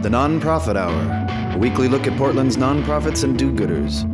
The 0.00 0.08
Nonprofit 0.08 0.76
Hour, 0.76 1.56
a 1.56 1.58
weekly 1.58 1.88
look 1.88 2.06
at 2.06 2.16
Portland's 2.16 2.56
nonprofits 2.56 3.24
and 3.24 3.36
do 3.36 3.50
gooders, 3.50 4.04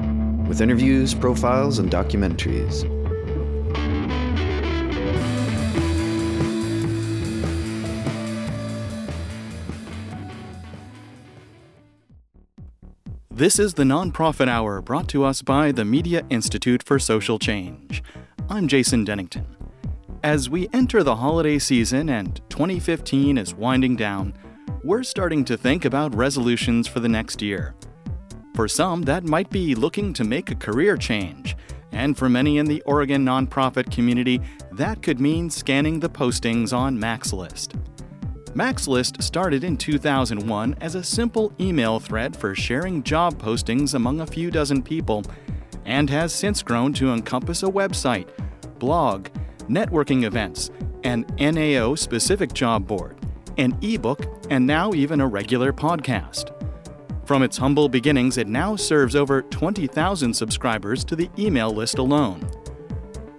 with 0.48 0.62
interviews, 0.62 1.12
profiles, 1.12 1.78
and 1.78 1.90
documentaries. 1.90 2.90
This 13.30 13.58
is 13.58 13.74
the 13.74 13.82
Nonprofit 13.82 14.48
Hour 14.48 14.80
brought 14.80 15.08
to 15.08 15.22
us 15.24 15.42
by 15.42 15.70
the 15.70 15.84
Media 15.84 16.24
Institute 16.30 16.82
for 16.82 16.98
Social 16.98 17.38
Change. 17.38 18.02
I'm 18.48 18.68
Jason 18.68 19.04
Dennington. 19.04 19.44
As 20.22 20.48
we 20.48 20.66
enter 20.72 21.02
the 21.02 21.16
holiday 21.16 21.58
season 21.58 22.08
and 22.08 22.40
2015 22.48 23.36
is 23.36 23.54
winding 23.54 23.96
down, 23.96 24.32
we're 24.84 25.02
starting 25.02 25.46
to 25.46 25.56
think 25.56 25.86
about 25.86 26.14
resolutions 26.14 26.86
for 26.86 27.00
the 27.00 27.08
next 27.08 27.40
year. 27.40 27.74
For 28.54 28.68
some, 28.68 29.00
that 29.04 29.24
might 29.24 29.48
be 29.48 29.74
looking 29.74 30.12
to 30.12 30.24
make 30.24 30.50
a 30.50 30.54
career 30.54 30.98
change, 30.98 31.56
and 31.92 32.14
for 32.14 32.28
many 32.28 32.58
in 32.58 32.66
the 32.66 32.82
Oregon 32.82 33.24
nonprofit 33.24 33.90
community, 33.90 34.42
that 34.72 35.00
could 35.00 35.20
mean 35.20 35.48
scanning 35.48 36.00
the 36.00 36.10
postings 36.10 36.76
on 36.76 36.98
Mac's 36.98 37.32
List. 37.32 37.76
MaxList 38.52 39.22
started 39.22 39.64
in 39.64 39.78
2001 39.78 40.76
as 40.82 40.94
a 40.96 41.02
simple 41.02 41.50
email 41.58 41.98
thread 41.98 42.36
for 42.36 42.54
sharing 42.54 43.02
job 43.02 43.40
postings 43.40 43.94
among 43.94 44.20
a 44.20 44.26
few 44.26 44.50
dozen 44.50 44.82
people, 44.82 45.24
and 45.86 46.10
has 46.10 46.30
since 46.30 46.62
grown 46.62 46.92
to 46.92 47.10
encompass 47.10 47.62
a 47.62 47.66
website, 47.66 48.28
blog, 48.78 49.28
networking 49.66 50.24
events, 50.24 50.70
an 51.04 51.24
NAO 51.38 51.94
specific 51.94 52.52
job 52.52 52.86
board, 52.86 53.18
an 53.58 53.76
ebook, 53.82 54.26
and 54.50 54.66
now 54.66 54.92
even 54.92 55.20
a 55.20 55.26
regular 55.26 55.72
podcast. 55.72 56.50
From 57.24 57.42
its 57.42 57.56
humble 57.56 57.88
beginnings, 57.88 58.36
it 58.36 58.48
now 58.48 58.76
serves 58.76 59.16
over 59.16 59.42
20,000 59.42 60.34
subscribers 60.34 61.04
to 61.04 61.16
the 61.16 61.30
email 61.38 61.70
list 61.70 61.98
alone. 61.98 62.46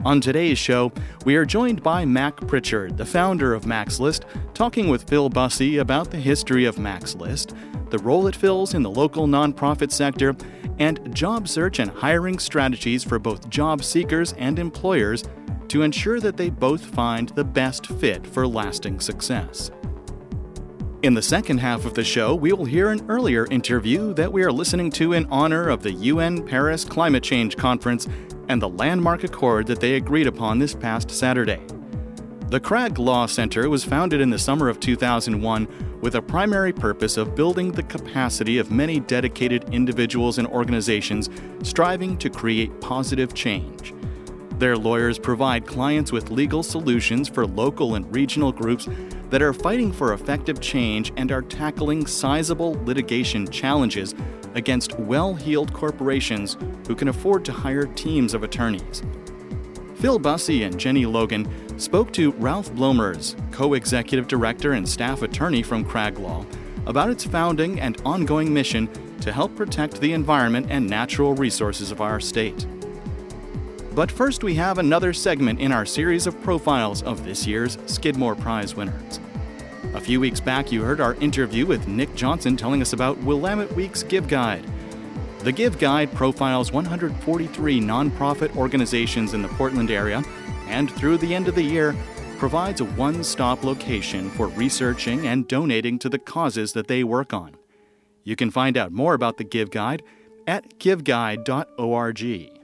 On 0.04 0.22
today's 0.22 0.60
show, 0.60 0.92
we 1.26 1.36
are 1.36 1.46
joined 1.46 1.82
by 1.82 2.06
Mac 2.06 2.36
Prichard, 2.48 2.98
the 2.98 3.06
founder 3.06 3.54
of 3.54 3.66
Mac's 3.66 4.00
List, 4.00 4.26
talking 4.54 4.88
with 4.88 5.10
Phil 5.10 5.30
Bussey 5.30 5.78
about 5.78 6.12
the 6.12 6.18
history 6.18 6.66
of 6.66 6.78
Mac's 6.78 7.16
List, 7.16 7.56
the 7.90 7.98
role 8.00 8.28
it 8.28 8.36
fills 8.36 8.76
in 8.76 8.84
the 8.84 8.90
local 8.90 9.28
nonprofit 9.28 9.92
sector, 9.92 10.36
and 10.78 11.16
job 11.16 11.48
search 11.48 11.80
and 11.80 11.90
hiring 11.90 12.38
strategies 12.38 13.04
for 13.04 13.18
both 13.18 13.50
job 13.50 13.84
seekers 13.84 14.34
and 14.34 14.60
employers 14.60 15.24
to 15.70 15.82
ensure 15.82 16.20
that 16.20 16.38
they 16.38 16.50
both 16.50 16.86
find 16.86 17.30
the 17.30 17.44
best 17.44 17.88
fit 17.88 18.28
for 18.28 18.48
lasting 18.48 19.00
success. 19.00 19.72
In 21.06 21.14
the 21.14 21.22
second 21.22 21.60
half 21.60 21.86
of 21.86 21.94
the 21.94 22.04
show, 22.04 22.34
we 22.34 22.52
will 22.52 22.66
hear 22.66 22.90
an 22.90 23.06
earlier 23.08 23.46
interview 23.52 24.12
that 24.16 24.34
we 24.34 24.42
are 24.42 24.52
listening 24.52 24.90
to 24.94 25.14
in 25.14 25.28
honor 25.28 25.70
of 25.70 25.84
the 25.84 25.92
UN 25.92 26.44
Paris 26.44 26.84
Climate 26.84 27.22
Change 27.22 27.56
Conference 27.56 28.08
and 28.50 28.60
the 28.60 28.70
landmark 28.70 29.24
accord 29.24 29.68
that 29.68 29.80
they 29.80 29.98
agreed 29.98 30.26
upon 30.26 30.58
this 30.58 30.74
past 30.74 31.12
Saturday. 31.12 31.62
The 32.50 32.60
Crag 32.60 32.98
Law 32.98 33.28
Center 33.28 33.70
was 33.70 33.84
founded 33.84 34.20
in 34.20 34.32
the 34.32 34.40
summer 34.40 34.68
of 34.68 34.80
2001 34.80 36.00
with 36.02 36.16
a 36.16 36.22
primary 36.24 36.74
purpose 36.74 37.18
of 37.18 37.36
building 37.36 37.72
the 37.72 37.84
capacity 37.84 38.58
of 38.58 38.72
many 38.72 39.00
dedicated 39.00 39.72
individuals 39.72 40.40
and 40.40 40.48
organizations 40.48 41.30
striving 41.62 42.18
to 42.18 42.32
create 42.32 42.82
positive 42.82 43.36
change. 43.36 43.94
Their 44.58 44.78
lawyers 44.78 45.20
provide 45.20 45.68
clients 45.68 46.14
with 46.14 46.32
legal 46.32 46.64
solutions 46.64 47.28
for 47.28 47.46
local 47.46 47.96
and 47.96 48.12
regional 48.16 48.54
groups 48.54 48.88
that 49.30 49.42
are 49.42 49.54
fighting 49.54 49.92
for 49.92 50.14
effective 50.14 50.60
change 50.60 51.12
and 51.18 51.32
are 51.32 51.42
tackling 51.42 52.06
sizable 52.06 52.74
litigation 52.86 53.48
challenges 53.48 54.16
against 54.54 54.98
well 55.00 55.36
heeled 55.36 55.74
corporations 55.74 56.58
who 56.88 56.96
can 56.96 57.10
afford 57.10 57.44
to 57.46 57.52
hire 57.52 57.86
teams 57.86 58.34
of 58.34 58.44
attorneys. 58.44 59.04
Phil 59.96 60.20
Bussey 60.20 60.64
and 60.64 60.80
Jenny 60.80 61.06
Logan 61.06 61.48
spoke 61.80 62.12
to 62.14 62.32
Ralph 62.34 62.72
Bloemers, 62.72 63.36
co 63.52 63.74
executive 63.74 64.28
director 64.28 64.74
and 64.74 64.88
staff 64.88 65.22
attorney 65.22 65.64
from 65.64 65.84
Crag 65.84 66.20
Law, 66.20 66.46
about 66.86 67.10
its 67.10 67.24
founding 67.24 67.80
and 67.80 68.02
ongoing 68.06 68.54
mission 68.54 68.90
to 69.22 69.32
help 69.32 69.56
protect 69.56 70.00
the 70.00 70.14
environment 70.14 70.68
and 70.70 70.88
natural 70.88 71.34
resources 71.34 71.92
of 71.92 72.02
our 72.02 72.20
state. 72.20 72.68
But 73.96 74.12
first, 74.12 74.44
we 74.44 74.56
have 74.56 74.78
another 74.78 75.14
segment 75.14 75.62
in 75.62 75.72
our 75.72 75.86
series 75.86 76.28
of 76.28 76.42
profiles 76.42 77.02
of 77.02 77.24
this 77.24 77.48
year's 77.48 77.78
Skidmore 77.86 78.36
Prize 78.36 78.76
winners. 78.76 79.22
A 79.94 80.02
few 80.02 80.20
weeks 80.20 80.42
back, 80.42 80.70
you 80.70 80.84
heard 80.84 81.00
our 81.00 81.14
interview 81.16 81.66
with 81.66 81.88
Nick 81.88 82.14
Johnson 82.14 82.58
telling 82.58 82.82
us 82.82 82.92
about 82.92 83.18
Willamette 83.20 83.72
Week's 83.72 84.04
Give 84.04 84.28
Guide. 84.28 84.66
The 85.40 85.54
Give 85.54 85.80
Guide 85.80 86.12
profiles 86.14 86.74
143 86.74 87.80
nonprofit 87.80 88.54
organizations 88.58 89.34
in 89.34 89.42
the 89.42 89.48
Portland 89.48 89.90
area 89.90 90.22
and 90.68 90.92
through 90.92 91.18
the 91.20 91.34
end 91.34 91.48
of 91.48 91.56
the 91.56 91.64
year 91.64 91.96
provides 92.38 92.82
a 92.82 92.86
one 92.86 93.24
stop 93.24 93.64
location 93.64 94.30
for 94.32 94.48
researching 94.48 95.26
and 95.26 95.48
donating 95.48 96.00
to 96.00 96.10
the 96.10 96.20
causes 96.20 96.74
that 96.74 96.90
they 96.90 97.06
work 97.06 97.32
on. 97.32 97.56
You 98.26 98.36
can 98.36 98.52
find 98.52 98.76
out 98.76 98.92
more 98.92 99.14
about 99.14 99.38
the 99.38 99.46
Give 99.46 99.72
Guide 99.72 100.04
at 100.48 100.80
giveguide.org. 100.80 102.55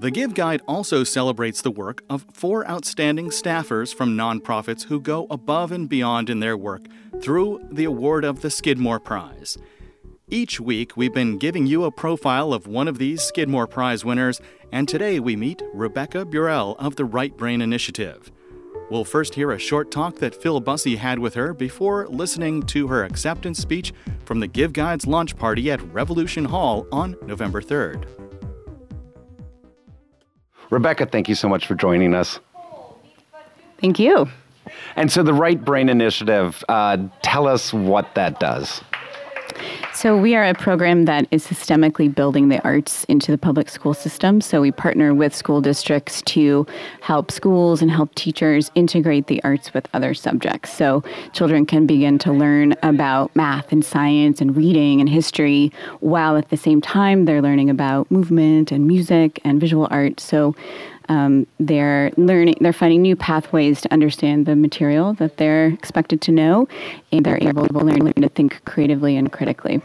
The 0.00 0.12
Give 0.12 0.32
Guide 0.32 0.62
also 0.68 1.02
celebrates 1.02 1.60
the 1.60 1.72
work 1.72 2.04
of 2.08 2.24
four 2.32 2.64
outstanding 2.70 3.30
staffers 3.30 3.92
from 3.92 4.16
nonprofits 4.16 4.84
who 4.84 5.00
go 5.00 5.26
above 5.28 5.72
and 5.72 5.88
beyond 5.88 6.30
in 6.30 6.38
their 6.38 6.56
work 6.56 6.82
through 7.20 7.66
the 7.72 7.82
award 7.84 8.24
of 8.24 8.40
the 8.40 8.48
Skidmore 8.48 9.00
Prize. 9.00 9.58
Each 10.28 10.60
week, 10.60 10.96
we've 10.96 11.12
been 11.12 11.36
giving 11.36 11.66
you 11.66 11.82
a 11.82 11.90
profile 11.90 12.52
of 12.52 12.68
one 12.68 12.86
of 12.86 12.98
these 12.98 13.22
Skidmore 13.22 13.66
Prize 13.66 14.04
winners, 14.04 14.40
and 14.70 14.88
today 14.88 15.18
we 15.18 15.34
meet 15.34 15.64
Rebecca 15.74 16.24
Burrell 16.24 16.76
of 16.78 16.94
the 16.94 17.04
Right 17.04 17.36
Brain 17.36 17.60
Initiative. 17.60 18.30
We'll 18.92 19.04
first 19.04 19.34
hear 19.34 19.50
a 19.50 19.58
short 19.58 19.90
talk 19.90 20.18
that 20.18 20.40
Phil 20.40 20.60
Bussey 20.60 20.94
had 20.94 21.18
with 21.18 21.34
her 21.34 21.52
before 21.52 22.06
listening 22.06 22.62
to 22.66 22.86
her 22.86 23.02
acceptance 23.02 23.58
speech 23.58 23.92
from 24.24 24.38
the 24.38 24.46
Give 24.46 24.72
Guide's 24.72 25.08
launch 25.08 25.36
party 25.36 25.72
at 25.72 25.82
Revolution 25.92 26.44
Hall 26.44 26.86
on 26.92 27.16
November 27.26 27.60
3rd. 27.60 28.17
Rebecca, 30.70 31.06
thank 31.06 31.28
you 31.28 31.34
so 31.34 31.48
much 31.48 31.66
for 31.66 31.74
joining 31.74 32.14
us. 32.14 32.40
Thank 33.80 33.98
you. 33.98 34.28
And 34.96 35.10
so, 35.10 35.22
the 35.22 35.32
Right 35.32 35.62
Brain 35.64 35.88
Initiative, 35.88 36.62
uh, 36.68 36.98
tell 37.22 37.46
us 37.46 37.72
what 37.72 38.14
that 38.14 38.38
does. 38.38 38.82
So, 40.00 40.16
we 40.16 40.36
are 40.36 40.44
a 40.44 40.54
program 40.54 41.06
that 41.06 41.26
is 41.32 41.44
systemically 41.44 42.14
building 42.14 42.50
the 42.50 42.62
arts 42.62 43.02
into 43.08 43.32
the 43.32 43.36
public 43.36 43.68
school 43.68 43.94
system. 43.94 44.40
So, 44.40 44.60
we 44.60 44.70
partner 44.70 45.12
with 45.12 45.34
school 45.34 45.60
districts 45.60 46.22
to 46.22 46.68
help 47.00 47.32
schools 47.32 47.82
and 47.82 47.90
help 47.90 48.14
teachers 48.14 48.70
integrate 48.76 49.26
the 49.26 49.42
arts 49.42 49.74
with 49.74 49.88
other 49.94 50.14
subjects. 50.14 50.72
So, 50.72 51.02
children 51.32 51.66
can 51.66 51.84
begin 51.84 52.16
to 52.18 52.32
learn 52.32 52.76
about 52.84 53.34
math 53.34 53.72
and 53.72 53.84
science 53.84 54.40
and 54.40 54.56
reading 54.56 55.00
and 55.00 55.08
history 55.08 55.72
while 55.98 56.36
at 56.36 56.50
the 56.50 56.56
same 56.56 56.80
time 56.80 57.24
they're 57.24 57.42
learning 57.42 57.68
about 57.68 58.08
movement 58.08 58.70
and 58.70 58.86
music 58.86 59.40
and 59.42 59.60
visual 59.60 59.88
art. 59.90 60.20
So, 60.20 60.54
um, 61.08 61.46
they're 61.58 62.10
learning, 62.16 62.56
they're 62.60 62.72
finding 62.72 63.02
new 63.02 63.16
pathways 63.16 63.80
to 63.82 63.92
understand 63.92 64.46
the 64.46 64.56
material 64.56 65.14
that 65.14 65.36
they're 65.36 65.68
expected 65.68 66.20
to 66.22 66.32
know, 66.32 66.68
and 67.12 67.24
they're 67.24 67.42
able 67.42 67.66
to 67.66 67.78
learn 67.78 68.12
to 68.12 68.28
think 68.28 68.64
creatively 68.64 69.16
and 69.16 69.32
critically. 69.32 69.80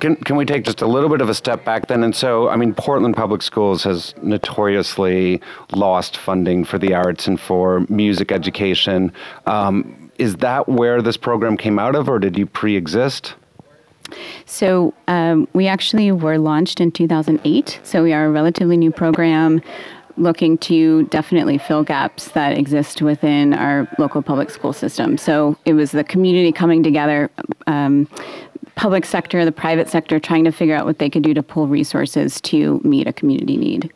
Can, 0.00 0.16
can 0.16 0.36
we 0.36 0.44
take 0.44 0.64
just 0.64 0.82
a 0.82 0.86
little 0.86 1.08
bit 1.08 1.20
of 1.20 1.28
a 1.28 1.34
step 1.34 1.64
back 1.64 1.86
then? 1.86 2.02
And 2.02 2.14
so, 2.14 2.48
I 2.48 2.56
mean, 2.56 2.74
Portland 2.74 3.16
Public 3.16 3.42
Schools 3.42 3.84
has 3.84 4.14
notoriously 4.22 5.40
lost 5.72 6.16
funding 6.16 6.64
for 6.64 6.78
the 6.78 6.94
arts 6.94 7.26
and 7.26 7.40
for 7.40 7.86
music 7.88 8.32
education. 8.32 9.12
Um, 9.46 10.10
is 10.18 10.36
that 10.36 10.68
where 10.68 11.00
this 11.00 11.16
program 11.16 11.56
came 11.56 11.78
out 11.78 11.94
of, 11.94 12.08
or 12.08 12.18
did 12.18 12.36
you 12.36 12.46
pre 12.46 12.76
exist? 12.76 13.34
So 14.46 14.92
um, 15.08 15.48
we 15.54 15.66
actually 15.66 16.12
were 16.12 16.38
launched 16.38 16.80
in 16.80 16.92
2008. 16.92 17.80
So 17.82 18.02
we 18.02 18.12
are 18.12 18.26
a 18.26 18.30
relatively 18.30 18.76
new 18.76 18.90
program 18.90 19.62
looking 20.16 20.58
to 20.58 21.04
definitely 21.04 21.58
fill 21.58 21.82
gaps 21.82 22.28
that 22.28 22.56
exist 22.56 23.02
within 23.02 23.54
our 23.54 23.88
local 23.98 24.22
public 24.22 24.50
school 24.50 24.72
system. 24.72 25.18
So 25.18 25.56
it 25.64 25.74
was 25.74 25.90
the 25.92 26.04
community 26.04 26.52
coming 26.52 26.82
together, 26.82 27.30
um, 27.66 28.08
public 28.76 29.04
sector, 29.04 29.44
the 29.44 29.52
private 29.52 29.88
sector, 29.88 30.18
trying 30.18 30.44
to 30.44 30.52
figure 30.52 30.74
out 30.74 30.86
what 30.86 30.98
they 30.98 31.10
could 31.10 31.22
do 31.22 31.34
to 31.34 31.42
pull 31.42 31.66
resources 31.66 32.40
to 32.42 32.80
meet 32.84 33.06
a 33.06 33.12
community 33.12 33.56
need. 33.56 33.92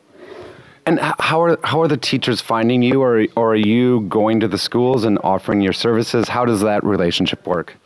And 0.86 0.98
how 1.00 1.42
are 1.42 1.58
how 1.64 1.82
are 1.82 1.88
the 1.88 1.98
teachers 1.98 2.40
finding 2.40 2.82
you, 2.82 3.02
or 3.02 3.26
or 3.36 3.52
are 3.52 3.56
you 3.56 4.00
going 4.02 4.40
to 4.40 4.48
the 4.48 4.56
schools 4.56 5.04
and 5.04 5.18
offering 5.22 5.60
your 5.60 5.74
services? 5.74 6.28
How 6.28 6.46
does 6.46 6.62
that 6.62 6.82
relationship 6.82 7.46
work? 7.46 7.76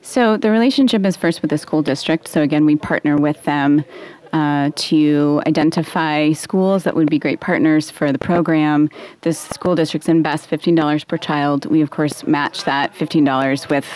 So 0.00 0.36
the 0.36 0.50
relationship 0.50 1.04
is 1.04 1.16
first 1.16 1.42
with 1.42 1.50
the 1.50 1.58
school 1.58 1.82
district. 1.82 2.28
So 2.28 2.40
again, 2.40 2.64
we 2.64 2.76
partner 2.76 3.16
with 3.16 3.42
them 3.44 3.84
uh, 4.32 4.70
to 4.74 5.42
identify 5.46 6.32
schools 6.32 6.84
that 6.84 6.94
would 6.94 7.10
be 7.10 7.18
great 7.18 7.40
partners 7.40 7.90
for 7.90 8.12
the 8.12 8.18
program. 8.18 8.88
The 9.22 9.32
school 9.32 9.74
districts 9.74 10.08
invest 10.08 10.48
$15 10.48 11.06
per 11.06 11.18
child. 11.18 11.66
We, 11.66 11.82
of 11.82 11.90
course, 11.90 12.26
match 12.26 12.64
that 12.64 12.94
$15 12.94 13.68
with 13.68 13.86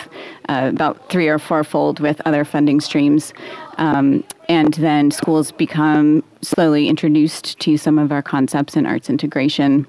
uh, 0.49 0.69
about 0.73 1.09
three 1.09 1.27
or 1.27 1.39
fourfold 1.39 1.99
with 1.99 2.21
other 2.25 2.45
funding 2.45 2.79
streams. 2.81 3.33
Um, 3.77 4.23
and 4.49 4.73
then 4.75 5.11
schools 5.11 5.51
become 5.51 6.23
slowly 6.41 6.87
introduced 6.87 7.59
to 7.59 7.77
some 7.77 7.97
of 7.97 8.11
our 8.11 8.21
concepts 8.21 8.75
in 8.75 8.85
arts 8.85 9.09
integration. 9.09 9.87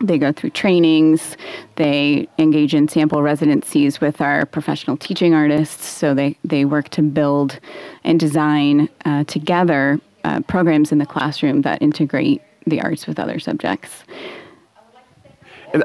They 0.00 0.18
go 0.18 0.32
through 0.32 0.50
trainings. 0.50 1.36
They 1.76 2.28
engage 2.38 2.74
in 2.74 2.88
sample 2.88 3.22
residencies 3.22 4.00
with 4.00 4.20
our 4.20 4.46
professional 4.46 4.96
teaching 4.96 5.34
artists. 5.34 5.86
So 5.86 6.14
they, 6.14 6.36
they 6.44 6.64
work 6.64 6.88
to 6.90 7.02
build 7.02 7.60
and 8.04 8.18
design 8.18 8.88
uh, 9.04 9.24
together 9.24 10.00
uh, 10.24 10.40
programs 10.42 10.92
in 10.92 10.98
the 10.98 11.06
classroom 11.06 11.62
that 11.62 11.82
integrate 11.82 12.42
the 12.66 12.80
arts 12.80 13.06
with 13.06 13.18
other 13.18 13.38
subjects. 13.38 14.04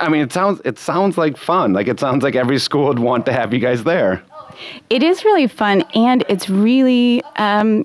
I 0.02 0.10
mean, 0.10 0.22
it 0.22 0.34
sounds 0.34 0.62
it 0.66 0.80
sounds 0.80 1.18
like 1.18 1.38
fun. 1.38 1.74
Like 1.74 1.88
it 1.88 2.00
sounds 2.00 2.24
like 2.24 2.36
every 2.36 2.60
school 2.60 2.88
would 2.88 3.00
want 3.00 3.26
to 3.28 3.34
have 3.34 3.54
you 3.54 3.60
guys 3.60 3.84
there. 3.84 4.24
It 4.90 5.04
is 5.04 5.24
really 5.24 5.48
fun, 5.48 5.84
and 5.94 6.24
it's 6.28 6.50
really 6.50 7.22
um, 7.36 7.84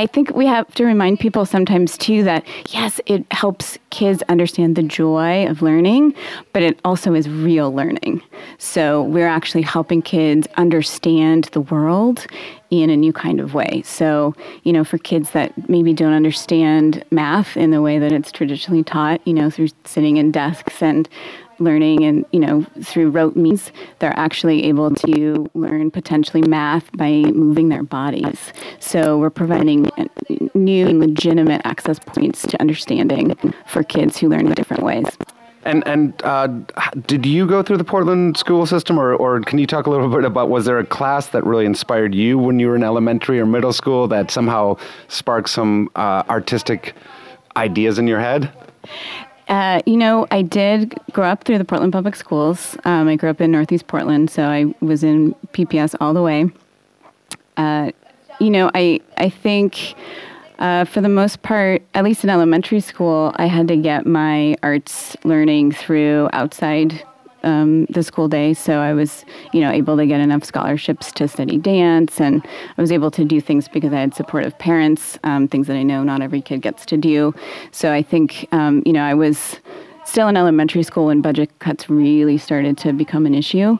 I 0.00 0.06
think 0.06 0.34
we 0.34 0.46
have 0.46 0.72
to 0.76 0.86
remind 0.86 1.20
people 1.20 1.44
sometimes 1.44 1.98
too 1.98 2.22
that 2.24 2.42
yes, 2.70 3.02
it 3.04 3.30
helps 3.30 3.76
kids 3.90 4.22
understand 4.30 4.74
the 4.74 4.82
joy 4.82 5.46
of 5.46 5.60
learning, 5.60 6.14
but 6.54 6.62
it 6.62 6.80
also 6.86 7.12
is 7.12 7.28
real 7.28 7.70
learning. 7.74 8.22
So 8.56 9.02
we're 9.02 9.28
actually 9.28 9.60
helping 9.60 10.00
kids 10.00 10.48
understand 10.56 11.50
the 11.52 11.60
world 11.60 12.26
in 12.70 12.88
a 12.88 12.96
new 12.96 13.12
kind 13.12 13.40
of 13.40 13.52
way. 13.52 13.82
So, 13.84 14.34
you 14.62 14.72
know, 14.72 14.84
for 14.84 14.96
kids 14.96 15.32
that 15.32 15.68
maybe 15.68 15.92
don't 15.92 16.14
understand 16.14 17.04
math 17.10 17.58
in 17.58 17.70
the 17.70 17.82
way 17.82 17.98
that 17.98 18.10
it's 18.10 18.32
traditionally 18.32 18.82
taught, 18.82 19.20
you 19.26 19.34
know, 19.34 19.50
through 19.50 19.68
sitting 19.84 20.16
in 20.16 20.30
desks 20.30 20.82
and 20.82 21.10
learning 21.60 22.04
and 22.04 22.24
you 22.32 22.40
know 22.40 22.64
through 22.82 23.10
rote 23.10 23.36
means 23.36 23.70
they're 23.98 24.18
actually 24.18 24.64
able 24.64 24.94
to 24.94 25.48
learn 25.54 25.90
potentially 25.90 26.42
math 26.42 26.90
by 26.96 27.10
moving 27.32 27.68
their 27.68 27.82
bodies 27.82 28.52
so 28.78 29.18
we're 29.18 29.30
providing 29.30 29.90
new 30.54 30.86
and 30.86 31.00
legitimate 31.00 31.60
access 31.64 31.98
points 31.98 32.42
to 32.42 32.60
understanding 32.60 33.36
for 33.66 33.82
kids 33.82 34.18
who 34.18 34.28
learn 34.28 34.46
in 34.46 34.54
different 34.54 34.82
ways 34.82 35.06
and 35.64 35.86
and 35.86 36.20
uh, 36.24 36.46
did 37.06 37.26
you 37.26 37.46
go 37.46 37.62
through 37.62 37.76
the 37.76 37.84
Portland 37.84 38.36
school 38.36 38.64
system, 38.64 38.98
or, 38.98 39.14
or 39.14 39.40
can 39.40 39.58
you 39.58 39.66
talk 39.66 39.86
a 39.86 39.90
little 39.90 40.08
bit 40.08 40.24
about 40.24 40.48
was 40.48 40.64
there 40.64 40.78
a 40.78 40.86
class 40.86 41.28
that 41.28 41.44
really 41.44 41.66
inspired 41.66 42.14
you 42.14 42.38
when 42.38 42.58
you 42.58 42.68
were 42.68 42.76
in 42.76 42.82
elementary 42.82 43.38
or 43.38 43.46
middle 43.46 43.72
school 43.72 44.08
that 44.08 44.30
somehow 44.30 44.76
sparked 45.08 45.50
some 45.50 45.90
uh, 45.96 46.22
artistic 46.30 46.94
ideas 47.56 47.98
in 47.98 48.06
your 48.06 48.20
head? 48.20 48.50
Uh, 49.50 49.82
you 49.84 49.96
know, 49.96 50.28
I 50.30 50.42
did 50.42 50.96
grow 51.10 51.26
up 51.26 51.42
through 51.42 51.58
the 51.58 51.64
Portland 51.64 51.92
Public 51.92 52.14
Schools. 52.14 52.76
Um, 52.84 53.08
I 53.08 53.16
grew 53.16 53.30
up 53.30 53.40
in 53.40 53.50
Northeast 53.50 53.88
Portland, 53.88 54.30
so 54.30 54.44
I 54.44 54.72
was 54.80 55.02
in 55.02 55.34
PPS 55.52 55.96
all 56.00 56.14
the 56.14 56.22
way. 56.22 56.48
Uh, 57.56 57.90
you 58.38 58.48
know, 58.48 58.70
I 58.74 59.00
I 59.16 59.28
think 59.28 59.96
uh, 60.60 60.84
for 60.84 61.00
the 61.00 61.08
most 61.08 61.42
part, 61.42 61.82
at 61.94 62.04
least 62.04 62.22
in 62.22 62.30
elementary 62.30 62.78
school, 62.78 63.32
I 63.36 63.46
had 63.46 63.66
to 63.68 63.76
get 63.76 64.06
my 64.06 64.54
arts 64.62 65.16
learning 65.24 65.72
through 65.72 66.28
outside 66.32 67.02
um, 67.42 67.86
the 67.86 68.02
school 68.02 68.28
day. 68.28 68.54
So 68.54 68.80
I 68.80 68.92
was, 68.92 69.24
you 69.52 69.60
know, 69.60 69.70
able 69.70 69.96
to 69.96 70.06
get 70.06 70.20
enough 70.20 70.44
scholarships 70.44 71.12
to 71.12 71.28
study 71.28 71.58
dance, 71.58 72.20
and 72.20 72.44
I 72.76 72.80
was 72.80 72.92
able 72.92 73.10
to 73.12 73.24
do 73.24 73.40
things 73.40 73.68
because 73.68 73.92
I 73.92 74.00
had 74.00 74.14
supportive 74.14 74.58
parents, 74.58 75.18
um, 75.24 75.48
things 75.48 75.66
that 75.66 75.76
I 75.76 75.82
know 75.82 76.02
not 76.02 76.22
every 76.22 76.40
kid 76.40 76.62
gets 76.62 76.86
to 76.86 76.96
do. 76.96 77.34
So 77.70 77.92
I 77.92 78.02
think, 78.02 78.48
um, 78.52 78.82
you 78.86 78.92
know, 78.92 79.02
I 79.02 79.14
was 79.14 79.60
still 80.04 80.28
in 80.28 80.36
elementary 80.36 80.82
school 80.82 81.06
when 81.06 81.20
budget 81.20 81.50
cuts 81.58 81.88
really 81.88 82.38
started 82.38 82.76
to 82.78 82.92
become 82.92 83.26
an 83.26 83.34
issue. 83.34 83.78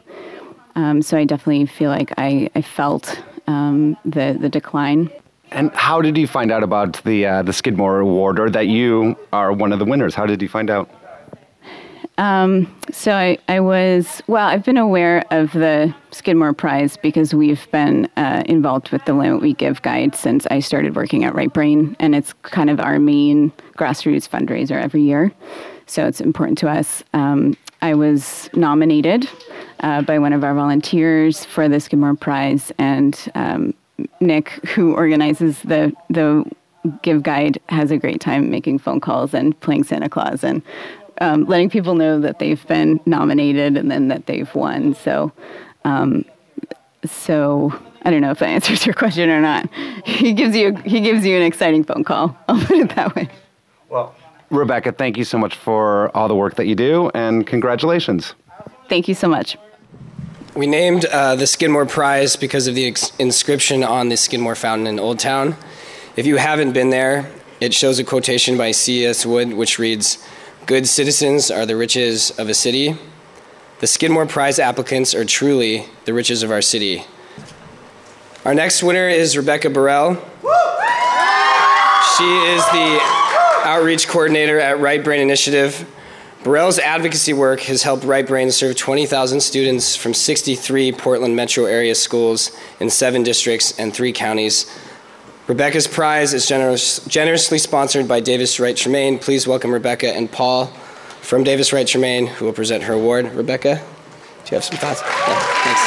Um, 0.75 1.01
so 1.01 1.17
I 1.17 1.25
definitely 1.25 1.65
feel 1.65 1.89
like 1.89 2.13
I, 2.17 2.49
I 2.55 2.61
felt 2.61 3.21
um, 3.47 3.97
the 4.05 4.37
the 4.39 4.49
decline. 4.49 5.09
And 5.51 5.69
how 5.73 6.01
did 6.01 6.17
you 6.17 6.27
find 6.27 6.49
out 6.49 6.63
about 6.63 7.03
the 7.03 7.25
uh, 7.25 7.41
the 7.41 7.51
Skidmore 7.51 7.99
Award, 7.99 8.39
or 8.39 8.49
that 8.49 8.67
you 8.67 9.17
are 9.33 9.51
one 9.51 9.73
of 9.73 9.79
the 9.79 9.85
winners? 9.85 10.15
How 10.15 10.25
did 10.25 10.41
you 10.41 10.47
find 10.47 10.69
out? 10.69 10.89
Um, 12.21 12.71
so 12.91 13.13
I, 13.13 13.39
I 13.47 13.59
was, 13.61 14.21
well, 14.27 14.47
I've 14.47 14.63
been 14.63 14.77
aware 14.77 15.25
of 15.31 15.51
the 15.53 15.93
Skidmore 16.11 16.53
Prize 16.53 16.95
because 16.95 17.33
we've 17.33 17.67
been 17.71 18.07
uh, 18.15 18.43
involved 18.45 18.91
with 18.91 19.03
the 19.05 19.15
Willamette 19.15 19.41
Week 19.41 19.57
Give 19.57 19.81
Guide 19.81 20.15
since 20.15 20.45
I 20.51 20.59
started 20.59 20.95
working 20.95 21.23
at 21.23 21.33
Right 21.33 21.51
Brain, 21.51 21.97
and 21.99 22.13
it's 22.13 22.33
kind 22.43 22.69
of 22.69 22.79
our 22.79 22.99
main 22.99 23.51
grassroots 23.75 24.29
fundraiser 24.29 24.79
every 24.79 25.01
year. 25.01 25.31
So 25.87 26.05
it's 26.05 26.21
important 26.21 26.59
to 26.59 26.69
us. 26.69 27.03
Um, 27.13 27.57
I 27.81 27.95
was 27.95 28.51
nominated 28.53 29.27
uh, 29.79 30.03
by 30.03 30.19
one 30.19 30.31
of 30.31 30.43
our 30.43 30.53
volunteers 30.53 31.43
for 31.43 31.67
the 31.67 31.79
Skidmore 31.79 32.13
Prize, 32.13 32.71
and 32.77 33.19
um, 33.33 33.73
Nick, 34.19 34.49
who 34.67 34.93
organizes 34.93 35.59
the 35.63 35.91
the 36.11 36.45
Give 37.01 37.21
Guide, 37.23 37.59
has 37.69 37.91
a 37.91 37.97
great 37.97 38.21
time 38.21 38.49
making 38.49 38.79
phone 38.79 38.99
calls 38.99 39.33
and 39.33 39.59
playing 39.59 39.83
Santa 39.83 40.09
Claus 40.09 40.43
and 40.43 40.61
um, 41.21 41.45
letting 41.45 41.69
people 41.69 41.93
know 41.93 42.19
that 42.19 42.39
they've 42.39 42.65
been 42.67 42.99
nominated 43.05 43.77
and 43.77 43.89
then 43.89 44.09
that 44.09 44.25
they've 44.25 44.53
won. 44.53 44.95
So, 44.95 45.31
um, 45.85 46.25
so 47.05 47.71
I 48.01 48.09
don't 48.09 48.21
know 48.21 48.31
if 48.31 48.39
that 48.39 48.49
answers 48.57 48.85
your 48.85 48.95
question 48.95 49.29
or 49.29 49.39
not. 49.39 49.69
He 50.05 50.33
gives 50.33 50.55
you 50.55 50.75
he 50.77 50.99
gives 50.99 51.25
you 51.25 51.37
an 51.37 51.43
exciting 51.43 51.83
phone 51.85 52.03
call. 52.03 52.35
I'll 52.49 52.59
put 52.65 52.77
it 52.77 52.95
that 52.95 53.15
way. 53.15 53.29
Well, 53.87 54.15
Rebecca, 54.49 54.91
thank 54.91 55.15
you 55.15 55.23
so 55.23 55.37
much 55.37 55.55
for 55.55 56.15
all 56.17 56.27
the 56.27 56.35
work 56.35 56.55
that 56.55 56.65
you 56.65 56.75
do, 56.75 57.09
and 57.13 57.47
congratulations. 57.47 58.33
Thank 58.89 59.07
you 59.07 59.13
so 59.15 59.27
much. 59.27 59.57
We 60.55 60.67
named 60.67 61.05
uh, 61.05 61.35
the 61.35 61.47
Skidmore 61.47 61.85
Prize 61.85 62.35
because 62.35 62.67
of 62.67 62.75
the 62.75 62.85
ex- 62.85 63.15
inscription 63.17 63.85
on 63.85 64.09
the 64.09 64.17
Skidmore 64.17 64.55
Fountain 64.55 64.87
in 64.87 64.99
Old 64.99 65.19
Town. 65.19 65.55
If 66.17 66.25
you 66.25 66.35
haven't 66.35 66.73
been 66.73 66.89
there, 66.89 67.31
it 67.61 67.73
shows 67.73 67.99
a 67.99 68.03
quotation 68.03 68.57
by 68.57 68.71
C.S. 68.71 69.25
Wood, 69.25 69.53
which 69.53 69.79
reads, 69.79 70.17
Good 70.67 70.87
citizens 70.87 71.49
are 71.49 71.65
the 71.65 71.75
riches 71.75 72.29
of 72.37 72.47
a 72.47 72.53
city. 72.53 72.95
The 73.79 73.87
Skidmore 73.87 74.27
Prize 74.27 74.59
applicants 74.59 75.15
are 75.15 75.25
truly 75.25 75.87
the 76.05 76.13
riches 76.13 76.43
of 76.43 76.51
our 76.51 76.61
city. 76.61 77.03
Our 78.45 78.53
next 78.53 78.83
winner 78.83 79.09
is 79.09 79.35
Rebecca 79.35 79.71
Burrell. 79.71 80.13
She 82.15 82.29
is 82.53 82.63
the 82.67 82.99
outreach 83.65 84.07
coordinator 84.07 84.59
at 84.59 84.79
Right 84.79 85.03
Brain 85.03 85.19
Initiative. 85.19 85.89
Burrell's 86.43 86.77
advocacy 86.77 87.33
work 87.33 87.61
has 87.61 87.81
helped 87.81 88.03
Right 88.03 88.25
Brain 88.25 88.51
serve 88.51 88.75
20,000 88.75 89.41
students 89.41 89.95
from 89.95 90.13
63 90.13 90.91
Portland 90.91 91.35
metro 91.35 91.65
area 91.65 91.95
schools 91.95 92.51
in 92.79 92.91
seven 92.91 93.23
districts 93.23 93.77
and 93.79 93.91
three 93.93 94.13
counties 94.13 94.71
Rebecca's 95.51 95.85
prize 95.85 96.33
is 96.33 96.47
generous, 96.47 97.05
generously 97.07 97.57
sponsored 97.57 98.07
by 98.07 98.21
Davis 98.21 98.57
Wright 98.57 98.73
Tremaine. 98.73 99.19
Please 99.19 99.45
welcome 99.45 99.73
Rebecca 99.73 100.07
and 100.07 100.31
Paul 100.31 100.67
from 101.19 101.43
Davis 101.43 101.73
Wright 101.73 101.85
Tremaine, 101.85 102.25
who 102.25 102.45
will 102.45 102.53
present 102.53 102.83
her 102.83 102.93
award. 102.93 103.29
Rebecca, 103.33 103.75
do 103.75 103.81
you 104.49 104.55
have 104.55 104.63
some 104.63 104.77
thoughts? 104.77 105.01
Yeah, 105.01 105.39
thanks. 105.65 105.81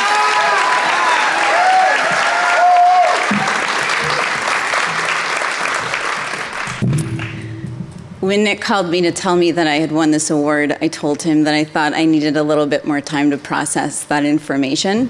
When 8.20 8.44
Nick 8.44 8.60
called 8.60 8.90
me 8.90 9.00
to 9.00 9.12
tell 9.12 9.34
me 9.34 9.50
that 9.50 9.66
I 9.66 9.76
had 9.76 9.92
won 9.92 10.10
this 10.10 10.28
award, 10.28 10.76
I 10.82 10.88
told 10.88 11.22
him 11.22 11.44
that 11.44 11.54
I 11.54 11.64
thought 11.64 11.94
I 11.94 12.04
needed 12.04 12.36
a 12.36 12.42
little 12.42 12.66
bit 12.66 12.84
more 12.84 13.00
time 13.00 13.30
to 13.30 13.38
process 13.38 14.04
that 14.04 14.26
information. 14.26 15.08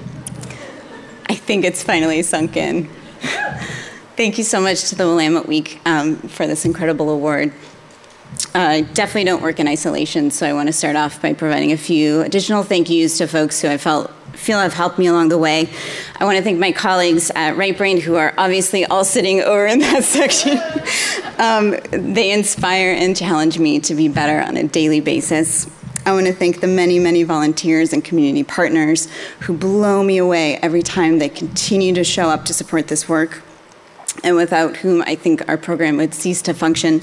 I 1.27 1.35
think 1.35 1.65
it's 1.65 1.83
finally 1.83 2.23
sunk 2.23 2.55
in. 2.55 2.89
Thank 4.15 4.37
you 4.37 4.45
so 4.45 4.61
much 4.61 4.87
to 4.91 4.95
the 4.95 5.03
Willamette 5.03 5.45
Week 5.45 5.81
um, 5.85 6.15
for 6.15 6.47
this 6.47 6.63
incredible 6.63 7.09
award. 7.09 7.51
I 8.53 8.79
uh, 8.79 8.85
definitely 8.93 9.25
don't 9.25 9.41
work 9.41 9.59
in 9.59 9.67
isolation, 9.67 10.31
so 10.31 10.47
I 10.47 10.53
want 10.53 10.67
to 10.67 10.73
start 10.73 10.95
off 10.95 11.21
by 11.21 11.33
providing 11.33 11.73
a 11.73 11.77
few 11.77 12.21
additional 12.21 12.63
thank 12.63 12.89
yous 12.89 13.17
to 13.17 13.27
folks 13.27 13.61
who 13.61 13.67
I 13.67 13.75
felt 13.75 14.09
feel 14.31 14.57
have 14.61 14.73
helped 14.73 14.97
me 14.97 15.07
along 15.07 15.29
the 15.29 15.37
way. 15.37 15.69
I 16.17 16.23
want 16.23 16.37
to 16.37 16.43
thank 16.45 16.59
my 16.59 16.71
colleagues 16.71 17.29
at 17.35 17.57
Right 17.57 17.77
Brain, 17.77 17.99
who 17.99 18.15
are 18.15 18.33
obviously 18.37 18.85
all 18.85 19.03
sitting 19.03 19.41
over 19.41 19.65
in 19.65 19.79
that 19.79 20.03
section. 20.05 20.59
um, 21.37 21.75
they 21.91 22.31
inspire 22.31 22.93
and 22.93 23.17
challenge 23.17 23.59
me 23.59 23.81
to 23.81 23.95
be 23.95 24.07
better 24.07 24.39
on 24.39 24.55
a 24.55 24.63
daily 24.63 25.01
basis. 25.01 25.69
I 26.05 26.13
want 26.13 26.27
to 26.27 26.33
thank 26.33 26.61
the 26.61 26.67
many, 26.67 26.99
many 26.99 27.23
volunteers 27.23 27.91
and 27.91 28.01
community 28.01 28.45
partners 28.45 29.09
who 29.41 29.57
blow 29.57 30.03
me 30.03 30.19
away 30.19 30.55
every 30.57 30.83
time 30.83 31.19
they 31.19 31.27
continue 31.27 31.93
to 31.95 32.05
show 32.05 32.29
up 32.29 32.45
to 32.45 32.53
support 32.53 32.87
this 32.87 33.09
work 33.09 33.41
and 34.23 34.35
without 34.35 34.77
whom 34.77 35.01
I 35.01 35.15
think 35.15 35.47
our 35.47 35.57
program 35.57 35.97
would 35.97 36.13
cease 36.13 36.41
to 36.43 36.53
function. 36.53 37.01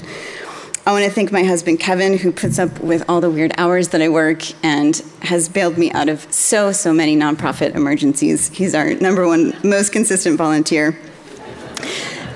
I 0.85 0.91
want 0.91 1.05
to 1.05 1.11
thank 1.11 1.31
my 1.31 1.43
husband 1.43 1.79
Kevin, 1.79 2.17
who 2.17 2.31
puts 2.31 2.59
up 2.59 2.81
with 2.81 3.05
all 3.07 3.21
the 3.21 3.29
weird 3.29 3.53
hours 3.57 3.89
that 3.89 4.01
I 4.01 4.09
work 4.09 4.43
and 4.65 4.97
has 5.21 5.47
bailed 5.47 5.77
me 5.77 5.91
out 5.91 6.09
of 6.09 6.31
so, 6.33 6.73
so 6.73 6.91
many 6.91 7.15
nonprofit 7.15 7.73
emergencies. 7.73 8.49
He's 8.49 8.75
our 8.75 8.93
number 8.95 9.25
one 9.25 9.55
most 9.63 9.93
consistent 9.93 10.37
volunteer. 10.37 10.97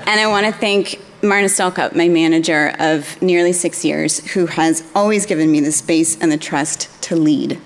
And 0.06 0.18
I 0.18 0.26
want 0.28 0.46
to 0.46 0.52
thank 0.52 0.98
Marna 1.22 1.48
Stalcup, 1.48 1.94
my 1.94 2.08
manager 2.08 2.72
of 2.78 3.20
nearly 3.20 3.52
six 3.52 3.84
years, 3.84 4.26
who 4.32 4.46
has 4.46 4.82
always 4.94 5.26
given 5.26 5.52
me 5.52 5.60
the 5.60 5.72
space 5.72 6.18
and 6.18 6.32
the 6.32 6.38
trust 6.38 7.02
to 7.02 7.16
lead. 7.16 7.60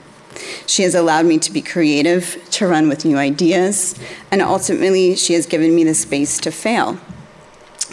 She 0.66 0.82
has 0.82 0.94
allowed 0.94 1.26
me 1.26 1.38
to 1.38 1.52
be 1.52 1.62
creative, 1.62 2.38
to 2.52 2.66
run 2.66 2.88
with 2.88 3.04
new 3.04 3.16
ideas, 3.16 3.94
and 4.30 4.42
ultimately, 4.42 5.16
she 5.16 5.34
has 5.34 5.46
given 5.46 5.74
me 5.74 5.84
the 5.84 5.94
space 5.94 6.38
to 6.40 6.50
fail, 6.50 6.94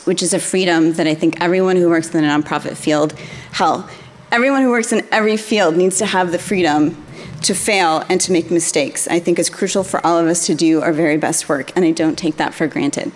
which 0.06 0.24
is 0.24 0.34
a 0.34 0.40
freedom 0.40 0.94
that 0.94 1.08
I 1.08 1.16
think 1.16 1.42
everyone 1.42 1.76
who 1.76 1.90
works 1.90 2.14
in 2.14 2.22
the 2.22 2.28
nonprofit 2.28 2.78
field, 2.78 3.14
hell, 3.52 3.90
everyone 4.32 4.62
who 4.62 4.70
works 4.70 4.92
in 4.92 5.06
every 5.12 5.38
field 5.38 5.76
needs 5.76 5.98
to 5.98 6.06
have 6.06 6.32
the 6.32 6.40
freedom 6.40 7.06
to 7.42 7.54
fail 7.54 8.04
and 8.10 8.20
to 8.22 8.32
make 8.32 8.52
mistakes. 8.52 9.08
I 9.08 9.20
think 9.20 9.40
it's 9.40 9.50
crucial 9.50 9.84
for 9.84 10.06
all 10.06 10.18
of 10.18 10.28
us 10.28 10.46
to 10.48 10.56
do 10.56 10.82
our 10.82 10.94
very 10.94 11.18
best 11.18 11.50
work, 11.50 11.72
and 11.76 11.86
I 11.86 11.92
don't 11.92 12.18
take 12.18 12.38
that 12.38 12.54
for 12.54 12.68
granted. 12.68 13.12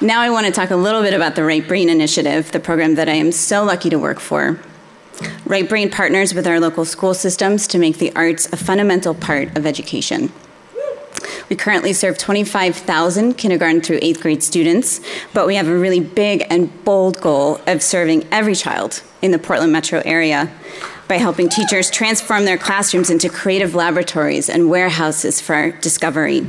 Now, 0.00 0.20
I 0.20 0.30
want 0.30 0.46
to 0.46 0.52
talk 0.52 0.70
a 0.70 0.76
little 0.76 1.02
bit 1.02 1.12
about 1.12 1.34
the 1.34 1.42
Right 1.42 1.66
Brain 1.66 1.88
Initiative, 1.88 2.52
the 2.52 2.60
program 2.60 2.94
that 2.94 3.08
I 3.08 3.14
am 3.14 3.32
so 3.32 3.64
lucky 3.64 3.90
to 3.90 3.98
work 3.98 4.20
for. 4.20 4.60
Right 5.44 5.68
Brain 5.68 5.90
partners 5.90 6.32
with 6.34 6.46
our 6.46 6.60
local 6.60 6.84
school 6.84 7.14
systems 7.14 7.66
to 7.66 7.80
make 7.80 7.98
the 7.98 8.14
arts 8.14 8.46
a 8.52 8.56
fundamental 8.56 9.12
part 9.12 9.58
of 9.58 9.66
education. 9.66 10.32
We 11.48 11.56
currently 11.56 11.92
serve 11.92 12.16
25,000 12.16 13.34
kindergarten 13.34 13.80
through 13.80 13.98
eighth 14.00 14.20
grade 14.20 14.44
students, 14.44 15.00
but 15.34 15.48
we 15.48 15.56
have 15.56 15.66
a 15.66 15.76
really 15.76 15.98
big 15.98 16.46
and 16.48 16.84
bold 16.84 17.20
goal 17.20 17.60
of 17.66 17.82
serving 17.82 18.24
every 18.30 18.54
child 18.54 19.02
in 19.20 19.32
the 19.32 19.38
Portland 19.40 19.72
metro 19.72 20.00
area 20.04 20.52
by 21.08 21.16
helping 21.16 21.48
teachers 21.48 21.90
transform 21.90 22.44
their 22.44 22.58
classrooms 22.58 23.10
into 23.10 23.28
creative 23.28 23.74
laboratories 23.74 24.48
and 24.48 24.70
warehouses 24.70 25.40
for 25.40 25.72
discovery. 25.72 26.48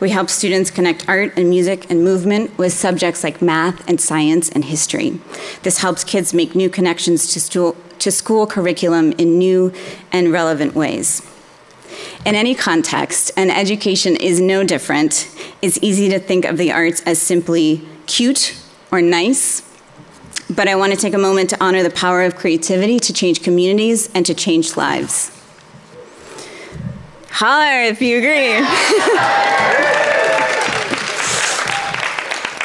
We 0.00 0.10
help 0.10 0.30
students 0.30 0.70
connect 0.70 1.08
art 1.08 1.32
and 1.36 1.48
music 1.50 1.90
and 1.90 2.04
movement 2.04 2.56
with 2.58 2.72
subjects 2.72 3.24
like 3.24 3.42
math 3.42 3.86
and 3.88 4.00
science 4.00 4.48
and 4.48 4.64
history. 4.64 5.20
This 5.62 5.78
helps 5.78 6.04
kids 6.04 6.32
make 6.32 6.54
new 6.54 6.70
connections 6.70 7.32
to, 7.50 7.76
to 7.98 8.10
school 8.10 8.46
curriculum 8.46 9.12
in 9.12 9.38
new 9.38 9.72
and 10.12 10.32
relevant 10.32 10.74
ways. 10.74 11.22
In 12.24 12.34
any 12.34 12.54
context, 12.54 13.30
and 13.36 13.50
education 13.50 14.16
is 14.16 14.40
no 14.40 14.64
different, 14.64 15.28
it's 15.62 15.78
easy 15.82 16.08
to 16.10 16.18
think 16.18 16.44
of 16.44 16.58
the 16.58 16.72
arts 16.72 17.02
as 17.02 17.20
simply 17.20 17.86
cute 18.06 18.60
or 18.90 19.00
nice. 19.00 19.62
But 20.50 20.68
I 20.68 20.74
want 20.76 20.92
to 20.92 20.98
take 20.98 21.14
a 21.14 21.18
moment 21.18 21.50
to 21.50 21.62
honor 21.62 21.82
the 21.82 21.90
power 21.90 22.22
of 22.22 22.36
creativity 22.36 22.98
to 23.00 23.12
change 23.12 23.42
communities 23.42 24.10
and 24.14 24.24
to 24.26 24.34
change 24.34 24.76
lives. 24.76 25.37
Holler 27.40 27.82
if 27.82 28.02
you 28.02 28.18
agree. 28.18 28.54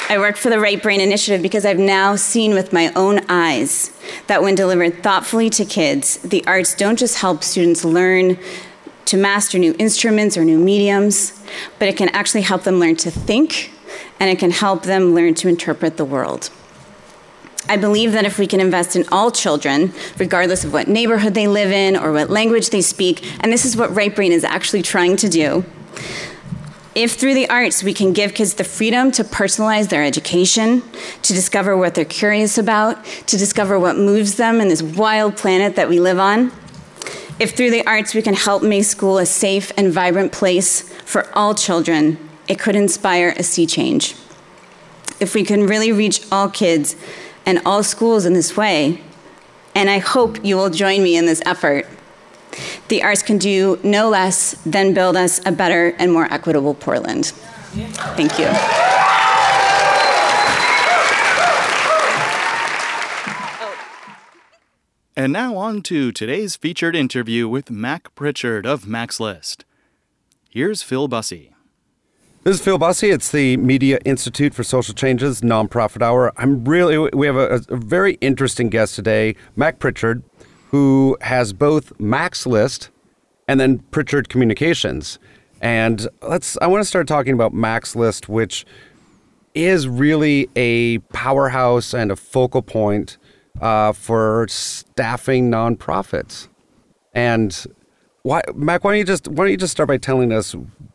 I 0.09 0.17
work 0.17 0.35
for 0.35 0.49
the 0.49 0.59
Right 0.59 0.81
Brain 0.81 0.99
Initiative 0.99 1.43
because 1.43 1.63
I've 1.63 1.77
now 1.77 2.15
seen 2.15 2.55
with 2.55 2.73
my 2.73 2.91
own 2.95 3.19
eyes 3.29 3.95
that 4.25 4.41
when 4.41 4.55
delivered 4.55 5.03
thoughtfully 5.03 5.51
to 5.51 5.63
kids, 5.63 6.17
the 6.17 6.43
arts 6.47 6.73
don't 6.73 6.97
just 6.97 7.19
help 7.19 7.43
students 7.43 7.85
learn 7.85 8.39
to 9.05 9.15
master 9.15 9.59
new 9.59 9.75
instruments 9.77 10.37
or 10.37 10.43
new 10.43 10.57
mediums, 10.57 11.39
but 11.77 11.87
it 11.87 11.95
can 11.95 12.09
actually 12.09 12.41
help 12.41 12.63
them 12.63 12.79
learn 12.79 12.95
to 12.95 13.11
think 13.11 13.69
and 14.19 14.31
it 14.31 14.39
can 14.39 14.49
help 14.49 14.81
them 14.81 15.13
learn 15.13 15.35
to 15.35 15.47
interpret 15.47 15.97
the 15.97 16.05
world. 16.05 16.49
I 17.69 17.77
believe 17.77 18.11
that 18.11 18.25
if 18.25 18.37
we 18.37 18.47
can 18.47 18.59
invest 18.59 18.95
in 18.95 19.05
all 19.11 19.31
children, 19.31 19.93
regardless 20.17 20.65
of 20.65 20.73
what 20.73 20.87
neighborhood 20.87 21.33
they 21.33 21.47
live 21.47 21.71
in 21.71 21.95
or 21.95 22.11
what 22.11 22.29
language 22.29 22.69
they 22.69 22.81
speak, 22.81 23.25
and 23.41 23.51
this 23.51 23.63
is 23.63 23.77
what 23.77 23.95
Right 23.95 24.13
Brain 24.13 24.31
is 24.31 24.43
actually 24.43 24.81
trying 24.81 25.15
to 25.17 25.29
do, 25.29 25.63
if 26.95 27.13
through 27.13 27.33
the 27.33 27.49
arts 27.49 27.81
we 27.81 27.93
can 27.93 28.13
give 28.13 28.35
kids 28.35 28.53
the 28.53 28.63
freedom 28.63 29.11
to 29.13 29.23
personalize 29.23 29.89
their 29.89 30.03
education, 30.03 30.83
to 31.23 31.33
discover 31.33 31.75
what 31.75 31.95
they're 31.95 32.05
curious 32.05 32.57
about, 32.57 33.03
to 33.27 33.37
discover 33.37 33.79
what 33.79 33.95
moves 33.95 34.35
them 34.35 34.61
in 34.61 34.67
this 34.67 34.83
wild 34.83 35.35
planet 35.35 35.75
that 35.75 35.89
we 35.89 35.99
live 35.99 36.19
on, 36.19 36.51
if 37.39 37.55
through 37.55 37.71
the 37.71 37.85
arts 37.87 38.13
we 38.13 38.21
can 38.21 38.35
help 38.35 38.61
make 38.61 38.83
school 38.83 39.17
a 39.17 39.25
safe 39.25 39.71
and 39.75 39.91
vibrant 39.91 40.31
place 40.31 40.81
for 41.03 41.35
all 41.35 41.55
children, 41.55 42.17
it 42.47 42.59
could 42.59 42.75
inspire 42.75 43.33
a 43.37 43.43
sea 43.43 43.65
change. 43.65 44.15
If 45.19 45.33
we 45.33 45.43
can 45.43 45.65
really 45.65 45.91
reach 45.91 46.21
all 46.31 46.49
kids, 46.49 46.95
and 47.45 47.61
all 47.65 47.83
schools 47.83 48.25
in 48.25 48.33
this 48.33 48.55
way. 48.55 49.01
And 49.75 49.89
I 49.89 49.99
hope 49.99 50.43
you 50.43 50.55
will 50.55 50.69
join 50.69 51.03
me 51.03 51.17
in 51.17 51.25
this 51.25 51.41
effort. 51.45 51.87
The 52.87 53.01
arts 53.01 53.23
can 53.23 53.37
do 53.37 53.79
no 53.83 54.09
less 54.09 54.53
than 54.65 54.93
build 54.93 55.15
us 55.15 55.41
a 55.45 55.51
better 55.51 55.95
and 55.97 56.11
more 56.11 56.31
equitable 56.31 56.75
Portland. 56.75 57.27
Thank 58.15 58.37
you. 58.37 58.47
And 65.15 65.31
now 65.31 65.55
on 65.57 65.83
to 65.83 66.11
today's 66.11 66.55
featured 66.55 66.95
interview 66.95 67.47
with 67.47 67.69
Mac 67.69 68.13
Prichard 68.15 68.65
of 68.65 68.87
Mac's 68.87 69.19
List. 69.19 69.63
Here's 70.49 70.81
Phil 70.81 71.07
Bussey. 71.07 71.52
This 72.45 72.57
is 72.57 72.61
Phil 72.61 72.77
Bussey. 72.77 73.09
It's 73.09 73.31
the 73.31 73.55
Media 73.55 73.99
Institute 74.03 74.53
for 74.53 74.65
Social 74.65 74.93
Changes 74.93 75.39
nonprofit 75.39 76.01
hour. 76.01 76.33
I'm 76.35 76.65
really, 76.65 76.97
we 77.13 77.25
have 77.25 77.37
a, 77.37 77.61
a 77.69 77.77
very 77.77 78.15
interesting 78.15 78.67
guest 78.67 78.95
today, 78.95 79.37
Mac 79.55 79.79
Prichard, 79.79 80.23
who 80.67 81.15
has 81.21 81.53
both 81.53 81.97
Mac's 82.01 82.45
List 82.45 82.89
and 83.47 83.61
then 83.61 83.79
Prichard 83.91 84.27
Communications. 84.27 85.19
And 85.61 86.05
let's, 86.21 86.57
I 86.61 86.67
want 86.67 86.81
to 86.81 86.85
start 86.85 87.07
talking 87.07 87.31
about 87.31 87.53
Mac's 87.53 87.95
List, 87.95 88.27
which 88.27 88.65
is 89.53 89.87
really 89.87 90.49
a 90.57 90.97
powerhouse 91.13 91.93
and 91.93 92.11
a 92.11 92.17
focal 92.17 92.61
point 92.61 93.17
uh, 93.61 93.93
for 93.93 94.47
staffing 94.49 95.49
nonprofits. 95.49 96.49
And 97.13 97.65
why, 98.23 98.41
Mac, 98.53 98.83
why 98.83 98.91
don't 98.91 98.99
you 98.99 99.05
just 99.05 99.29
why 99.29 99.45
don't 99.45 99.51
you 99.51 99.57
just 99.57 99.71
start 99.71 99.87
by 99.87 99.95
telling 99.95 100.33
us 100.33 100.53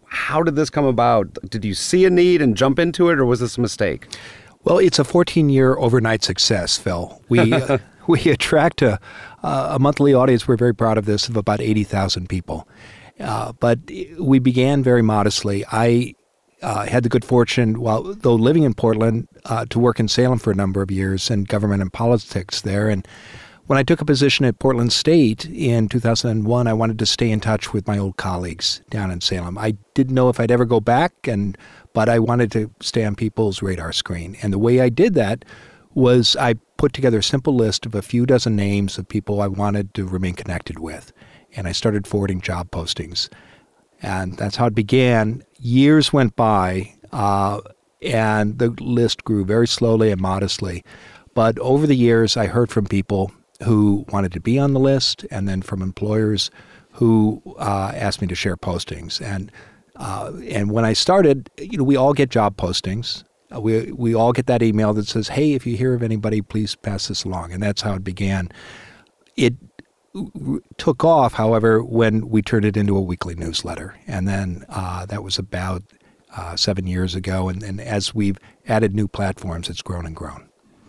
how 0.08 0.42
did 0.42 0.56
this 0.56 0.70
come 0.70 0.84
about? 0.84 1.32
Did 1.48 1.64
you 1.64 1.74
see 1.74 2.04
a 2.04 2.10
need 2.10 2.42
and 2.42 2.56
jump 2.56 2.78
into 2.78 3.10
it, 3.10 3.18
or 3.18 3.26
was 3.26 3.40
this 3.40 3.58
a 3.58 3.60
mistake? 3.60 4.06
Well, 4.64 4.78
it's 4.78 4.98
a 4.98 5.04
14 5.04 5.48
year 5.48 5.76
overnight 5.78 6.22
success, 6.22 6.78
Phil. 6.78 7.22
We, 7.28 7.52
uh, 7.52 7.78
we 8.06 8.20
attract 8.30 8.82
a, 8.82 8.98
a 9.42 9.78
monthly 9.78 10.14
audience, 10.14 10.48
we're 10.48 10.56
very 10.56 10.74
proud 10.74 10.98
of 10.98 11.06
this, 11.06 11.28
of 11.28 11.36
about 11.36 11.60
80,000 11.60 12.28
people. 12.28 12.68
Uh, 13.20 13.52
but 13.52 13.78
we 14.18 14.38
began 14.38 14.82
very 14.82 15.02
modestly. 15.02 15.64
I 15.72 16.14
uh, 16.62 16.86
had 16.86 17.02
the 17.02 17.08
good 17.08 17.24
fortune, 17.24 17.80
while 17.80 18.02
though 18.02 18.34
living 18.34 18.62
in 18.62 18.74
Portland, 18.74 19.28
uh, 19.44 19.64
to 19.66 19.78
work 19.78 20.00
in 20.00 20.08
Salem 20.08 20.38
for 20.38 20.50
a 20.50 20.54
number 20.54 20.82
of 20.82 20.90
years 20.90 21.30
in 21.30 21.44
government 21.44 21.82
and 21.82 21.92
politics 21.92 22.62
there. 22.62 22.88
And 22.88 23.06
when 23.68 23.78
I 23.78 23.82
took 23.82 24.00
a 24.00 24.06
position 24.06 24.46
at 24.46 24.58
Portland 24.58 24.94
State 24.94 25.44
in 25.44 25.88
2001, 25.88 26.66
I 26.66 26.72
wanted 26.72 26.98
to 27.00 27.06
stay 27.06 27.30
in 27.30 27.38
touch 27.38 27.74
with 27.74 27.86
my 27.86 27.98
old 27.98 28.16
colleagues 28.16 28.80
down 28.88 29.10
in 29.10 29.20
Salem. 29.20 29.58
I 29.58 29.72
didn't 29.92 30.14
know 30.14 30.30
if 30.30 30.40
I'd 30.40 30.50
ever 30.50 30.64
go 30.64 30.80
back, 30.80 31.28
and 31.28 31.56
but 31.92 32.08
I 32.08 32.18
wanted 32.18 32.50
to 32.52 32.70
stay 32.80 33.04
on 33.04 33.14
people's 33.14 33.60
radar 33.60 33.92
screen. 33.92 34.38
And 34.40 34.54
the 34.54 34.58
way 34.58 34.80
I 34.80 34.88
did 34.88 35.12
that 35.14 35.44
was 35.92 36.34
I 36.36 36.54
put 36.78 36.94
together 36.94 37.18
a 37.18 37.22
simple 37.22 37.54
list 37.54 37.84
of 37.84 37.94
a 37.94 38.00
few 38.00 38.24
dozen 38.24 38.56
names 38.56 38.96
of 38.96 39.06
people 39.06 39.42
I 39.42 39.48
wanted 39.48 39.92
to 39.94 40.06
remain 40.06 40.32
connected 40.32 40.78
with, 40.78 41.12
and 41.54 41.68
I 41.68 41.72
started 41.72 42.06
forwarding 42.06 42.40
job 42.40 42.70
postings. 42.70 43.28
And 44.00 44.38
that's 44.38 44.56
how 44.56 44.68
it 44.68 44.74
began. 44.74 45.44
Years 45.58 46.10
went 46.10 46.36
by, 46.36 46.94
uh, 47.12 47.60
and 48.00 48.58
the 48.58 48.70
list 48.80 49.24
grew 49.24 49.44
very 49.44 49.68
slowly 49.68 50.10
and 50.10 50.22
modestly. 50.22 50.82
But 51.34 51.58
over 51.58 51.86
the 51.86 51.94
years, 51.94 52.34
I 52.34 52.46
heard 52.46 52.70
from 52.70 52.86
people 52.86 53.30
who 53.64 54.04
wanted 54.10 54.32
to 54.32 54.40
be 54.40 54.58
on 54.58 54.72
the 54.72 54.80
list, 54.80 55.26
and 55.30 55.48
then 55.48 55.62
from 55.62 55.82
employers 55.82 56.50
who 56.92 57.42
uh, 57.58 57.92
asked 57.94 58.20
me 58.20 58.26
to 58.28 58.34
share 58.34 58.56
postings. 58.56 59.20
And 59.20 59.52
uh, 59.96 60.32
and 60.48 60.70
when 60.70 60.84
I 60.84 60.92
started, 60.92 61.50
you 61.58 61.78
know, 61.78 61.84
we 61.84 61.96
all 61.96 62.12
get 62.12 62.30
job 62.30 62.56
postings. 62.56 63.24
We 63.56 63.92
we 63.92 64.14
all 64.14 64.32
get 64.32 64.46
that 64.46 64.62
email 64.62 64.92
that 64.94 65.06
says, 65.06 65.28
"Hey, 65.28 65.54
if 65.54 65.66
you 65.66 65.76
hear 65.76 65.94
of 65.94 66.02
anybody, 66.02 66.42
please 66.42 66.74
pass 66.76 67.08
this 67.08 67.24
along." 67.24 67.52
And 67.52 67.62
that's 67.62 67.82
how 67.82 67.94
it 67.94 68.04
began. 68.04 68.50
It 69.36 69.54
took 70.76 71.04
off, 71.04 71.34
however, 71.34 71.82
when 71.82 72.28
we 72.28 72.42
turned 72.42 72.64
it 72.64 72.76
into 72.76 72.96
a 72.96 73.00
weekly 73.00 73.34
newsletter, 73.34 73.94
and 74.06 74.26
then 74.26 74.64
uh, 74.68 75.06
that 75.06 75.22
was 75.22 75.38
about 75.38 75.82
uh, 76.36 76.56
seven 76.56 76.86
years 76.86 77.14
ago. 77.14 77.48
And, 77.48 77.62
and 77.62 77.80
as 77.80 78.14
we've 78.14 78.38
added 78.66 78.94
new 78.94 79.08
platforms, 79.08 79.68
it's 79.68 79.82
grown 79.82 80.06
and 80.06 80.16
grown. 80.16 80.47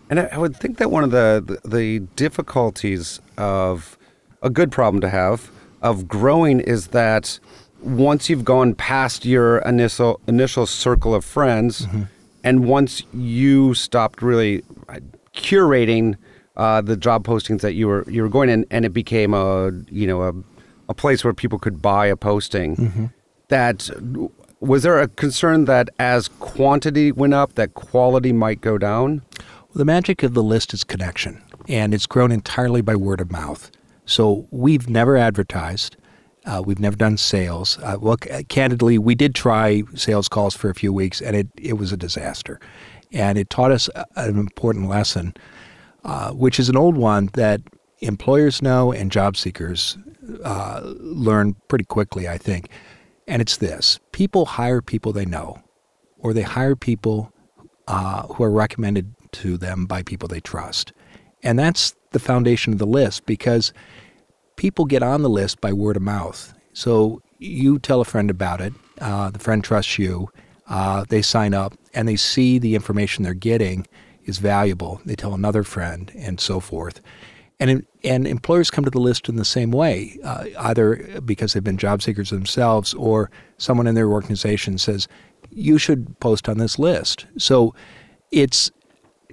And 0.09 0.19
I, 0.19 0.37
would 0.37 0.55
think 0.55 0.77
that 0.77 0.89
one 0.89 1.03
of 1.03 1.11
the, 1.11 1.59
the, 1.63 1.69
the 1.69 1.99
difficulties 2.15 3.19
of 3.37 3.97
a 4.41 4.49
good 4.49 4.71
problem 4.71 5.01
to 5.01 5.09
have 5.09 5.51
of 5.81 6.07
growing 6.07 6.59
is 6.59 6.87
that 6.87 7.39
once 7.81 8.29
you've 8.29 8.43
gone 8.43 8.73
past 8.73 9.25
your 9.25 9.59
initial 9.59 10.19
initial 10.27 10.65
circle 10.65 11.15
of 11.15 11.23
friends, 11.23 11.85
mm-hmm. 11.85 12.03
and 12.43 12.65
once 12.65 13.03
you 13.13 13.73
stopped 13.73 14.21
really 14.21 14.63
curating 15.33 16.17
uh, 16.57 16.81
the 16.81 16.97
job 16.97 17.23
postings 17.23 17.61
that 17.61 17.73
you 17.73 17.87
were 17.87 18.03
you 18.09 18.21
were 18.21 18.29
going 18.29 18.49
in, 18.49 18.65
and 18.69 18.83
it 18.85 18.89
became 18.89 19.33
a 19.33 19.71
you 19.89 20.07
know 20.07 20.23
a, 20.23 20.33
a 20.89 20.93
place 20.93 21.23
where 21.23 21.33
people 21.33 21.59
could 21.59 21.81
buy 21.81 22.07
a 22.07 22.15
posting. 22.15 22.75
Mm-hmm. 22.75 23.05
that 23.47 23.89
was 24.59 24.83
there 24.83 24.99
a 24.99 25.07
concern 25.07 25.65
that 25.65 25.89
as 25.99 26.27
quantity 26.27 27.13
went 27.13 27.33
up, 27.33 27.55
that 27.55 27.75
quality 27.75 28.33
might 28.33 28.59
go 28.59 28.77
down? 28.77 29.21
The 29.75 29.85
magic 29.85 30.23
of 30.23 30.33
the 30.33 30.41
list 30.41 30.73
is 30.73 30.83
connection, 30.83 31.43
and 31.67 31.93
it's 31.93 32.07
grown 32.07 32.31
entirely 32.31 32.81
by 32.81 32.95
word 32.95 33.21
of 33.21 33.31
mouth. 33.31 33.69
So 34.05 34.47
we've 34.49 34.89
never 34.89 35.15
advertised. 35.15 35.95
Uh, 36.43 36.63
we've 36.65 36.79
never 36.79 36.95
done 36.95 37.17
sales. 37.17 37.77
Uh, 37.83 37.97
well, 38.01 38.17
candidly, 38.17 38.97
we 38.97 39.13
did 39.13 39.35
try 39.35 39.83
sales 39.93 40.27
calls 40.27 40.55
for 40.55 40.71
a 40.71 40.73
few 40.73 40.91
weeks, 40.91 41.21
and 41.21 41.35
it, 41.35 41.47
it 41.55 41.73
was 41.73 41.91
a 41.91 41.97
disaster. 41.97 42.59
And 43.11 43.37
it 43.37 43.51
taught 43.51 43.69
us 43.69 43.89
an 44.15 44.39
important 44.39 44.89
lesson, 44.89 45.35
uh, 46.03 46.31
which 46.31 46.59
is 46.59 46.69
an 46.69 46.75
old 46.75 46.97
one 46.97 47.29
that 47.33 47.61
employers 47.99 48.63
know 48.63 48.91
and 48.91 49.11
job 49.11 49.37
seekers 49.37 49.99
uh, 50.43 50.81
learn 50.83 51.55
pretty 51.67 51.85
quickly, 51.85 52.27
I 52.27 52.39
think. 52.39 52.69
And 53.27 53.39
it's 53.39 53.57
this 53.57 53.99
people 54.11 54.47
hire 54.47 54.81
people 54.81 55.13
they 55.13 55.25
know, 55.25 55.61
or 56.17 56.33
they 56.33 56.41
hire 56.41 56.75
people 56.75 57.31
uh, 57.87 58.23
who 58.23 58.43
are 58.43 58.51
recommended 58.51 59.13
to 59.33 59.57
them 59.57 59.85
by 59.85 60.03
people 60.03 60.27
they 60.27 60.39
trust. 60.39 60.93
And 61.43 61.57
that's 61.57 61.95
the 62.11 62.19
foundation 62.19 62.73
of 62.73 62.79
the 62.79 62.87
list 62.87 63.25
because 63.25 63.73
people 64.55 64.85
get 64.85 65.03
on 65.03 65.21
the 65.21 65.29
list 65.29 65.61
by 65.61 65.71
word 65.73 65.95
of 65.95 66.01
mouth. 66.01 66.53
So 66.73 67.21
you 67.37 67.79
tell 67.79 68.01
a 68.01 68.05
friend 68.05 68.29
about 68.29 68.61
it, 68.61 68.73
uh, 68.99 69.29
the 69.29 69.39
friend 69.39 69.63
trusts 69.63 69.97
you, 69.97 70.29
uh, 70.67 71.05
they 71.09 71.21
sign 71.21 71.53
up, 71.53 71.73
and 71.93 72.07
they 72.07 72.15
see 72.15 72.59
the 72.59 72.75
information 72.75 73.23
they're 73.23 73.33
getting 73.33 73.87
is 74.25 74.37
valuable. 74.37 75.01
They 75.05 75.15
tell 75.15 75.33
another 75.33 75.63
friend, 75.63 76.11
and 76.15 76.39
so 76.39 76.59
forth. 76.59 77.01
And, 77.59 77.85
and 78.03 78.27
employers 78.27 78.69
come 78.69 78.85
to 78.85 78.91
the 78.91 78.99
list 78.99 79.27
in 79.27 79.35
the 79.35 79.45
same 79.45 79.71
way, 79.71 80.17
uh, 80.23 80.45
either 80.59 81.19
because 81.25 81.53
they've 81.53 81.63
been 81.63 81.77
job 81.77 82.01
seekers 82.01 82.29
themselves 82.29 82.93
or 82.93 83.31
someone 83.57 83.87
in 83.87 83.95
their 83.95 84.09
organization 84.09 84.77
says, 84.77 85.07
you 85.49 85.77
should 85.77 86.19
post 86.19 86.47
on 86.47 86.57
this 86.57 86.77
list. 86.77 87.25
So 87.37 87.73
it's, 88.31 88.71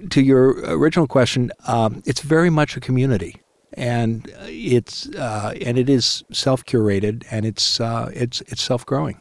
to 0.09 0.21
your 0.21 0.59
original 0.65 1.07
question, 1.07 1.51
um, 1.67 2.01
it's 2.05 2.21
very 2.21 2.49
much 2.49 2.77
a 2.77 2.79
community. 2.79 3.41
And 3.73 4.31
it's 4.43 5.07
uh, 5.09 5.53
and 5.61 5.77
it 5.77 5.89
is 5.89 6.23
self 6.31 6.65
curated 6.65 7.25
and 7.29 7.45
it's 7.45 7.79
uh, 7.79 8.09
it's 8.13 8.41
it's 8.41 8.63
self 8.63 8.85
growing. 8.85 9.19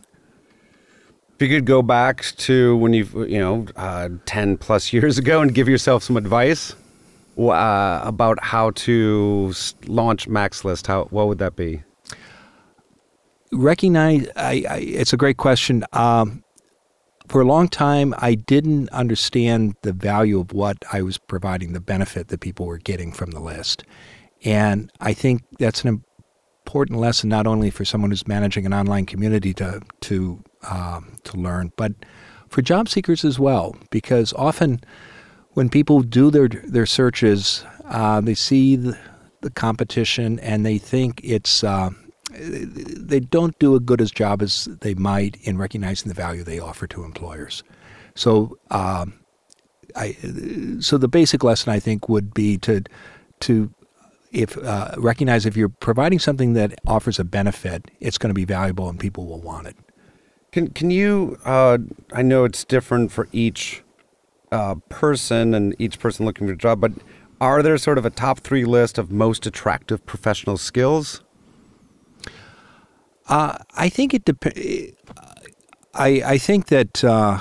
If 1.34 1.42
you 1.42 1.48
could 1.48 1.66
go 1.66 1.82
back 1.82 2.22
to 2.38 2.76
when 2.78 2.94
you've 2.94 3.12
you 3.12 3.38
know 3.38 3.66
uh, 3.76 4.08
ten 4.24 4.56
plus 4.56 4.92
years 4.94 5.18
ago 5.18 5.42
and 5.42 5.54
give 5.54 5.68
yourself 5.68 6.02
some 6.02 6.16
advice, 6.16 6.74
uh, 7.38 8.00
about 8.02 8.42
how 8.42 8.70
to 8.72 9.52
launch 9.86 10.28
Mac's 10.28 10.64
List, 10.64 10.86
how 10.86 11.04
what 11.10 11.28
would 11.28 11.38
that 11.38 11.56
be? 11.56 11.82
Recognize, 13.52 14.28
I, 14.36 14.64
I, 14.68 14.76
it's 14.78 15.12
a 15.12 15.16
great 15.16 15.36
question. 15.36 15.84
Um, 15.92 16.42
for 17.28 17.40
a 17.40 17.44
long 17.44 17.68
time, 17.68 18.14
I 18.18 18.34
didn't 18.34 18.88
understand 18.90 19.74
the 19.82 19.92
value 19.92 20.40
of 20.40 20.52
what 20.52 20.76
I 20.92 21.02
was 21.02 21.18
providing, 21.18 21.72
the 21.72 21.80
benefit 21.80 22.28
that 22.28 22.40
people 22.40 22.66
were 22.66 22.78
getting 22.78 23.12
from 23.12 23.30
the 23.30 23.40
list. 23.40 23.84
And 24.44 24.90
I 25.00 25.12
think 25.12 25.42
that's 25.58 25.82
an 25.84 26.02
important 26.64 26.98
lesson 26.98 27.28
not 27.28 27.46
only 27.46 27.70
for 27.70 27.84
someone 27.84 28.10
who's 28.10 28.28
managing 28.28 28.66
an 28.66 28.74
online 28.74 29.06
community 29.06 29.54
to 29.54 29.80
to 30.02 30.42
um, 30.68 31.16
to 31.24 31.36
learn, 31.36 31.72
but 31.76 31.92
for 32.48 32.62
job 32.62 32.88
seekers 32.88 33.24
as 33.24 33.38
well, 33.38 33.76
because 33.90 34.32
often 34.34 34.80
when 35.52 35.68
people 35.68 36.00
do 36.02 36.30
their 36.30 36.48
their 36.48 36.86
searches, 36.86 37.64
uh, 37.86 38.20
they 38.20 38.34
see 38.34 38.76
the, 38.76 38.98
the, 39.40 39.50
competition 39.50 40.38
and 40.40 40.66
they 40.66 40.78
think 40.78 41.20
it's 41.24 41.64
uh, 41.64 41.90
they 42.38 43.20
don't 43.20 43.58
do 43.58 43.74
a 43.74 43.80
good 43.80 44.00
as 44.00 44.10
job 44.10 44.42
as 44.42 44.68
they 44.80 44.94
might 44.94 45.36
in 45.42 45.58
recognizing 45.58 46.08
the 46.08 46.14
value 46.14 46.42
they 46.42 46.58
offer 46.58 46.86
to 46.88 47.04
employers. 47.04 47.62
So, 48.14 48.58
um, 48.70 49.14
I 49.94 50.16
so 50.80 50.98
the 50.98 51.08
basic 51.08 51.44
lesson 51.44 51.72
I 51.72 51.80
think 51.80 52.08
would 52.08 52.34
be 52.34 52.58
to 52.58 52.82
to 53.40 53.72
if 54.32 54.58
uh, 54.58 54.94
recognize 54.98 55.46
if 55.46 55.56
you're 55.56 55.68
providing 55.68 56.18
something 56.18 56.52
that 56.54 56.78
offers 56.86 57.18
a 57.18 57.24
benefit, 57.24 57.90
it's 58.00 58.18
going 58.18 58.30
to 58.30 58.34
be 58.34 58.44
valuable 58.44 58.88
and 58.88 58.98
people 58.98 59.26
will 59.26 59.40
want 59.40 59.66
it. 59.66 59.76
Can 60.52 60.68
can 60.68 60.90
you? 60.90 61.38
Uh, 61.44 61.78
I 62.12 62.22
know 62.22 62.44
it's 62.44 62.64
different 62.64 63.12
for 63.12 63.28
each 63.32 63.82
uh, 64.52 64.76
person 64.88 65.54
and 65.54 65.74
each 65.78 65.98
person 65.98 66.26
looking 66.26 66.46
for 66.46 66.52
a 66.52 66.56
job, 66.56 66.80
but 66.80 66.92
are 67.40 67.62
there 67.62 67.76
sort 67.78 67.98
of 67.98 68.06
a 68.06 68.10
top 68.10 68.40
three 68.40 68.64
list 68.64 68.98
of 68.98 69.10
most 69.10 69.46
attractive 69.46 70.04
professional 70.06 70.56
skills? 70.56 71.22
Uh, 73.28 73.58
I 73.74 73.88
think 73.88 74.14
it 74.14 74.24
depends. 74.24 74.92
I, 75.94 76.22
I 76.24 76.38
think 76.38 76.66
that 76.66 77.02
uh, 77.02 77.40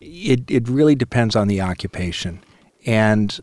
it, 0.00 0.50
it 0.50 0.68
really 0.68 0.94
depends 0.94 1.34
on 1.34 1.48
the 1.48 1.60
occupation. 1.60 2.42
And 2.86 3.38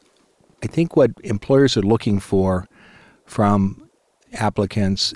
I 0.64 0.68
think 0.68 0.96
what 0.96 1.12
employers 1.24 1.76
are 1.76 1.82
looking 1.82 2.20
for 2.20 2.68
from 3.26 3.90
applicants 4.34 5.14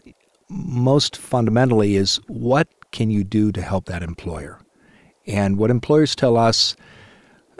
most 0.49 1.17
fundamentally 1.17 1.95
is 1.95 2.19
what 2.27 2.67
can 2.91 3.09
you 3.09 3.23
do 3.23 3.51
to 3.51 3.61
help 3.61 3.85
that 3.85 4.03
employer? 4.03 4.59
And 5.27 5.57
what 5.57 5.71
employers 5.71 6.15
tell 6.15 6.37
us 6.37 6.75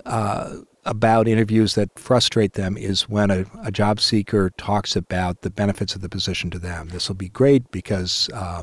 uh, 0.06 0.58
about 0.86 1.28
interviews 1.28 1.76
that 1.76 1.98
frustrate 1.98 2.54
them 2.54 2.78
is 2.78 3.10
when 3.10 3.32
a, 3.32 3.46
a, 3.64 3.72
job 3.72 4.00
seeker 4.00 4.52
talks 4.52 4.96
about 4.96 5.42
the 5.42 5.50
benefits 5.50 5.96
of 5.96 6.02
the 6.02 6.10
position 6.10 6.52
to 6.52 6.60
them. 6.60 6.90
This 6.90 7.08
will 7.08 7.16
be 7.16 7.30
great 7.30 7.70
because 7.72 8.30
uh, 8.34 8.62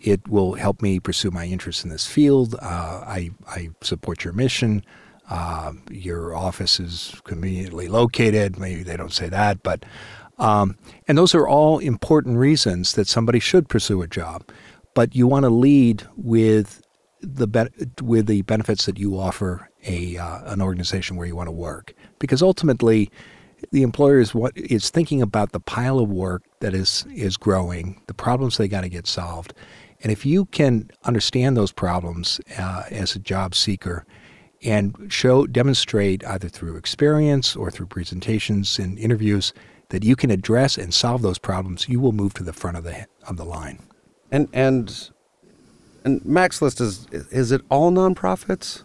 it 0.00 0.26
will 0.28 0.54
help 0.54 0.82
me 0.82 1.00
pursue 1.00 1.30
my 1.30 1.46
interests 1.46 1.82
in 1.82 1.90
this 1.90 2.06
field. 2.06 2.54
Uh, 2.56 3.02
I, 3.06 3.30
I, 3.48 3.70
support 3.82 4.22
your 4.22 4.34
mission. 4.34 4.84
Uh, 5.30 5.72
your 5.90 6.36
office 6.36 6.78
is 6.78 7.20
conveniently 7.24 7.88
located. 7.88 8.58
Maybe 8.58 8.82
they 8.82 8.96
don't 8.96 9.12
say 9.12 9.28
that, 9.28 9.62
but 9.62 9.84
um, 10.38 10.76
and 11.08 11.16
those 11.16 11.34
are 11.34 11.48
all 11.48 11.78
important 11.78 12.36
reasons 12.36 12.92
that 12.92 13.08
somebody 13.08 13.40
should 13.40 13.68
pursue 13.68 14.02
a 14.02 14.06
job. 14.06 14.44
But 14.94 15.16
you 15.16 15.26
want 15.26 15.44
to 15.44 15.50
lead 15.50 16.04
with 16.16 16.82
the 17.34 17.46
be- 17.46 17.86
with 18.02 18.26
the 18.26 18.42
benefits 18.42 18.86
that 18.86 18.98
you 18.98 19.18
offer 19.18 19.68
a 19.86 20.16
uh, 20.16 20.52
an 20.52 20.60
organization 20.60 21.16
where 21.16 21.26
you 21.26 21.36
want 21.36 21.48
to 21.48 21.52
work 21.52 21.94
because 22.18 22.42
ultimately 22.42 23.10
the 23.72 23.82
employer 23.82 24.20
is 24.20 24.34
what 24.34 24.56
is 24.56 24.90
thinking 24.90 25.22
about 25.22 25.52
the 25.52 25.60
pile 25.60 25.98
of 25.98 26.10
work 26.10 26.42
that 26.60 26.74
is 26.74 27.04
is 27.12 27.36
growing, 27.36 28.00
the 28.06 28.14
problems 28.14 28.56
they 28.56 28.68
got 28.68 28.82
to 28.82 28.88
get 28.88 29.06
solved, 29.06 29.54
and 30.02 30.12
if 30.12 30.24
you 30.24 30.46
can 30.46 30.90
understand 31.04 31.56
those 31.56 31.72
problems 31.72 32.40
uh, 32.58 32.84
as 32.90 33.16
a 33.16 33.18
job 33.18 33.54
seeker 33.54 34.04
and 34.62 35.12
show 35.12 35.46
demonstrate 35.46 36.24
either 36.26 36.48
through 36.48 36.76
experience 36.76 37.56
or 37.56 37.70
through 37.70 37.86
presentations 37.86 38.78
and 38.78 38.98
interviews 38.98 39.52
that 39.90 40.02
you 40.02 40.16
can 40.16 40.30
address 40.30 40.76
and 40.76 40.92
solve 40.92 41.22
those 41.22 41.38
problems, 41.38 41.88
you 41.88 42.00
will 42.00 42.12
move 42.12 42.34
to 42.34 42.42
the 42.42 42.52
front 42.52 42.76
of 42.76 42.84
the 42.84 43.06
of 43.26 43.36
the 43.36 43.44
line. 43.44 43.82
And 44.30 44.48
and 44.52 45.10
and 46.06 46.24
Mac's 46.24 46.62
List 46.62 46.80
is 46.80 47.06
is 47.10 47.52
it 47.52 47.62
all 47.68 47.90
nonprofits? 47.90 48.82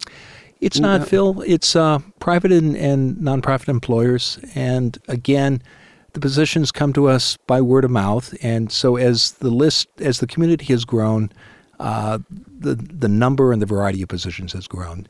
It's 0.59 0.79
not, 0.79 1.07
Phil. 1.07 1.41
It's 1.41 1.75
uh, 1.75 1.99
private 2.19 2.51
and, 2.51 2.77
and 2.77 3.15
nonprofit 3.17 3.67
employers. 3.67 4.37
And 4.53 4.95
again, 5.07 5.61
the 6.13 6.19
positions 6.19 6.71
come 6.71 6.93
to 6.93 7.07
us 7.07 7.35
by 7.47 7.61
word 7.61 7.83
of 7.83 7.89
mouth. 7.89 8.35
And 8.43 8.71
so 8.71 8.95
as 8.95 9.31
the 9.33 9.49
list, 9.49 9.87
as 9.99 10.19
the 10.19 10.27
community 10.27 10.65
has 10.65 10.85
grown, 10.85 11.31
uh, 11.79 12.19
the, 12.59 12.75
the 12.75 13.07
number 13.07 13.51
and 13.51 13.59
the 13.59 13.65
variety 13.65 14.03
of 14.03 14.09
positions 14.09 14.53
has 14.53 14.67
grown. 14.67 15.07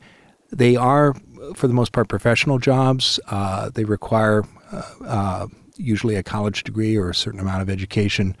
They 0.50 0.74
are, 0.74 1.14
for 1.54 1.68
the 1.68 1.74
most 1.74 1.92
part, 1.92 2.08
professional 2.08 2.58
jobs. 2.58 3.20
Uh, 3.28 3.68
they 3.68 3.84
require 3.84 4.44
uh, 4.72 4.82
uh, 5.04 5.46
usually 5.76 6.14
a 6.14 6.22
college 6.22 6.64
degree 6.64 6.96
or 6.96 7.10
a 7.10 7.14
certain 7.14 7.40
amount 7.40 7.60
of 7.60 7.68
education. 7.68 8.34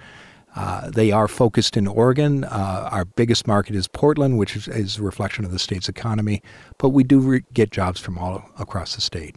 Uh, 0.54 0.90
they 0.90 1.10
are 1.10 1.28
focused 1.28 1.76
in 1.76 1.86
Oregon. 1.86 2.44
Uh, 2.44 2.88
our 2.90 3.04
biggest 3.04 3.46
market 3.46 3.74
is 3.74 3.88
Portland, 3.88 4.38
which 4.38 4.54
is, 4.54 4.68
is, 4.68 4.98
a 4.98 5.02
reflection 5.02 5.44
of 5.44 5.50
the 5.50 5.58
state's 5.58 5.88
economy, 5.88 6.42
but 6.78 6.90
we 6.90 7.04
do 7.04 7.20
re- 7.20 7.44
get 7.54 7.70
jobs 7.70 8.00
from 8.00 8.18
all 8.18 8.44
across 8.58 8.94
the 8.94 9.00
state. 9.00 9.34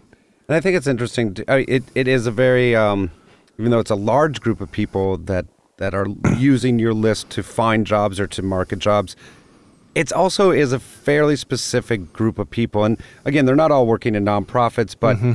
And 0.47 0.55
I 0.55 0.59
think 0.59 0.75
it's 0.75 0.87
interesting. 0.87 1.33
To, 1.35 1.51
I 1.51 1.57
mean, 1.57 1.65
it, 1.69 1.83
it 1.95 2.07
is 2.07 2.27
a 2.27 2.31
very, 2.31 2.75
um, 2.75 3.11
even 3.57 3.71
though 3.71 3.79
it's 3.79 3.91
a 3.91 3.95
large 3.95 4.41
group 4.41 4.59
of 4.59 4.71
people 4.71 5.17
that, 5.19 5.45
that 5.77 5.93
are 5.93 6.07
using 6.37 6.79
your 6.79 6.93
list 6.93 7.29
to 7.31 7.43
find 7.43 7.87
jobs 7.87 8.19
or 8.19 8.27
to 8.27 8.41
market 8.41 8.79
jobs, 8.79 9.15
it's 9.95 10.11
also 10.11 10.51
is 10.51 10.73
a 10.73 10.79
fairly 10.79 11.37
specific 11.37 12.11
group 12.11 12.37
of 12.37 12.49
people. 12.49 12.83
And 12.83 12.99
again, 13.23 13.45
they're 13.45 13.55
not 13.55 13.71
all 13.71 13.87
working 13.87 14.15
in 14.15 14.25
nonprofits, 14.25 14.95
but 14.99 15.15
mm-hmm 15.15 15.33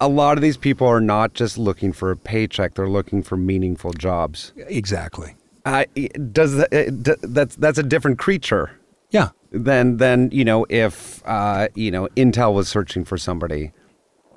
a 0.00 0.08
lot 0.08 0.36
of 0.36 0.42
these 0.42 0.56
people 0.56 0.86
are 0.86 1.00
not 1.00 1.34
just 1.34 1.58
looking 1.58 1.92
for 1.92 2.10
a 2.10 2.16
paycheck; 2.16 2.74
they're 2.74 2.88
looking 2.88 3.22
for 3.22 3.36
meaningful 3.36 3.92
jobs. 3.92 4.52
Exactly. 4.56 5.36
Uh, 5.64 5.84
does 6.32 6.56
that, 6.56 7.18
that's 7.22 7.56
that's 7.56 7.78
a 7.78 7.82
different 7.82 8.18
creature? 8.18 8.78
Yeah. 9.10 9.30
Than 9.50 9.96
than 9.96 10.30
you 10.32 10.44
know 10.44 10.66
if 10.68 11.22
uh, 11.26 11.68
you 11.74 11.90
know 11.90 12.08
Intel 12.16 12.54
was 12.54 12.68
searching 12.68 13.04
for 13.04 13.16
somebody. 13.18 13.72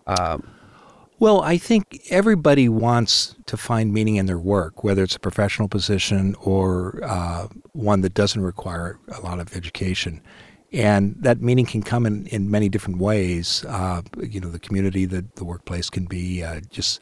Um, 0.08 0.48
Well, 1.20 1.42
I 1.42 1.58
think 1.58 2.00
everybody 2.10 2.70
wants 2.70 3.36
to 3.46 3.58
find 3.58 3.94
meaning 3.94 4.16
in 4.16 4.26
their 4.26 4.40
work, 4.40 4.84
whether 4.86 5.04
it's 5.04 5.18
a 5.18 5.20
professional 5.20 5.68
position 5.68 6.36
or 6.42 7.02
uh, 7.04 7.48
one 7.74 8.02
that 8.02 8.14
doesn't 8.14 8.42
require 8.42 8.98
a 9.10 9.20
lot 9.20 9.40
of 9.40 9.54
education. 9.54 10.22
And 10.72 11.16
that 11.20 11.42
meaning 11.42 11.66
can 11.66 11.82
come 11.82 12.06
in, 12.06 12.28
in 12.28 12.52
many 12.52 12.70
different 12.70 13.00
ways. 13.00 13.66
Uh, 13.68 14.04
you 14.22 14.40
know, 14.40 14.50
the 14.50 14.60
community, 14.60 15.06
the, 15.06 15.26
the 15.36 15.44
workplace 15.44 15.90
can 15.90 16.06
be 16.06 16.44
uh, 16.44 16.62
just 16.70 17.02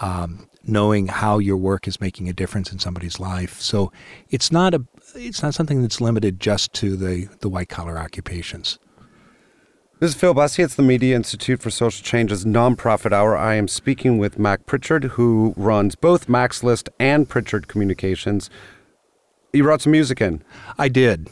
um, 0.00 0.48
knowing 0.64 1.08
how 1.08 1.38
your 1.38 1.56
work 1.56 1.88
is 1.88 2.00
making 2.00 2.28
a 2.28 2.32
difference 2.32 2.70
in 2.70 2.78
somebody's 2.78 3.18
life. 3.18 3.60
So 3.60 3.92
it's 4.30 4.52
not 4.52 4.74
a 4.74 4.84
it's 5.14 5.42
not 5.42 5.54
something 5.54 5.82
that's 5.82 6.00
limited 6.00 6.38
just 6.38 6.72
to 6.74 6.96
the, 6.96 7.28
the 7.40 7.48
white 7.48 7.68
collar 7.68 7.98
occupations. 7.98 8.78
This 9.98 10.12
is 10.12 10.16
Phil 10.16 10.32
Bussey. 10.32 10.62
It's 10.62 10.76
the 10.76 10.82
Media 10.82 11.14
Institute 11.14 11.60
for 11.60 11.70
Social 11.70 12.02
Change's 12.02 12.44
nonprofit 12.44 13.12
hour. 13.12 13.36
I 13.36 13.56
am 13.56 13.68
speaking 13.68 14.18
with 14.18 14.38
Mac 14.38 14.64
Prichard, 14.64 15.04
who 15.04 15.52
runs 15.56 15.94
both 15.94 16.28
Mac's 16.28 16.62
List 16.62 16.88
and 16.98 17.28
Prichard 17.28 17.68
Communications. 17.68 18.48
You 19.52 19.64
brought 19.64 19.82
some 19.82 19.92
music 19.92 20.20
in. 20.20 20.42
I 20.78 20.88
did. 20.88 21.28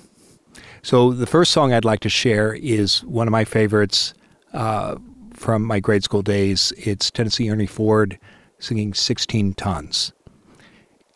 So 0.83 1.13
the 1.13 1.27
first 1.27 1.53
song 1.53 1.73
I'd 1.73 1.85
like 1.85 2.01
to 2.01 2.09
share 2.09 2.55
is 2.55 3.05
one 3.05 3.27
of 3.27 3.33
my 3.33 3.45
favorites 3.45 4.15
uh, 4.53 4.97
from 5.33 5.65
my 5.65 5.81
grade 5.81 6.05
school 6.05 6.23
days. 6.23 6.73
It's 6.77 7.11
Tennessee 7.11 7.51
Ernie 7.51 7.67
Ford 7.67 8.19
singing 8.59 8.95
16 8.95 9.55
Tons. 9.55 10.13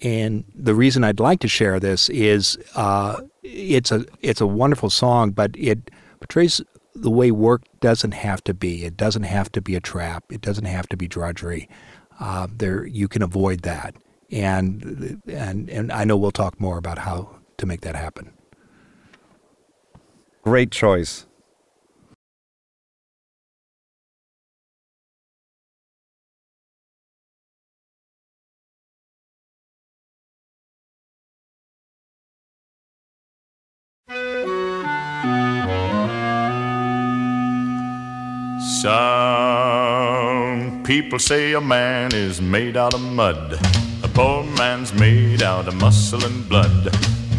And 0.03 0.44
the 0.55 0.75
reason 0.75 1.05
I'd 1.05 1.20
like 1.20 1.40
to 1.40 1.48
share 1.48 1.79
this 1.79 2.09
is 2.09 2.59
uh, 2.75 3.20
it's 3.42 3.92
a 3.92 4.05
it's 4.20 4.40
a 4.40 4.46
wonderful 4.46 4.90
song, 4.90 5.31
but 5.31 5.53
it 5.57 5.90
portrays 6.18 6.61
the 6.94 7.11
way 7.11 7.31
work 7.31 7.62
doesn't 7.81 8.12
have 8.12 8.42
to 8.44 8.55
be. 8.55 8.85
It 8.85 8.96
doesn't 8.96 9.22
have 9.22 9.51
to 9.53 9.61
be 9.62 9.77
a 9.77 9.81
trap. 9.81 10.25
It 10.31 10.40
doesn't 10.40 10.64
have 10.64 10.88
to 10.88 10.96
be 10.96 11.07
drudgery. 11.07 11.68
Uh, 12.18 12.48
there, 12.51 12.85
you 12.85 13.07
can 13.07 13.22
avoid 13.22 13.62
that, 13.62 13.94
and 14.31 15.22
and 15.29 15.70
and 15.70 15.92
I 15.92 16.03
know 16.03 16.16
we'll 16.16 16.33
talk 16.33 16.61
more 16.61 16.79
about 16.79 16.98
how 16.98 17.37
to 17.59 17.66
make 17.66 17.83
that 17.83 17.94
happen. 17.94 18.33
Great 20.42 20.72
choice. 20.72 21.24
Some 38.81 40.83
people 40.83 41.20
say 41.20 41.52
a 41.52 41.61
man 41.61 42.12
is 42.12 42.42
made 42.42 42.76
out 42.76 42.94
of 42.94 43.00
mud. 43.00 43.61
A 44.02 44.09
poor 44.09 44.42
man's 44.42 44.92
made 44.92 45.44
out 45.44 45.68
of 45.68 45.76
muscle 45.76 46.24
and 46.24 46.48
blood. 46.48 47.22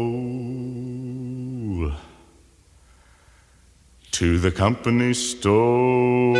to 4.12 4.40
the 4.40 4.52
company 4.52 5.14
store. 5.14 6.34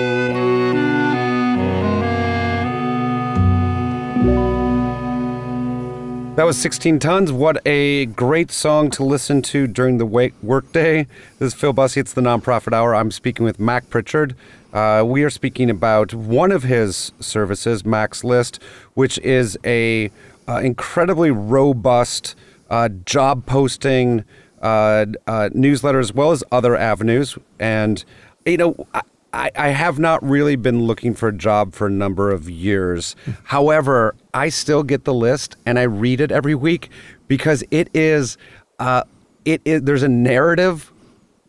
That 6.36 6.46
was 6.46 6.58
16 6.58 6.98
Tons. 6.98 7.32
What 7.32 7.62
a 7.64 8.08
great 8.08 8.50
song 8.50 8.90
to 8.92 9.04
listen 9.04 9.44
to 9.44 9.68
during 9.68 10.00
the 10.00 10.32
workday. 10.42 11.08
This 11.38 11.54
is 11.54 11.54
Phil 11.54 11.74
Bussey. 11.74 12.00
It's 12.00 12.14
the 12.14 12.22
Nonprofit 12.22 12.74
Hour. 12.74 12.96
I'm 12.96 13.12
speaking 13.12 13.46
with 13.46 13.60
Mac 13.60 13.88
Prichard. 13.92 14.36
Uh, 14.74 15.04
we 15.06 15.24
are 15.24 15.30
speaking 15.30 15.70
about 15.70 16.16
one 16.16 16.52
of 16.52 16.64
his 16.64 17.12
services, 17.20 17.86
Mac's 17.86 18.24
List, 18.24 18.60
which 18.96 19.20
is 19.20 19.60
a 19.64 20.10
uh, 20.48 20.58
incredibly 20.64 21.32
robust 21.32 22.36
uh, 22.70 22.90
job 23.06 23.46
posting 23.46 24.24
uh, 24.62 25.06
uh, 25.28 25.50
newsletter 25.54 26.00
as 26.00 26.14
well 26.14 26.32
as 26.32 26.44
other 26.52 26.76
avenues. 26.76 27.38
And, 27.60 28.04
you 28.46 28.58
know, 28.58 28.88
I, 29.34 29.52
I 29.56 29.68
have 29.70 30.00
not 30.00 30.24
really 30.24 30.56
been 30.56 30.84
looking 30.84 31.14
for 31.16 31.28
a 31.28 31.34
job 31.34 31.74
for 31.74 31.88
a 31.88 31.92
number 31.92 32.32
of 32.32 32.50
years. 32.50 33.16
However, 33.44 34.16
I 34.34 34.50
still 34.50 34.84
get 34.84 35.06
the 35.06 35.14
list 35.14 35.56
and 35.66 35.80
I 35.80 35.84
read 35.84 36.22
it 36.22 36.32
every 36.32 36.56
week 36.56 36.90
because 37.28 37.64
it 37.72 37.90
is, 37.94 38.38
uh, 38.80 39.04
it 39.44 39.62
is 39.66 39.82
there's 39.82 40.04
a 40.04 40.08
narrative 40.10 40.92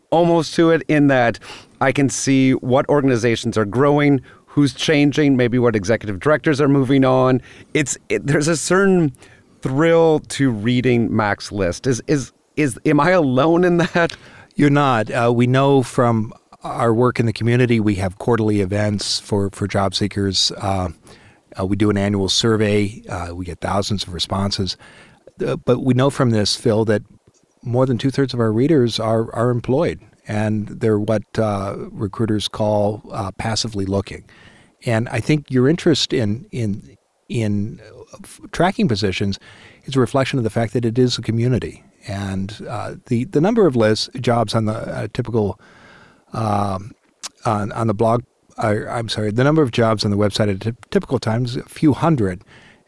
almost 0.09 0.53
to 0.55 0.71
it 0.71 0.81
in 0.87 1.07
that 1.07 1.39
I 1.81 1.91
can 1.91 2.09
see 2.09 2.53
what 2.53 2.87
organizations 2.89 3.57
are 3.57 3.65
growing, 3.65 4.21
who's 4.55 4.73
changing, 4.73 5.35
maybe 5.35 5.59
what 5.59 5.75
executive 5.75 6.17
directors 6.21 6.61
are 6.61 6.69
moving 6.69 7.03
on. 7.03 7.41
It's 7.73 7.97
it, 8.07 8.25
there's 8.25 8.47
a 8.47 8.55
certain 8.55 9.11
thrill 9.61 10.19
to 10.19 10.49
reading 10.49 11.13
Mac's 11.13 11.51
List. 11.51 11.85
Is 11.85 12.01
is 12.07 12.31
is 12.55 12.79
am 12.85 13.01
I 13.01 13.11
alone 13.11 13.65
in 13.65 13.77
that? 13.77 14.15
You're 14.55 14.69
not. 14.69 15.11
Uh, 15.11 15.33
we 15.35 15.45
know 15.45 15.83
from 15.83 16.33
our 16.63 16.93
work 16.93 17.19
in 17.19 17.25
the 17.25 17.33
community, 17.33 17.81
we 17.81 17.95
have 17.95 18.17
quarterly 18.17 18.61
events 18.61 19.19
for 19.19 19.49
for 19.49 19.67
job 19.67 19.93
seekers. 19.93 20.53
Uh, 20.53 20.87
uh, 21.59 21.65
we 21.65 21.75
do 21.75 21.89
an 21.89 21.97
annual 21.97 22.29
survey. 22.29 23.03
Uh, 23.09 23.35
we 23.35 23.43
get 23.43 23.59
thousands 23.59 24.07
of 24.07 24.13
responses. 24.13 24.77
Uh, 25.45 25.57
but 25.57 25.83
we 25.83 25.93
know 25.93 26.09
from 26.09 26.29
this, 26.29 26.55
Phil, 26.55 26.85
that 26.85 27.01
more 27.61 27.85
than 27.85 27.97
two 27.97 28.09
thirds 28.09 28.33
of 28.33 28.39
our 28.39 28.53
readers 28.53 29.01
are 29.01 29.35
are 29.35 29.49
employed, 29.49 29.99
and 30.29 30.69
they're 30.69 30.97
what 30.97 31.23
uh, 31.37 31.75
recruiters 31.91 32.47
call 32.47 33.01
passively 33.37 33.85
looking. 33.85 34.23
And 34.85 35.09
I 35.09 35.19
think 35.19 35.49
your 35.49 35.67
interest 35.67 36.13
in 36.13 36.47
in 36.51 36.97
in 37.27 37.81
tracking 38.51 38.87
positions 38.87 39.39
is 39.85 39.95
a 39.95 39.99
reflection 39.99 40.37
of 40.37 40.43
the 40.43 40.49
fact 40.49 40.73
that 40.73 40.85
it 40.85 40.97
is 40.99 41.17
a 41.17 41.21
community, 41.21 41.83
and 42.07 42.55
uh, 42.69 42.95
the 43.07 43.25
the 43.25 43.41
number 43.41 43.65
of 43.65 43.75
lists 43.75 44.09
jobs 44.19 44.53
on 44.53 44.65
the 44.65 44.73
uh, 44.73 45.07
typical 45.13 45.59
um, 46.33 46.93
on 47.45 47.71
on 47.71 47.87
the 47.87 47.93
blog. 47.93 48.23
Uh, 48.57 48.85
I'm 48.89 49.09
sorry, 49.09 49.31
the 49.31 49.43
number 49.43 49.61
of 49.61 49.71
jobs 49.71 50.05
on 50.05 50.11
the 50.11 50.17
website 50.17 50.65
at 50.65 50.91
typical 50.91 51.19
times 51.19 51.57
a 51.57 51.63
few 51.63 51.93
hundred, 51.93 52.43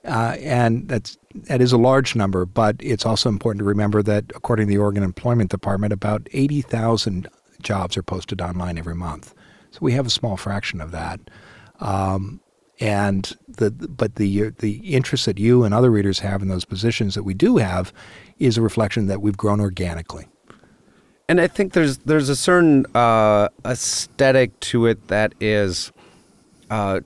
uh, 0.05 0.37
and 0.39 0.87
that's 0.87 1.17
that 1.33 1.61
is 1.61 1.73
a 1.73 1.77
large 1.77 2.15
number. 2.15 2.45
But 2.45 2.75
it's 2.79 3.05
also 3.05 3.27
important 3.27 3.59
to 3.59 3.65
remember 3.65 4.01
that 4.03 4.25
according 4.35 4.67
to 4.67 4.69
the 4.69 4.77
Oregon 4.77 5.03
Employment 5.03 5.49
Department, 5.49 5.93
about 5.93 6.27
eighty 6.31 6.61
thousand 6.61 7.27
jobs 7.61 7.97
are 7.97 8.03
posted 8.03 8.39
online 8.41 8.77
every 8.77 8.95
month. 8.95 9.33
So 9.71 9.79
we 9.81 9.93
have 9.93 10.05
a 10.05 10.11
small 10.11 10.37
fraction 10.37 10.79
of 10.79 10.91
that. 10.91 11.19
Um, 11.79 12.41
and 12.79 13.35
the 13.47 13.71
but 13.71 14.15
the 14.15 14.49
the 14.59 14.77
interest 14.93 15.25
that 15.25 15.39
you 15.39 15.63
and 15.63 15.73
other 15.73 15.89
readers 15.89 16.19
have 16.19 16.41
in 16.41 16.47
those 16.47 16.65
positions 16.65 17.15
that 17.15 17.23
we 17.23 17.33
do 17.33 17.57
have 17.57 17.91
is 18.37 18.57
a 18.57 18.61
reflection 18.61 19.07
that 19.07 19.21
we've 19.21 19.37
grown 19.37 19.59
organically. 19.59 20.27
And 21.29 21.41
I 21.41 21.47
think 21.47 21.73
there's 21.73 21.97
there's 21.99 22.29
a 22.29 22.35
certain 22.35 22.85
uh, 22.95 23.49
aesthetic 23.65 24.57
to 24.61 24.85
it 24.85 25.07
that 25.07 25.33
is, 25.41 25.91
uh, 26.69 27.01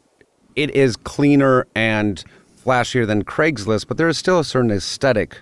it 0.55 0.69
is 0.71 0.95
cleaner 0.95 1.65
and 1.73 2.23
flashier 2.63 3.07
than 3.07 3.23
Craigslist, 3.23 3.87
but 3.87 3.97
there 3.97 4.07
is 4.07 4.17
still 4.17 4.39
a 4.39 4.45
certain 4.45 4.71
aesthetic 4.71 5.37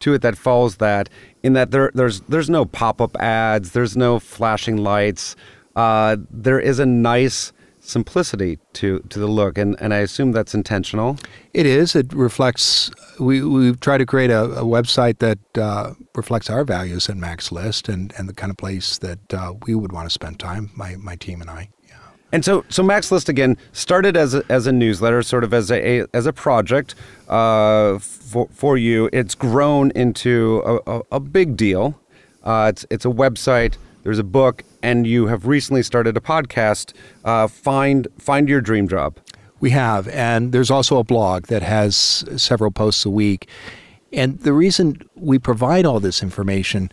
to 0.00 0.14
it 0.14 0.22
that 0.22 0.36
follows 0.36 0.76
that. 0.76 1.08
In 1.42 1.54
that 1.54 1.70
there 1.70 1.90
there's 1.94 2.20
there's 2.22 2.50
no 2.50 2.66
pop 2.66 3.00
up 3.00 3.16
ads, 3.16 3.72
there's 3.72 3.96
no 3.96 4.18
flashing 4.18 4.76
lights. 4.78 5.36
Uh, 5.76 6.16
there 6.30 6.60
is 6.60 6.78
a 6.78 6.86
nice 6.86 7.52
simplicity 7.90 8.58
to 8.74 9.00
to 9.10 9.18
the 9.18 9.26
look, 9.26 9.58
and 9.58 9.76
and 9.80 9.92
I 9.92 9.98
assume 9.98 10.32
that's 10.32 10.54
intentional. 10.54 11.18
It 11.52 11.66
is. 11.66 11.96
It 11.96 12.12
reflects. 12.12 12.90
We 13.18 13.42
we've 13.42 13.80
tried 13.80 13.98
to 13.98 14.06
create 14.06 14.30
a, 14.30 14.44
a 14.44 14.64
website 14.64 15.18
that 15.18 15.38
uh, 15.58 15.94
reflects 16.14 16.48
our 16.48 16.64
values 16.64 17.08
at 17.08 17.16
Mac's 17.16 17.52
List 17.52 17.88
and 17.88 18.12
and 18.16 18.28
the 18.28 18.34
kind 18.34 18.50
of 18.50 18.56
place 18.56 18.98
that 18.98 19.34
uh, 19.34 19.54
we 19.66 19.74
would 19.74 19.92
want 19.92 20.06
to 20.06 20.10
spend 20.10 20.38
time. 20.38 20.70
My 20.74 20.96
my 20.96 21.16
team 21.16 21.40
and 21.40 21.50
I. 21.50 21.68
And 22.32 22.44
so, 22.44 22.64
so 22.68 22.82
Mac's 22.82 23.10
List 23.10 23.28
again 23.28 23.56
started 23.72 24.16
as 24.16 24.34
a, 24.34 24.44
as 24.48 24.66
a 24.66 24.72
newsletter, 24.72 25.22
sort 25.22 25.42
of 25.42 25.52
as 25.52 25.70
a, 25.70 26.02
a 26.02 26.06
as 26.14 26.26
a 26.26 26.32
project 26.32 26.94
uh, 27.28 27.98
for 27.98 28.48
for 28.52 28.76
you. 28.76 29.10
It's 29.12 29.34
grown 29.34 29.90
into 29.92 30.62
a, 30.64 30.98
a, 30.98 31.02
a 31.12 31.20
big 31.20 31.56
deal. 31.56 32.00
Uh, 32.44 32.70
it's 32.72 32.86
it's 32.90 33.04
a 33.04 33.08
website. 33.08 33.76
There's 34.02 34.18
a 34.18 34.24
book, 34.24 34.62
and 34.82 35.06
you 35.06 35.26
have 35.26 35.46
recently 35.46 35.82
started 35.82 36.16
a 36.16 36.20
podcast. 36.20 36.94
Uh, 37.24 37.46
find 37.46 38.08
find 38.18 38.48
your 38.48 38.60
dream 38.60 38.88
job. 38.88 39.18
We 39.60 39.70
have, 39.70 40.08
and 40.08 40.52
there's 40.52 40.70
also 40.70 40.98
a 40.98 41.04
blog 41.04 41.46
that 41.46 41.62
has 41.62 42.24
several 42.36 42.70
posts 42.70 43.04
a 43.04 43.10
week. 43.10 43.48
And 44.12 44.40
the 44.40 44.54
reason 44.54 45.02
we 45.14 45.38
provide 45.38 45.84
all 45.84 46.00
this 46.00 46.22
information 46.22 46.90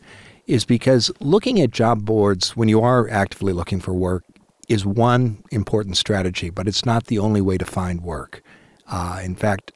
is 0.47 0.65
because 0.65 1.11
looking 1.19 1.59
at 1.61 1.71
job 1.71 2.05
boards 2.05 2.55
when 2.55 2.69
you 2.69 2.81
are 2.81 3.09
actively 3.09 3.53
looking 3.53 3.79
for 3.79 3.93
work 3.93 4.23
is 4.67 4.85
one 4.85 5.43
important 5.51 5.97
strategy, 5.97 6.49
but 6.49 6.67
it's 6.67 6.85
not 6.85 7.05
the 7.05 7.19
only 7.19 7.41
way 7.41 7.57
to 7.57 7.65
find 7.65 8.01
work. 8.01 8.41
Uh, 8.87 9.21
in 9.23 9.35
fact, 9.35 9.71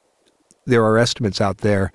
there 0.66 0.84
are 0.84 0.98
estimates 0.98 1.42
out 1.42 1.60
there 1.60 1.92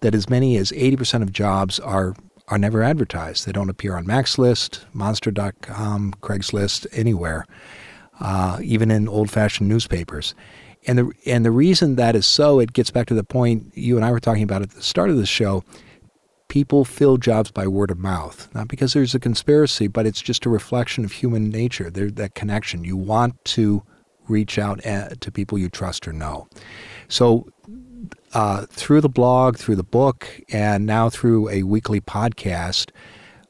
that 0.00 0.14
as 0.14 0.30
many 0.30 0.56
as 0.56 0.70
80% 0.72 1.22
of 1.22 1.32
jobs 1.32 1.80
are 1.80 2.14
are 2.48 2.58
never 2.58 2.82
advertised. 2.82 3.46
They 3.46 3.52
don't 3.52 3.70
appear 3.70 3.96
on 3.96 4.06
Mac's 4.06 4.38
List, 4.38 4.86
Monster.com, 4.92 6.14
Craigslist, 6.20 6.86
anywhere, 6.92 7.46
uh, 8.20 8.58
even 8.62 8.90
in 8.90 9.08
old-fashioned 9.08 9.68
newspapers. 9.68 10.34
And 10.86 10.98
the 10.98 11.12
and 11.26 11.44
the 11.44 11.50
reason 11.50 11.96
that 11.96 12.14
is 12.14 12.26
so, 12.26 12.60
it 12.60 12.72
gets 12.72 12.90
back 12.90 13.06
to 13.08 13.14
the 13.14 13.24
point 13.24 13.72
you 13.74 13.96
and 13.96 14.04
I 14.04 14.12
were 14.12 14.20
talking 14.20 14.44
about 14.44 14.62
at 14.62 14.70
the 14.70 14.82
start 14.82 15.10
of 15.10 15.16
the 15.16 15.26
show 15.26 15.64
people 16.48 16.84
fill 16.84 17.16
jobs 17.16 17.50
by 17.50 17.66
word 17.66 17.90
of 17.90 17.98
mouth, 17.98 18.48
not 18.54 18.68
because 18.68 18.92
there's 18.92 19.14
a 19.14 19.20
conspiracy, 19.20 19.88
but 19.88 20.06
it's 20.06 20.22
just 20.22 20.46
a 20.46 20.50
reflection 20.50 21.04
of 21.04 21.12
human 21.12 21.50
nature. 21.50 21.90
There's 21.90 22.12
that 22.14 22.34
connection. 22.34 22.84
You 22.84 22.96
want 22.96 23.44
to 23.46 23.82
reach 24.28 24.58
out 24.58 24.80
eh, 24.84 25.10
to 25.20 25.32
people 25.32 25.58
you 25.58 25.68
trust 25.68 26.06
or 26.06 26.12
know. 26.12 26.48
So, 27.08 27.48
uh, 28.34 28.66
through 28.66 29.00
the 29.00 29.08
blog, 29.08 29.56
through 29.56 29.76
the 29.76 29.82
book, 29.82 30.40
and 30.50 30.86
now 30.86 31.08
through 31.08 31.48
a 31.48 31.62
weekly 31.62 32.00
podcast, 32.00 32.90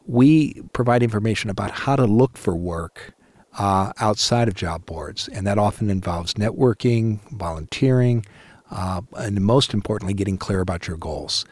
we 0.07 0.62
provide 0.73 1.03
information 1.03 1.51
about 1.51 1.71
how 1.71 1.97
to 1.97 2.05
look 2.05 2.37
for 2.37 2.55
work 2.55 3.14
uh, 3.59 3.92
outside 3.99 4.49
of 4.49 4.55
job 4.55 4.87
boards. 4.87 5.29
And 5.29 5.47
that 5.47 5.59
often 5.59 5.90
involves 5.90 6.35
networking, 6.35 7.21
volunteering, 7.33 8.25
uh, 8.71 9.03
and 9.16 9.40
most 9.40 9.75
importantly, 9.75 10.14
getting 10.14 10.38
clear 10.38 10.61
about 10.61 10.87
your 10.87 10.97
goals 10.97 11.45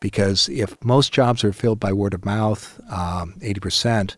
because 0.00 0.48
if 0.48 0.82
most 0.84 1.12
jobs 1.12 1.44
are 1.44 1.52
filled 1.52 1.80
by 1.80 1.92
word 1.92 2.14
of 2.14 2.24
mouth, 2.24 2.80
um, 2.90 3.34
80%, 3.40 4.16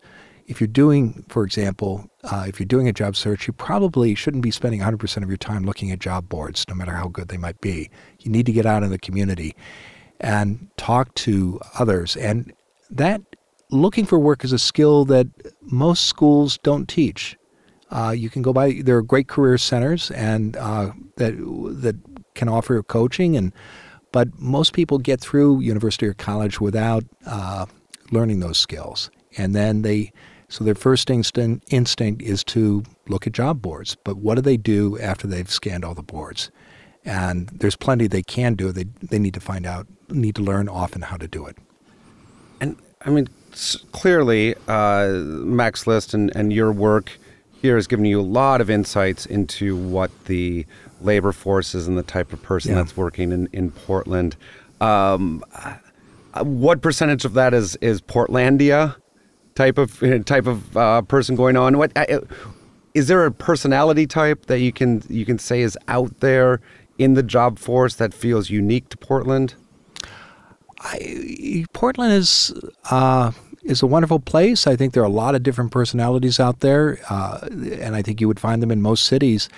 if 0.51 0.59
you're 0.59 0.67
doing, 0.67 1.25
for 1.29 1.45
example, 1.45 2.09
uh, 2.25 2.43
if 2.45 2.59
you're 2.59 2.67
doing 2.67 2.87
a 2.87 2.93
job 2.93 3.15
search, 3.15 3.47
you 3.47 3.53
probably 3.53 4.13
shouldn't 4.15 4.43
be 4.43 4.51
spending 4.51 4.81
100% 4.81 5.23
of 5.23 5.29
your 5.29 5.37
time 5.37 5.63
looking 5.63 5.91
at 5.91 5.99
job 5.99 6.27
boards, 6.27 6.65
no 6.67 6.75
matter 6.75 6.91
how 6.91 7.07
good 7.07 7.29
they 7.29 7.37
might 7.37 7.59
be. 7.61 7.89
You 8.19 8.29
need 8.29 8.45
to 8.45 8.51
get 8.51 8.65
out 8.65 8.83
in 8.83 8.89
the 8.89 8.99
community 8.99 9.55
and 10.19 10.67
talk 10.75 11.15
to 11.15 11.59
others. 11.79 12.17
And 12.17 12.51
that 12.89 13.21
looking 13.69 14.05
for 14.05 14.19
work 14.19 14.43
is 14.43 14.51
a 14.51 14.59
skill 14.59 15.05
that 15.05 15.27
most 15.61 16.05
schools 16.05 16.57
don't 16.57 16.87
teach. 16.87 17.37
Uh, 17.89 18.13
you 18.15 18.29
can 18.29 18.41
go 18.41 18.51
by, 18.51 18.81
there 18.83 18.97
are 18.97 19.01
great 19.01 19.29
career 19.29 19.57
centers 19.57 20.11
and 20.11 20.57
uh, 20.57 20.91
that, 21.15 21.33
that 21.81 21.95
can 22.35 22.49
offer 22.49 22.83
coaching 22.83 23.37
and 23.37 23.53
but 24.11 24.27
most 24.37 24.73
people 24.73 24.97
get 24.97 25.21
through 25.21 25.61
university 25.61 26.05
or 26.05 26.13
college 26.13 26.59
without 26.59 27.05
uh, 27.25 27.65
learning 28.11 28.41
those 28.41 28.57
skills. 28.57 29.09
And 29.37 29.55
then 29.55 29.83
they, 29.83 30.11
so 30.51 30.65
their 30.65 30.75
first 30.75 31.09
instinct, 31.09 31.65
instinct 31.71 32.21
is 32.21 32.43
to 32.43 32.83
look 33.07 33.25
at 33.25 33.31
job 33.31 33.61
boards. 33.61 33.95
But 34.03 34.17
what 34.17 34.35
do 34.35 34.41
they 34.41 34.57
do 34.57 34.99
after 34.99 35.25
they've 35.25 35.49
scanned 35.49 35.85
all 35.85 35.95
the 35.95 36.03
boards? 36.03 36.51
And 37.05 37.47
there's 37.47 37.77
plenty 37.77 38.05
they 38.07 38.21
can 38.21 38.55
do. 38.55 38.73
They, 38.73 38.83
they 39.01 39.17
need 39.17 39.33
to 39.35 39.39
find 39.39 39.65
out, 39.65 39.87
need 40.09 40.35
to 40.35 40.43
learn 40.43 40.67
often 40.67 41.03
how 41.03 41.15
to 41.15 41.27
do 41.27 41.45
it. 41.45 41.57
And 42.59 42.75
I 43.05 43.11
mean, 43.11 43.29
clearly, 43.93 44.55
uh, 44.67 45.07
Mac's 45.07 45.87
List 45.87 46.13
and, 46.13 46.35
and 46.35 46.51
your 46.51 46.73
work 46.73 47.17
here 47.61 47.75
has 47.75 47.87
given 47.87 48.03
you 48.03 48.19
a 48.19 48.21
lot 48.21 48.59
of 48.59 48.69
insights 48.69 49.25
into 49.25 49.77
what 49.77 50.11
the 50.25 50.65
labor 50.99 51.31
forces 51.31 51.87
and 51.87 51.97
the 51.97 52.03
type 52.03 52.33
of 52.33 52.43
person 52.43 52.71
yeah. 52.71 52.79
that's 52.79 52.97
working 52.97 53.31
in, 53.31 53.47
in 53.53 53.71
Portland. 53.71 54.35
Um, 54.81 55.45
uh, 55.55 56.43
what 56.43 56.81
percentage 56.81 57.23
of 57.23 57.35
that 57.35 57.53
is 57.53 57.77
is 57.77 58.01
Portlandia 58.01 58.97
type 59.55 59.77
of 59.77 59.99
type 60.25 60.47
of 60.47 60.77
uh, 60.77 61.01
person 61.03 61.35
going 61.35 61.57
on? 61.57 61.77
What 61.77 61.91
uh, 61.95 62.21
is 62.93 63.07
there 63.07 63.25
a 63.25 63.31
personality 63.31 64.07
type 64.07 64.47
that 64.47 64.59
you 64.59 64.71
can 64.71 65.03
you 65.09 65.25
can 65.25 65.39
say 65.39 65.61
is 65.61 65.77
out 65.87 66.19
there 66.19 66.61
in 66.97 67.13
the 67.13 67.23
job 67.23 67.59
force 67.59 67.95
that 67.95 68.13
feels 68.13 68.49
unique 68.49 68.89
to 68.89 68.97
Portland? 68.97 69.55
I, 70.79 71.65
Portland 71.73 72.13
is 72.13 72.53
uh, 72.89 73.31
is 73.63 73.81
a 73.81 73.87
wonderful 73.87 74.19
place. 74.19 74.67
I 74.67 74.75
think 74.75 74.93
there 74.93 75.03
are 75.03 75.07
a 75.07 75.09
lot 75.09 75.35
of 75.35 75.43
different 75.43 75.71
personalities 75.71 76.39
out 76.39 76.61
there, 76.61 76.99
uh, 77.09 77.47
and 77.51 77.95
I 77.95 78.01
think 78.01 78.19
you 78.19 78.27
would 78.27 78.39
find 78.39 78.61
them 78.61 78.71
in 78.71 78.81
most 78.81 79.05
cities. 79.05 79.49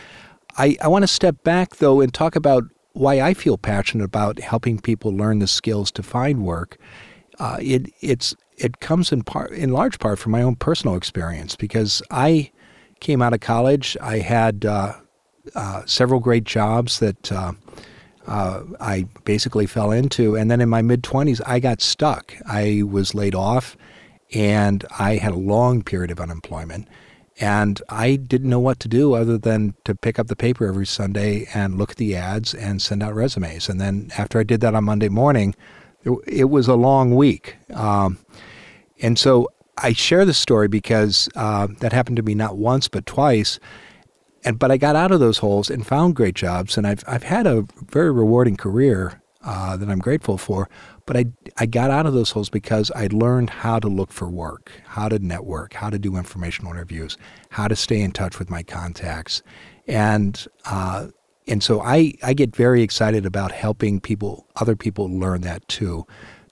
I, 0.58 0.78
I 0.82 0.88
want 0.88 1.04
to 1.04 1.08
step 1.08 1.44
back, 1.44 1.78
though, 1.78 2.02
and 2.02 2.14
talk 2.14 2.36
about 2.36 2.64
why 2.92 3.22
I 3.22 3.34
feel 3.34 3.58
passionate 3.58 4.04
about 4.04 4.40
helping 4.40 4.80
people 4.80 5.16
learn 5.16 5.40
the 5.40 5.48
skills 5.48 5.92
to 5.92 6.04
find 6.04 6.46
work. 6.46 6.78
Uh, 7.40 7.58
it 7.60 7.92
it's 8.02 8.36
it 8.64 8.80
comes 8.80 9.12
in 9.12 9.24
part 9.24 9.52
in 9.52 9.74
large 9.74 10.00
part 10.00 10.18
from 10.18 10.32
my 10.32 10.42
own 10.42 10.56
personal 10.56 10.96
experience 10.96 11.56
because 11.56 12.02
I 12.10 12.52
came 13.02 13.22
out 13.22 13.34
of 13.34 13.42
college. 13.42 13.98
I 14.02 14.20
had 14.20 14.66
uh, 14.66 14.94
uh, 15.54 15.84
several 15.86 16.20
great 16.20 16.46
jobs 16.46 17.00
that 17.00 17.32
uh, 17.32 17.52
uh, 18.26 18.64
I 18.80 19.06
basically 19.26 19.66
fell 19.66 19.92
into, 19.92 20.36
and 20.36 20.50
then 20.50 20.62
in 20.62 20.70
my 20.70 20.82
mid 20.82 21.04
twenties, 21.04 21.42
I 21.42 21.60
got 21.60 21.82
stuck. 21.82 22.34
I 22.48 22.84
was 22.86 23.14
laid 23.14 23.36
off, 23.36 23.76
and 24.34 24.86
I 24.98 25.18
had 25.18 25.34
a 25.34 25.38
long 25.38 25.84
period 25.84 26.12
of 26.12 26.20
unemployment. 26.20 26.88
And 27.42 27.82
I 27.90 28.16
didn't 28.16 28.52
know 28.52 28.60
what 28.60 28.80
to 28.82 28.88
do 28.88 29.16
other 29.16 29.40
than 29.40 29.74
to 29.86 29.96
pick 29.96 30.20
up 30.20 30.28
the 30.28 30.36
paper 30.36 30.68
every 30.68 30.86
Sunday 30.86 31.48
and 31.56 31.80
look 31.80 31.90
at 31.92 31.98
the 31.98 32.16
ads 32.16 32.54
and 32.54 32.80
send 32.80 33.02
out 33.02 33.16
resumes. 33.16 33.68
And 33.68 33.82
then 33.82 34.12
after 34.20 34.40
I 34.40 34.44
did 34.44 34.62
that 34.62 34.76
on 34.76 34.84
Monday 34.84 35.10
morning, 35.10 35.56
it, 36.28 36.50
was 36.50 36.68
a 36.68 36.76
long 36.76 37.16
week. 37.16 37.56
Um, 37.74 38.20
and 39.02 39.18
so 39.18 39.48
I 39.78 39.94
share 39.94 40.26
this 40.26 40.38
story 40.38 40.68
because 40.68 41.30
uh, 41.36 41.68
that 41.80 41.94
happened 41.94 42.18
to 42.18 42.24
me 42.24 42.36
not 42.36 42.58
once 42.58 42.88
but 42.88 43.06
twice. 43.06 43.60
And 44.46 44.60
but 44.60 44.72
I 44.72 44.78
got 44.78 44.96
out 44.96 45.12
of 45.12 45.20
those 45.20 45.38
holes 45.38 45.70
and 45.70 45.88
found 45.88 46.16
great 46.16 46.36
jobs, 46.36 46.78
and 46.78 46.86
I've 46.86 47.04
I've 47.08 47.24
had 47.24 47.48
a 47.48 47.66
very 47.90 48.12
rewarding 48.12 48.58
career 48.58 49.22
uh, 49.44 49.78
that 49.78 49.90
I'm 49.90 50.00
grateful 50.00 50.38
for. 50.38 50.70
But 51.06 51.18
I, 51.18 51.26
I 51.58 51.66
got 51.66 51.92
out 51.92 52.06
of 52.06 52.14
those 52.14 52.32
holes 52.32 52.50
because 52.50 52.90
I 52.92 53.08
learned 53.12 53.50
how 53.50 53.80
to 53.80 53.88
look 53.88 54.12
for 54.12 54.30
work, 54.30 54.72
how 54.86 55.10
to 55.10 55.20
network, 55.20 55.74
how 55.74 55.90
to 55.90 56.00
do 56.00 56.16
informational 56.16 56.72
interviews, 56.72 57.18
how 57.50 57.68
to 57.68 57.76
stay 57.76 58.00
in 58.02 58.12
touch 58.12 58.40
with 58.40 58.50
my 58.50 58.64
contacts. 58.64 59.42
And, 59.88 60.48
uh, 60.66 61.08
and 61.46 61.62
so 61.62 61.82
I, 61.82 62.14
I 62.24 62.34
get 62.34 62.56
very 62.56 62.82
excited 62.84 63.26
about 63.26 63.52
helping 63.52 64.00
people, 64.00 64.48
other 64.56 64.78
people 64.78 65.10
learn 65.10 65.42
that 65.42 65.68
too. 65.68 66.08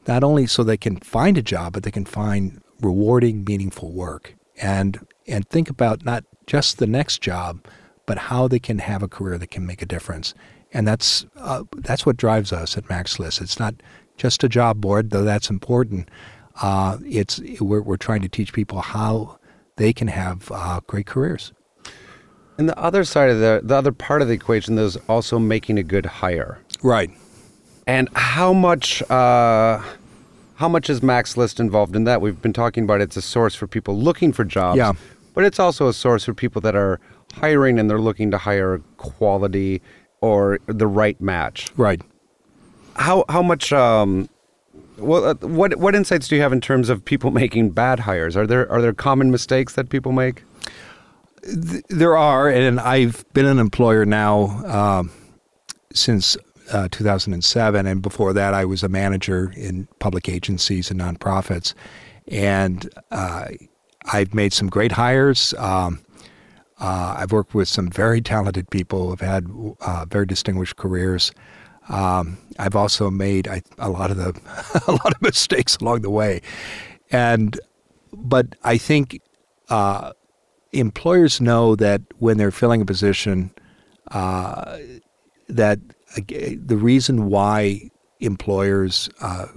Not 0.07 0.23
only 0.23 0.47
so 0.47 0.63
they 0.63 0.77
can 0.77 0.97
find 0.97 1.37
a 1.37 1.41
job, 1.41 1.73
but 1.73 1.83
they 1.83 1.91
can 1.91 2.05
find 2.05 2.61
rewarding, 2.81 3.43
meaningful 3.43 3.91
work. 3.91 4.35
And, 4.61 5.05
and 5.27 5.47
think 5.47 5.69
about 5.69 6.05
not 6.05 6.23
just 6.47 6.77
the 6.77 6.87
next 6.87 7.21
job, 7.21 7.65
but 8.05 8.17
how 8.17 8.47
they 8.47 8.59
can 8.59 8.79
have 8.79 9.03
a 9.03 9.07
career 9.07 9.37
that 9.37 9.51
can 9.51 9.65
make 9.65 9.81
a 9.81 9.85
difference. 9.85 10.33
And 10.73 10.87
that's, 10.87 11.25
uh, 11.37 11.63
that's 11.77 12.05
what 12.05 12.17
drives 12.17 12.51
us 12.51 12.77
at 12.77 12.89
Mac's 12.89 13.19
List. 13.19 13.41
It's 13.41 13.59
not 13.59 13.75
just 14.17 14.43
a 14.43 14.49
job 14.49 14.81
board, 14.81 15.09
though 15.11 15.23
that's 15.23 15.49
important. 15.49 16.09
Uh, 16.61 16.97
it's 17.05 17.39
we're, 17.59 17.81
we're 17.81 17.97
trying 17.97 18.21
to 18.21 18.29
teach 18.29 18.53
people 18.53 18.81
how 18.81 19.37
they 19.77 19.93
can 19.93 20.07
have 20.07 20.51
uh, 20.51 20.79
great 20.87 21.05
careers. 21.05 21.53
And 22.57 22.69
the 22.69 22.77
other 22.77 23.03
side 23.03 23.29
of 23.29 23.39
the 23.39 23.61
the 23.63 23.75
other 23.75 23.91
part 23.91 24.21
of 24.21 24.27
the 24.27 24.33
equation 24.33 24.77
is 24.77 24.97
also 25.07 25.39
making 25.39 25.79
a 25.79 25.83
good 25.83 26.05
hire. 26.05 26.59
Right. 26.83 27.09
And 27.88 28.10
how 28.13 28.54
much 28.54 29.02
uh, 29.10 29.82
how 30.56 30.70
much 30.70 30.89
is 30.89 31.02
Mac's 31.02 31.36
List 31.38 31.60
involved 31.60 31.96
in 31.96 32.04
that? 32.06 32.22
We've 32.22 32.41
been 32.41 32.54
talking 32.54 32.84
about 32.84 33.02
it's 33.02 33.17
a 33.17 33.22
source 33.22 33.56
for 33.56 33.67
people 33.67 33.98
looking 33.98 34.32
for 34.32 34.44
jobs. 34.44 34.78
Yeah. 34.78 34.94
But 35.34 35.46
it's 35.46 35.60
also 35.60 35.88
a 35.88 35.94
source 35.94 36.26
for 36.26 36.34
people 36.34 36.62
that 36.62 36.76
are 36.76 37.00
hiring 37.34 37.80
and 37.80 37.89
they're 37.89 38.02
looking 38.02 38.32
to 38.32 38.38
hire 38.38 38.80
quality 38.98 39.82
or 40.20 40.60
the 40.67 40.88
right 40.88 41.20
match. 41.22 41.67
Right 41.78 42.02
how 42.96 43.26
how 43.30 43.41
much 43.41 43.74
um, 43.74 44.30
well, 44.98 45.26
uh, 45.26 45.34
what 45.36 45.76
what 45.78 45.96
insights 45.96 46.28
do 46.28 46.36
you 46.36 46.41
have 46.41 46.54
in 46.54 46.62
terms 46.62 46.89
of 46.89 47.04
people 47.04 47.32
making 47.44 47.72
bad 47.72 48.02
hires? 48.02 48.36
Are 48.36 48.48
there 48.48 48.72
are 48.72 48.82
there 48.82 48.94
common 48.94 49.32
mistakes 49.32 49.74
that 49.76 49.89
people 49.89 50.12
make? 50.12 50.44
th- 51.44 51.84
there 51.89 52.15
are, 52.15 52.50
and 52.50 52.80
I've 52.80 53.26
been 53.34 53.46
an 53.46 53.58
employer 53.58 54.06
now 54.06 54.63
uh, 54.65 55.04
since 55.94 56.38
uh, 56.71 56.88
2007, 56.91 57.86
and 57.86 58.01
before 58.01 58.34
that, 58.34 58.53
I 58.53 58.65
was 58.65 58.84
a 58.84 58.89
manager 58.89 59.53
in 59.55 59.88
public 59.99 60.29
agencies 60.29 60.89
and 60.89 60.99
nonprofits, 60.99 61.73
and 62.27 62.89
uh, 63.12 63.47
I've 64.12 64.34
made 64.34 64.53
some 64.53 64.69
great 64.69 64.93
hires. 64.93 65.53
Um, 65.57 65.99
uh, 66.79 67.15
I've 67.17 67.31
worked 67.31 67.53
with 67.53 67.67
some 67.67 67.89
very 67.89 68.21
talented 68.21 68.69
people 68.69 69.10
who've 69.10 69.19
had 69.19 69.47
uh, 69.81 70.05
very 70.10 70.25
distinguished 70.25 70.77
careers. 70.77 71.31
Um, 71.89 72.38
I've 72.57 72.75
also 72.75 73.12
made 73.12 73.47
I, 73.47 73.62
a 73.77 73.89
lot 73.89 74.12
of 74.12 74.17
the 74.17 74.29
a 74.88 74.91
lot 74.91 75.13
of 75.13 75.21
mistakes 75.21 75.77
along 75.77 76.01
the 76.01 76.10
way, 76.10 76.41
and 77.12 77.60
but 78.13 78.55
I 78.63 78.77
think 78.77 79.21
uh, 79.69 80.13
employers 80.71 81.41
know 81.41 81.75
that 81.75 82.01
when 82.19 82.38
they're 82.38 82.51
filling 82.51 82.81
a 82.81 82.86
position, 82.86 83.51
uh, 84.12 84.77
that 85.47 85.79
the 86.15 86.78
reason 86.78 87.28
why 87.28 87.89
employers 88.19 89.10
uh, 89.21 89.47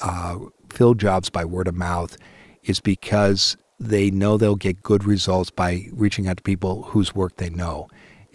uh, 0.00 0.36
fill 0.70 0.94
jobs 0.94 1.30
by 1.30 1.44
word 1.44 1.68
of 1.68 1.74
mouth 1.74 2.16
is 2.64 2.80
because 2.80 3.56
they 3.78 4.10
know 4.10 4.36
they'll 4.36 4.56
get 4.56 4.82
good 4.82 5.04
results 5.04 5.50
by 5.50 5.86
reaching 5.92 6.28
out 6.28 6.36
to 6.36 6.42
people 6.42 6.82
whose 6.84 7.14
work 7.14 7.36
they 7.36 7.48
know 7.48 7.88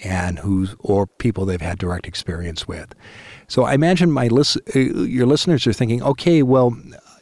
and 0.03 0.39
who's 0.39 0.75
or 0.79 1.07
people 1.07 1.45
they've 1.45 1.61
had 1.61 1.77
direct 1.77 2.07
experience 2.07 2.67
with. 2.67 2.93
So 3.47 3.63
I 3.63 3.73
imagine 3.73 4.11
my 4.11 4.27
list, 4.27 4.57
uh, 4.75 4.79
your 4.79 5.25
listeners 5.25 5.65
are 5.67 5.73
thinking, 5.73 6.01
okay, 6.03 6.43
well, 6.43 6.75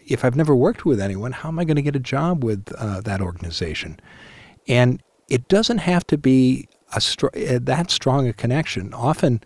if 0.08 0.26
I've 0.26 0.36
never 0.36 0.56
worked 0.56 0.86
with 0.86 1.00
anyone, 1.00 1.34
how 1.34 1.50
am 1.50 1.60
I 1.60 1.66
going 1.66 1.76
to 1.76 1.82
get 1.82 1.96
a 1.96 2.00
job 2.00 2.44
with 2.44 2.72
uh, 2.78 3.02
that 3.02 3.22
organization? 3.22 4.00
And 4.68 5.04
it 5.28 5.48
doesn't 5.50 5.80
have 5.80 6.06
to 6.08 6.18
be 6.18 6.68
a 6.96 7.02
str- 7.02 7.28
uh, 7.28 7.60
that 7.62 7.92
strong 7.92 8.28
a 8.28 8.34
connection. 8.34 8.94
Often, 8.94 9.42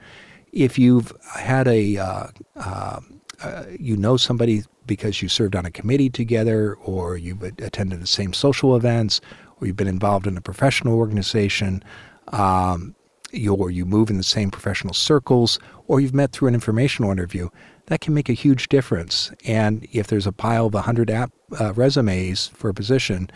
if 0.57 0.79
you've 0.79 1.13
had 1.35 1.67
a 1.67 1.97
uh, 1.97 2.27
uh, 2.55 2.99
uh, 3.43 3.63
you 3.79 3.95
know 3.95 4.17
somebody 4.17 4.63
because 4.87 5.21
you 5.21 5.29
served 5.29 5.55
on 5.55 5.65
a 5.65 5.71
committee 5.71 6.09
together, 6.09 6.75
or 6.75 7.17
you've 7.17 7.43
attended 7.43 8.01
the 8.01 8.07
same 8.07 8.33
social 8.33 8.75
events, 8.75 9.21
or 9.59 9.67
you've 9.67 9.75
been 9.75 9.87
involved 9.87 10.25
in 10.25 10.35
a 10.35 10.41
professional 10.41 10.97
organization, 10.97 11.83
um, 12.29 12.95
you, 13.31 13.53
or 13.53 13.69
you 13.69 13.85
move 13.85 14.09
in 14.09 14.17
the 14.17 14.23
same 14.23 14.49
professional 14.49 14.93
circles, 14.93 15.59
or 15.87 15.99
you've 15.99 16.13
met 16.13 16.31
through 16.31 16.47
an 16.47 16.53
informational 16.53 17.11
interview, 17.11 17.49
that 17.87 18.01
can 18.01 18.13
make 18.13 18.29
a 18.29 18.33
huge 18.33 18.69
difference. 18.69 19.31
And 19.45 19.85
if 19.91 20.07
there's 20.07 20.25
a 20.25 20.31
pile 20.31 20.67
of 20.67 20.73
100 20.73 21.11
app, 21.11 21.31
uh, 21.59 21.73
resumes 21.73 22.47
for 22.47 22.69
a 22.69 22.73
position, 22.73 23.29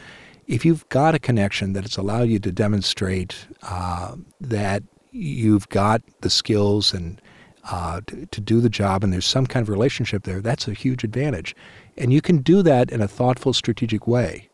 if 0.48 0.66
you've 0.66 0.88
got 0.90 1.14
a 1.14 1.20
connection 1.20 1.74
that 1.74 1.86
it's 1.86 1.98
allowed 1.98 2.30
you 2.30 2.40
to 2.40 2.52
demonstrate 2.52 3.46
uh, 3.62 4.16
that 4.40 4.84
you've 5.12 5.68
got 5.70 6.02
the 6.22 6.30
skills 6.30 6.94
and 6.94 7.22
uh, 7.70 8.02
to, 8.08 8.26
to, 8.28 8.42
do 8.42 8.60
the 8.60 8.70
job 8.70 9.04
and 9.04 9.14
there's 9.14 9.26
some 9.26 9.46
kind 9.46 9.62
of 9.62 9.70
relationship 9.70 10.24
there, 10.24 10.42
that's 10.42 10.68
a 10.68 10.74
huge 10.74 11.04
advantage. 11.04 11.56
And 11.98 12.12
you 12.12 12.22
can 12.22 12.38
do 12.38 12.64
that 12.64 12.90
in 12.90 13.02
a 13.02 13.08
thoughtful, 13.08 13.54
strategic 13.54 14.08
way. 14.08 14.50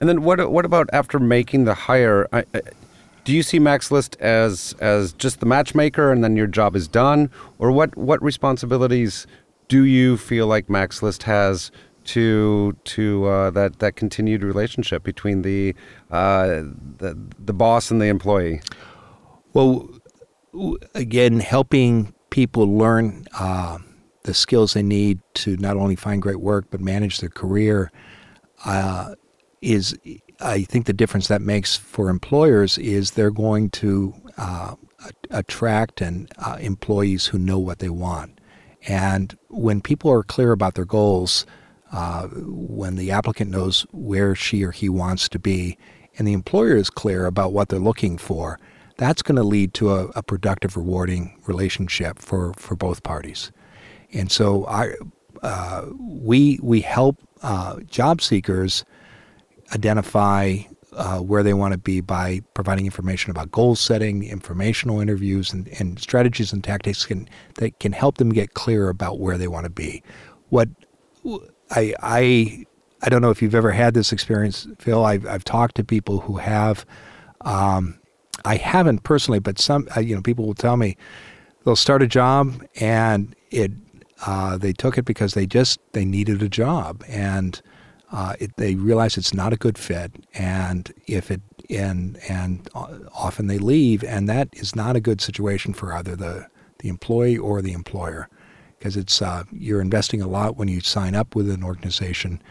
And 0.00 0.08
then 0.08 0.22
what, 0.22 0.50
what 0.50 0.64
about 0.64 0.88
after 0.94 1.18
making 1.18 1.64
the 1.64 1.74
hire? 1.74 2.26
I, 2.32 2.44
I, 2.54 2.62
do 3.24 3.34
you 3.34 3.42
see 3.42 3.58
Mac's 3.58 3.90
List 3.90 4.16
as, 4.18 4.74
as 4.80 5.12
just 5.12 5.40
the 5.40 5.46
matchmaker 5.46 6.10
and 6.10 6.24
then 6.24 6.36
your 6.36 6.46
job 6.46 6.74
is 6.74 6.88
done? 6.88 7.30
Or 7.58 7.70
what, 7.70 7.94
what 7.98 8.22
responsibilities 8.22 9.26
do 9.68 9.84
you 9.84 10.16
feel 10.16 10.46
like 10.46 10.70
Mac's 10.70 11.02
List 11.02 11.24
has 11.24 11.70
to 12.02 12.74
to 12.84 13.26
uh, 13.26 13.50
that 13.50 13.78
that 13.80 13.94
continued 13.94 14.42
relationship 14.42 15.02
between 15.02 15.42
the, 15.42 15.74
uh, 16.10 16.62
the 16.96 17.16
the 17.38 17.52
boss 17.52 17.90
and 17.90 18.00
the 18.00 18.06
employee? 18.06 18.62
Well, 19.52 19.88
again, 20.94 21.40
helping 21.40 22.14
people 22.30 22.78
learn 22.78 23.26
uh, 23.38 23.78
the 24.22 24.34
skills 24.34 24.74
they 24.74 24.82
need 24.82 25.20
to 25.34 25.56
not 25.56 25.76
only 25.76 25.96
find 25.96 26.22
great 26.22 26.40
work 26.40 26.66
but 26.70 26.80
manage 26.80 27.18
their 27.18 27.30
career 27.30 27.90
uh, 28.64 29.14
is, 29.60 29.96
I 30.40 30.62
think, 30.62 30.86
the 30.86 30.92
difference 30.92 31.28
that 31.28 31.42
makes 31.42 31.76
for 31.76 32.08
employers 32.08 32.78
is 32.78 33.12
they're 33.12 33.30
going 33.30 33.70
to 33.70 34.14
uh, 34.36 34.74
attract 35.30 36.00
and 36.00 36.30
uh, 36.38 36.58
employees 36.60 37.26
who 37.26 37.38
know 37.38 37.58
what 37.58 37.78
they 37.78 37.90
want. 37.90 38.40
And 38.86 39.36
when 39.48 39.80
people 39.80 40.10
are 40.10 40.22
clear 40.22 40.52
about 40.52 40.74
their 40.74 40.84
goals, 40.84 41.44
uh, 41.92 42.28
when 42.28 42.96
the 42.96 43.10
applicant 43.10 43.50
knows 43.50 43.84
where 43.90 44.34
she 44.34 44.62
or 44.62 44.70
he 44.70 44.88
wants 44.88 45.28
to 45.30 45.38
be, 45.38 45.76
and 46.18 46.26
the 46.26 46.32
employer 46.32 46.76
is 46.76 46.90
clear 46.90 47.26
about 47.26 47.52
what 47.52 47.68
they're 47.68 47.78
looking 47.78 48.16
for, 48.16 48.58
that's 49.00 49.22
going 49.22 49.36
to 49.36 49.42
lead 49.42 49.72
to 49.72 49.94
a, 49.94 50.08
a, 50.08 50.22
productive, 50.22 50.76
rewarding 50.76 51.40
relationship 51.46 52.18
for, 52.18 52.52
for 52.58 52.76
both 52.76 53.02
parties. 53.02 53.50
And 54.12 54.30
so 54.30 54.66
I, 54.66 54.92
uh, 55.42 55.86
we, 55.98 56.60
we 56.62 56.82
help 56.82 57.16
uh, 57.42 57.80
job 57.86 58.20
seekers 58.20 58.84
identify 59.72 60.58
uh, 60.92 61.20
where 61.20 61.42
they 61.42 61.54
want 61.54 61.72
to 61.72 61.78
be 61.78 62.02
by 62.02 62.42
providing 62.52 62.84
information 62.84 63.30
about 63.30 63.50
goal 63.50 63.74
setting, 63.74 64.22
informational 64.22 65.00
interviews, 65.00 65.50
and, 65.50 65.66
and 65.80 65.98
strategies 65.98 66.52
and 66.52 66.62
tactics 66.62 67.06
can, 67.06 67.26
that 67.54 67.80
can 67.80 67.92
help 67.92 68.18
them 68.18 68.28
get 68.28 68.52
clear 68.52 68.90
about 68.90 69.18
where 69.18 69.38
they 69.38 69.48
want 69.48 69.64
to 69.64 69.70
be. 69.70 70.02
What 70.50 70.68
I, 71.70 71.94
I, 72.02 72.66
I 73.00 73.08
don't 73.08 73.22
know 73.22 73.30
if 73.30 73.40
you've 73.40 73.54
ever 73.54 73.70
had 73.70 73.94
this 73.94 74.12
experience, 74.12 74.66
Phil. 74.78 75.06
I've, 75.06 75.26
I've 75.26 75.44
talked 75.44 75.76
to 75.76 75.84
people 75.84 76.20
who 76.20 76.36
have. 76.36 76.84
Um, 77.40 77.99
I 78.44 78.56
haven't 78.56 79.02
personally, 79.02 79.40
but 79.40 79.58
some 79.58 79.88
uh, 79.96 80.00
you 80.00 80.14
know 80.14 80.22
people 80.22 80.46
will 80.46 80.54
tell 80.54 80.76
me 80.76 80.96
they'll 81.64 81.76
start 81.76 82.02
a 82.02 82.06
job 82.06 82.64
and 82.80 83.34
it 83.50 83.72
uh, 84.26 84.56
they 84.56 84.72
took 84.72 84.98
it 84.98 85.04
because 85.04 85.34
they 85.34 85.46
just 85.46 85.80
they 85.92 86.04
needed 86.04 86.42
a 86.42 86.48
job 86.48 87.02
and 87.08 87.60
uh, 88.12 88.34
it, 88.40 88.56
they 88.56 88.74
realize 88.74 89.16
it's 89.16 89.32
not 89.32 89.52
a 89.52 89.56
good 89.56 89.78
fit 89.78 90.12
and 90.34 90.92
if 91.06 91.30
it 91.30 91.40
and 91.68 92.18
and 92.28 92.68
often 92.74 93.46
they 93.46 93.58
leave 93.58 94.02
and 94.04 94.28
that 94.28 94.48
is 94.52 94.74
not 94.74 94.96
a 94.96 95.00
good 95.00 95.20
situation 95.20 95.72
for 95.72 95.92
either 95.92 96.16
the 96.16 96.46
the 96.80 96.88
employee 96.88 97.38
or 97.38 97.62
the 97.62 97.72
employer 97.72 98.28
because 98.78 98.96
it's 98.96 99.22
uh, 99.22 99.44
you're 99.52 99.80
investing 99.80 100.20
a 100.20 100.26
lot 100.26 100.56
when 100.56 100.68
you 100.68 100.80
sign 100.80 101.14
up 101.14 101.34
with 101.34 101.48
an 101.48 101.62
organization 101.62 102.42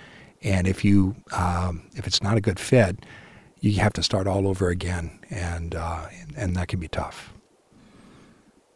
and 0.41 0.67
if 0.67 0.86
you 0.86 1.15
um, 1.34 1.84
if 1.95 2.08
it's 2.08 2.23
not 2.23 2.38
a 2.38 2.41
good 2.41 2.60
fit 2.60 3.06
you 3.60 3.80
have 3.80 3.93
to 3.93 4.04
start 4.04 4.28
all 4.28 4.48
over 4.48 4.69
again, 4.69 5.19
and 5.30 5.76
uh, 5.76 6.08
and 6.36 6.56
that 6.56 6.67
can 6.67 6.80
be 6.80 6.88
tough. 6.88 7.34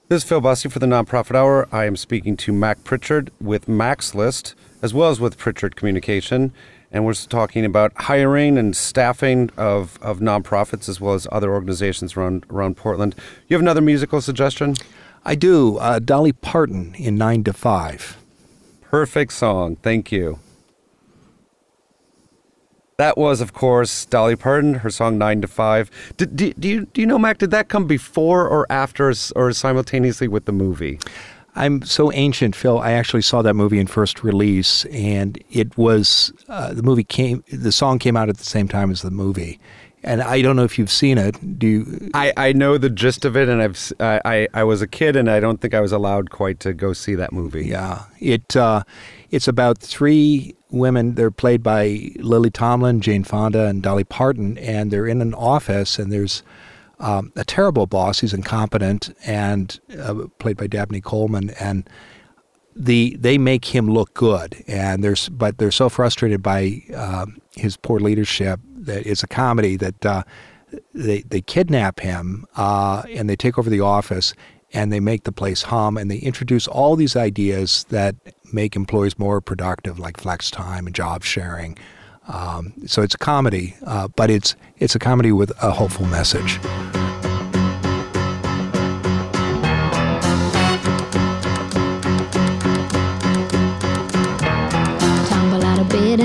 This 0.10 0.24
is 0.24 0.30
Phil 0.30 0.42
Bussey 0.42 0.70
for 0.70 0.80
the 0.80 0.86
Nonprofit 0.86 1.36
Hour. 1.36 1.68
I 1.72 1.86
am 1.86 1.96
speaking 1.96 2.38
to 2.38 2.52
Mac 2.52 2.84
Prichard 2.84 3.32
with 3.40 3.68
Mac's 3.68 4.14
List, 4.14 4.54
as 4.82 4.94
well 4.94 5.10
as 5.10 5.20
with 5.20 5.38
Prichard 5.38 5.76
Communication, 5.76 6.52
and 6.92 7.06
we're 7.06 7.14
talking 7.14 7.66
about 7.66 7.94
hiring 7.96 8.58
and 8.58 8.76
staffing 8.76 9.50
of, 9.58 9.98
of 10.02 10.20
nonprofits 10.20 10.88
as 10.88 11.02
well 11.02 11.14
as 11.14 11.28
other 11.32 11.52
organizations 11.52 12.16
around 12.16 12.46
around 12.50 12.78
Portland. 12.78 13.16
You 13.48 13.56
have 13.56 13.62
another 13.62 13.82
musical 13.82 14.22
suggestion? 14.22 14.76
I 15.26 15.36
do. 15.36 15.78
Uh, 15.78 16.00
Dolly 16.00 16.34
Parton 16.34 16.94
in 16.96 17.16
Nine 17.16 17.44
to 17.46 17.54
Five. 17.54 18.18
Perfect 18.82 19.34
song. 19.34 19.78
Thank 19.78 20.12
you. 20.12 20.40
That 23.04 23.18
was, 23.18 23.42
of 23.42 23.52
course, 23.52 24.06
Dolly 24.06 24.38
Parton, 24.38 24.76
her 24.76 24.90
song 24.90 25.18
Nine 25.18 25.42
to 25.42 25.48
Five. 25.50 25.92
Did, 26.16 26.38
do, 26.38 26.54
do, 26.54 26.70
you, 26.70 26.86
do 26.86 27.02
you 27.02 27.06
know, 27.06 27.20
Mac, 27.20 27.38
did 27.38 27.52
that 27.52 27.68
come 27.68 27.86
before 27.86 28.48
or 28.48 28.66
after 28.72 29.14
or 29.36 29.52
simultaneously 29.52 30.30
with 30.30 30.46
the 30.46 30.54
movie? 30.54 31.02
I'm 31.54 31.82
so 31.82 32.14
ancient, 32.14 32.56
Phil. 32.56 32.80
I 32.80 32.94
actually 32.94 33.24
saw 33.24 33.42
that 33.42 33.56
movie 33.56 33.78
in 33.78 33.88
first 33.88 34.24
release, 34.24 34.86
and 34.86 35.38
it 35.52 35.78
was 35.78 36.32
uh, 36.48 36.74
the 36.74 36.82
movie 36.82 37.04
came. 37.04 37.44
The 37.52 37.74
song 37.74 38.00
came 38.00 38.16
out 38.16 38.30
at 38.30 38.38
the 38.38 38.46
same 38.46 38.70
time 38.70 38.90
as 38.90 39.02
the 39.02 39.12
movie, 39.12 39.60
and 40.04 40.22
I 40.22 40.42
don't 40.42 40.56
know 40.56 40.64
if 40.64 40.78
you've 40.78 40.92
seen 40.92 41.18
it. 41.18 41.60
Do 41.60 41.68
you? 41.68 42.12
I, 42.14 42.34
I 42.36 42.54
know 42.54 42.78
the 42.78 42.90
gist 42.90 43.26
of 43.26 43.38
it, 43.38 43.48
and 43.48 43.62
I've 43.62 43.94
I 44.00 44.48
I 44.54 44.64
was 44.64 44.82
a 44.82 44.88
kid, 44.88 45.16
and 45.16 45.30
I 45.30 45.40
don't 45.40 45.62
think 45.62 45.74
I 45.74 45.80
was 45.80 45.92
allowed 45.92 46.30
quite 46.30 46.60
to 46.62 46.74
go 46.74 46.94
see 46.94 47.16
that 47.16 47.32
movie. 47.32 47.66
Yeah, 47.68 48.04
it 48.20 48.56
uh, 48.56 48.84
it's 49.32 49.48
about 49.48 49.78
three 49.78 50.56
women. 50.70 51.16
They're 51.16 51.32
played 51.32 51.64
by 51.64 52.12
Lily 52.18 52.50
Tomlin, 52.50 53.02
Jane 53.02 53.24
Fonda, 53.24 53.66
and 53.66 53.82
Dolly 53.82 54.04
Parton, 54.04 54.58
and 54.58 54.92
they're 54.92 55.08
in 55.08 55.22
an 55.22 55.34
office, 55.34 55.98
and 55.98 56.12
there's 56.12 56.44
um, 57.00 57.32
a 57.36 57.46
terrible 57.46 57.88
boss. 57.88 58.20
He's 58.20 58.34
incompetent, 58.34 59.16
and 59.26 59.80
uh, 59.98 60.28
played 60.40 60.58
by 60.58 60.68
Dabney 60.68 61.02
Coleman, 61.02 61.52
and 61.52 61.90
the 62.76 63.16
they 63.20 63.38
make 63.38 63.66
him 63.66 63.90
look 63.90 64.14
good, 64.14 64.64
and 64.68 65.02
there's 65.02 65.30
but 65.30 65.60
they're 65.60 65.72
so 65.72 65.88
frustrated 65.88 66.44
by 66.44 66.82
uh, 66.94 67.28
his 67.56 67.78
poor 67.78 68.00
leadership 68.00 68.60
that 68.86 69.06
it's 69.06 69.24
a 69.24 69.28
comedy 69.28 69.78
that. 69.78 70.06
Uh, 70.06 70.24
they, 70.94 71.22
they 71.22 71.40
kidnap 71.40 72.00
him 72.00 72.46
uh, 72.56 73.04
and 73.10 73.30
they 73.30 73.36
take 73.36 73.60
over 73.60 73.70
the 73.70 73.80
office 73.80 74.34
and 74.74 74.92
they 74.92 75.00
make 75.00 75.24
the 75.24 75.32
place 75.32 75.64
hum 75.64 75.98
and 75.98 76.10
they 76.10 76.18
introduce 76.18 76.68
all 76.68 76.96
these 76.96 77.16
ideas 77.16 77.86
that 77.90 78.16
make 78.52 78.76
employees 78.76 79.18
more 79.20 79.40
productive, 79.42 80.00
like 80.00 80.18
flex 80.18 80.50
time 80.50 80.88
and 80.88 80.96
job 80.96 81.24
sharing. 81.24 81.78
Um, 82.28 82.74
so 82.86 83.02
it's 83.02 83.16
a 83.16 83.20
comedy, 83.20 83.76
uh, 83.86 84.08
but 84.08 84.30
it's 84.30 84.56
it's 84.78 84.96
a 84.96 85.00
comedy 85.00 85.32
with 85.32 85.52
a 85.62 85.72
hopeful 85.72 86.06
message. 86.06 86.60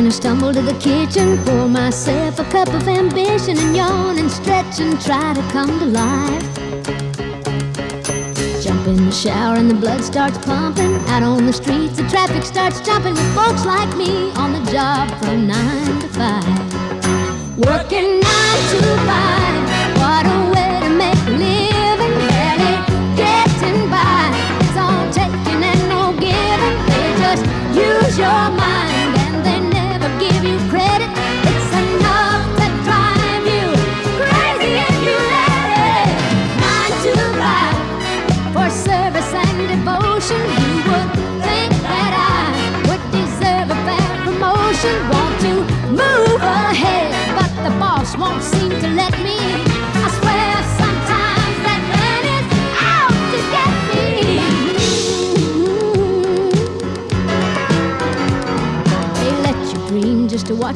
I 0.09 0.11
stumble 0.11 0.54
to 0.54 0.62
the 0.62 0.72
kitchen, 0.80 1.36
pour 1.44 1.68
myself 1.68 2.38
a 2.38 2.44
cup 2.44 2.68
of 2.68 2.88
ambition 2.88 3.59
and 3.59 3.76
yawn 3.76 4.16
and 4.16 4.30
stretch 4.30 4.80
and 4.80 4.98
try 5.02 5.34
to 5.34 5.42
come 5.52 5.78
to 5.80 5.84
life. 5.84 6.48
Jump 8.64 8.86
in 8.86 9.04
the 9.04 9.12
shower 9.12 9.56
and 9.56 9.70
the 9.70 9.74
blood 9.74 10.02
starts 10.02 10.38
pumping. 10.38 10.94
Out 11.09 11.22
on 11.22 11.44
the 11.44 11.52
streets, 11.52 11.98
the 11.98 12.09
traffic 12.09 12.42
starts 12.42 12.80
jumping 12.80 13.12
with 13.12 13.34
folks 13.34 13.66
like 13.66 13.94
me 13.98 14.32
on 14.32 14.54
the 14.54 14.64
job 14.72 15.11
from 15.20 15.46
nine 15.46 16.00
to 16.00 16.09
five. 16.16 16.59
Working 17.59 18.20
nine 18.20 18.62
to 18.72 18.80
five, 19.04 19.61
what 20.00 20.24
a 20.24 20.38
way 20.54 20.88
to 20.88 20.90
make 21.04 21.20
a 21.28 21.36
living. 21.36 22.14
Barely 22.32 22.76
getting 23.14 23.90
by, 23.92 24.32
it's 24.62 24.74
all 24.74 25.04
taking 25.12 25.62
and 25.62 25.82
no 25.92 26.12
giving. 26.16 26.76
They 26.88 27.09
just 27.20 27.44
use 27.76 28.16
your 28.16 28.57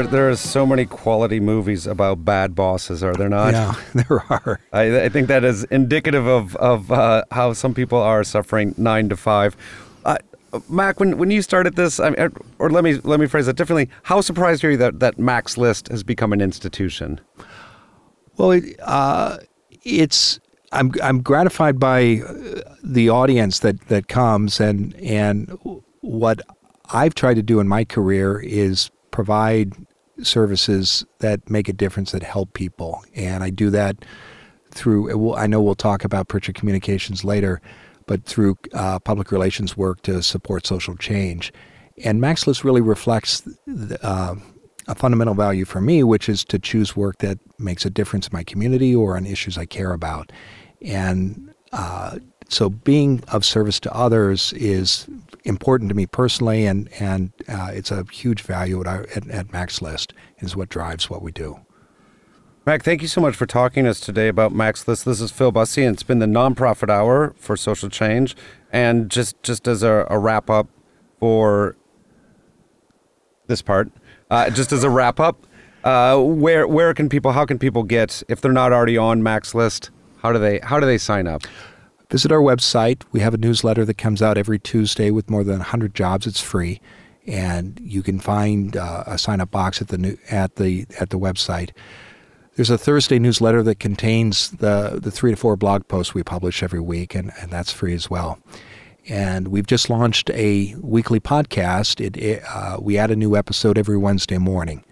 There, 0.00 0.08
there 0.08 0.30
are 0.30 0.36
so 0.36 0.64
many 0.64 0.86
quality 0.86 1.40
movies 1.40 1.86
about 1.86 2.24
bad 2.24 2.54
bosses, 2.54 3.02
are 3.02 3.12
there 3.12 3.28
not? 3.28 3.52
Yeah, 3.52 3.74
there 3.94 4.24
are. 4.30 4.58
I, 4.72 5.02
I 5.02 5.08
think 5.10 5.28
that 5.28 5.44
is 5.44 5.64
indicative 5.64 6.26
of 6.26 6.56
of 6.56 6.90
uh, 6.90 7.24
how 7.30 7.52
some 7.52 7.74
people 7.74 7.98
are 7.98 8.24
suffering 8.24 8.74
nine 8.78 9.10
to 9.10 9.16
five. 9.16 9.58
Uh, 10.06 10.16
Mac, 10.70 11.00
when, 11.00 11.18
when 11.18 11.30
you 11.30 11.42
started 11.42 11.76
this, 11.76 12.00
I 12.00 12.10
mean, 12.10 12.32
or 12.58 12.70
let 12.70 12.82
me 12.82 12.94
let 12.94 13.20
me 13.20 13.26
phrase 13.26 13.46
it 13.46 13.56
differently. 13.56 13.90
How 14.04 14.22
surprised 14.22 14.64
are 14.64 14.70
you 14.70 14.78
that 14.78 15.00
that 15.00 15.18
Mac's 15.18 15.58
List 15.58 15.88
has 15.88 16.02
become 16.02 16.32
an 16.32 16.40
institution? 16.40 17.20
Well, 18.38 18.52
it, 18.52 18.76
uh, 18.80 19.36
it's 19.82 20.40
I'm 20.72 20.92
I'm 21.02 21.20
gratified 21.20 21.78
by 21.78 22.22
uh, 22.26 22.62
the 22.82 23.10
audience 23.10 23.58
that 23.58 23.88
that 23.88 24.08
comes 24.08 24.60
and 24.60 24.94
and 24.94 25.58
what 26.00 26.40
I've 26.86 27.14
tried 27.14 27.34
to 27.34 27.42
do 27.42 27.60
in 27.60 27.68
my 27.68 27.84
career 27.84 28.40
is 28.40 28.90
provide 29.10 29.74
services 30.22 31.04
that 31.18 31.48
make 31.50 31.68
a 31.68 31.72
difference 31.72 32.12
that 32.12 32.22
help 32.22 32.52
people, 32.54 33.02
and 33.14 33.42
I 33.44 33.50
do 33.50 33.70
that 33.70 34.04
through. 34.70 35.34
I 35.34 35.46
know 35.46 35.60
we'll 35.60 35.74
talk 35.74 36.04
about 36.04 36.28
Prichard 36.28 36.54
Communications 36.54 37.24
later, 37.24 37.60
but 38.06 38.24
through 38.24 38.58
uh, 38.74 38.98
public 38.98 39.32
relations 39.32 39.76
work 39.76 40.02
to 40.02 40.22
support 40.22 40.66
social 40.66 40.96
change. 40.96 41.52
And 42.04 42.20
Mac's 42.20 42.46
List 42.46 42.64
really 42.64 42.80
reflects 42.80 43.40
the, 43.66 43.98
uh, 44.02 44.34
a 44.88 44.94
fundamental 44.94 45.34
value 45.34 45.64
for 45.64 45.80
me, 45.80 46.02
which 46.02 46.28
is 46.28 46.44
to 46.46 46.58
choose 46.58 46.96
work 46.96 47.18
that 47.18 47.38
makes 47.58 47.84
a 47.84 47.90
difference 47.90 48.26
in 48.26 48.32
my 48.32 48.42
community 48.42 48.94
or 48.94 49.16
on 49.16 49.26
issues 49.26 49.58
I 49.58 49.66
care 49.66 49.92
about. 49.92 50.32
And 50.82 51.54
uh, 51.72 52.18
so 52.48 52.70
being 52.70 53.22
of 53.28 53.44
service 53.44 53.78
to 53.80 53.94
others 53.94 54.52
is 54.54 55.06
important 55.44 55.88
to 55.88 55.94
me 55.94 56.06
personally, 56.06 56.66
and, 56.66 56.88
and 57.00 57.32
uh, 57.48 57.70
it's 57.72 57.90
a 57.90 58.04
huge 58.12 58.42
value 58.42 58.80
at, 58.80 58.86
our, 58.86 59.06
at, 59.14 59.28
at 59.28 59.52
Mac's 59.52 59.80
List, 59.80 60.12
is 60.38 60.54
what 60.56 60.68
drives 60.68 61.08
what 61.08 61.22
we 61.22 61.32
do. 61.32 61.60
Mac, 62.66 62.82
thank 62.84 63.00
you 63.00 63.08
so 63.08 63.22
much 63.22 63.34
for 63.34 63.46
talking 63.46 63.84
to 63.84 63.90
us 63.90 64.00
today 64.00 64.28
about 64.28 64.52
Mac's 64.52 64.86
List. 64.86 65.06
This 65.06 65.20
is 65.22 65.30
Phil 65.30 65.50
Bussey, 65.50 65.82
and 65.82 65.94
it's 65.94 66.02
been 66.02 66.18
the 66.18 66.26
nonprofit 66.26 66.90
hour 66.90 67.34
for 67.38 67.56
social 67.56 67.88
change. 67.88 68.36
And 68.70 69.10
just 69.10 69.42
just 69.42 69.66
as 69.66 69.82
a, 69.82 70.06
a 70.10 70.18
wrap 70.18 70.50
up 70.50 70.68
for 71.18 71.74
this 73.46 73.62
part, 73.62 73.90
uh, 74.30 74.50
just 74.50 74.72
as 74.72 74.84
a 74.84 74.90
wrap 74.90 75.18
up, 75.18 75.46
uh, 75.84 76.20
where 76.20 76.68
where 76.68 76.92
can 76.92 77.08
people, 77.08 77.32
how 77.32 77.46
can 77.46 77.58
people 77.58 77.82
get 77.82 78.22
if 78.28 78.42
they're 78.42 78.52
not 78.52 78.72
already 78.72 78.98
on 78.98 79.22
Mac's 79.22 79.54
List? 79.54 79.90
How 80.18 80.30
do 80.30 80.38
they 80.38 80.60
how 80.62 80.78
do 80.78 80.86
they 80.86 80.98
sign 80.98 81.26
up? 81.26 81.42
Visit 82.10 82.32
our 82.32 82.40
website. 82.40 83.04
We 83.12 83.20
have 83.20 83.34
a 83.34 83.38
newsletter 83.38 83.84
that 83.84 83.96
comes 83.96 84.20
out 84.20 84.36
every 84.36 84.58
Tuesday 84.58 85.12
with 85.12 85.30
more 85.30 85.44
than 85.44 85.58
100 85.58 85.94
jobs. 85.94 86.26
It's 86.26 86.40
free, 86.40 86.80
and 87.24 87.78
you 87.80 88.02
can 88.02 88.18
find 88.18 88.76
uh, 88.76 89.04
a 89.06 89.16
sign 89.16 89.40
up 89.40 89.52
box 89.52 89.80
at 89.80 89.88
the 89.88 89.98
new, 89.98 90.18
at 90.28 90.56
the 90.56 90.86
at 90.98 91.10
the 91.10 91.18
website. 91.18 91.70
There's 92.56 92.68
a 92.68 92.76
Thursday 92.76 93.20
newsletter 93.20 93.62
that 93.62 93.78
contains 93.78 94.50
the, 94.50 94.98
the 95.00 95.12
three 95.12 95.30
to 95.30 95.36
four 95.36 95.56
blog 95.56 95.86
posts 95.86 96.12
we 96.12 96.24
publish 96.24 96.64
every 96.64 96.80
week, 96.80 97.14
and, 97.14 97.32
and 97.40 97.50
that's 97.50 97.72
free 97.72 97.94
as 97.94 98.10
well. 98.10 98.40
And 99.08 99.48
we've 99.48 99.66
just 99.66 99.88
launched 99.88 100.30
a 100.30 100.74
weekly 100.80 101.20
podcast. 101.20 102.04
It, 102.04 102.16
it 102.16 102.42
uh, 102.52 102.78
we 102.80 102.98
add 102.98 103.12
a 103.12 103.16
new 103.16 103.36
episode 103.36 103.78
every 103.78 103.96
Wednesday 103.96 104.38
morning, 104.38 104.84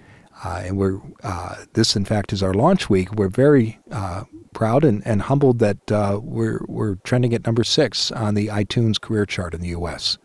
uh, 0.44 0.62
and 0.64 0.76
we're 0.76 1.00
uh, 1.22 1.56
this 1.72 1.96
in 1.96 2.04
fact 2.04 2.32
is 2.32 2.42
our 2.42 2.54
launch 2.54 2.88
week. 2.88 3.12
We're 3.14 3.28
very 3.28 3.78
uh, 3.90 4.24
proud 4.52 4.84
and, 4.84 5.06
and 5.06 5.22
humbled 5.22 5.58
that 5.60 5.90
uh, 5.90 6.20
we're 6.22 6.64
we're 6.68 6.96
trending 6.96 7.34
at 7.34 7.46
number 7.46 7.64
six 7.64 8.10
on 8.12 8.34
the 8.34 8.48
iTunes 8.48 9.00
career 9.00 9.26
chart 9.26 9.54
in 9.54 9.60
the 9.60 9.68
U.S. 9.68 10.18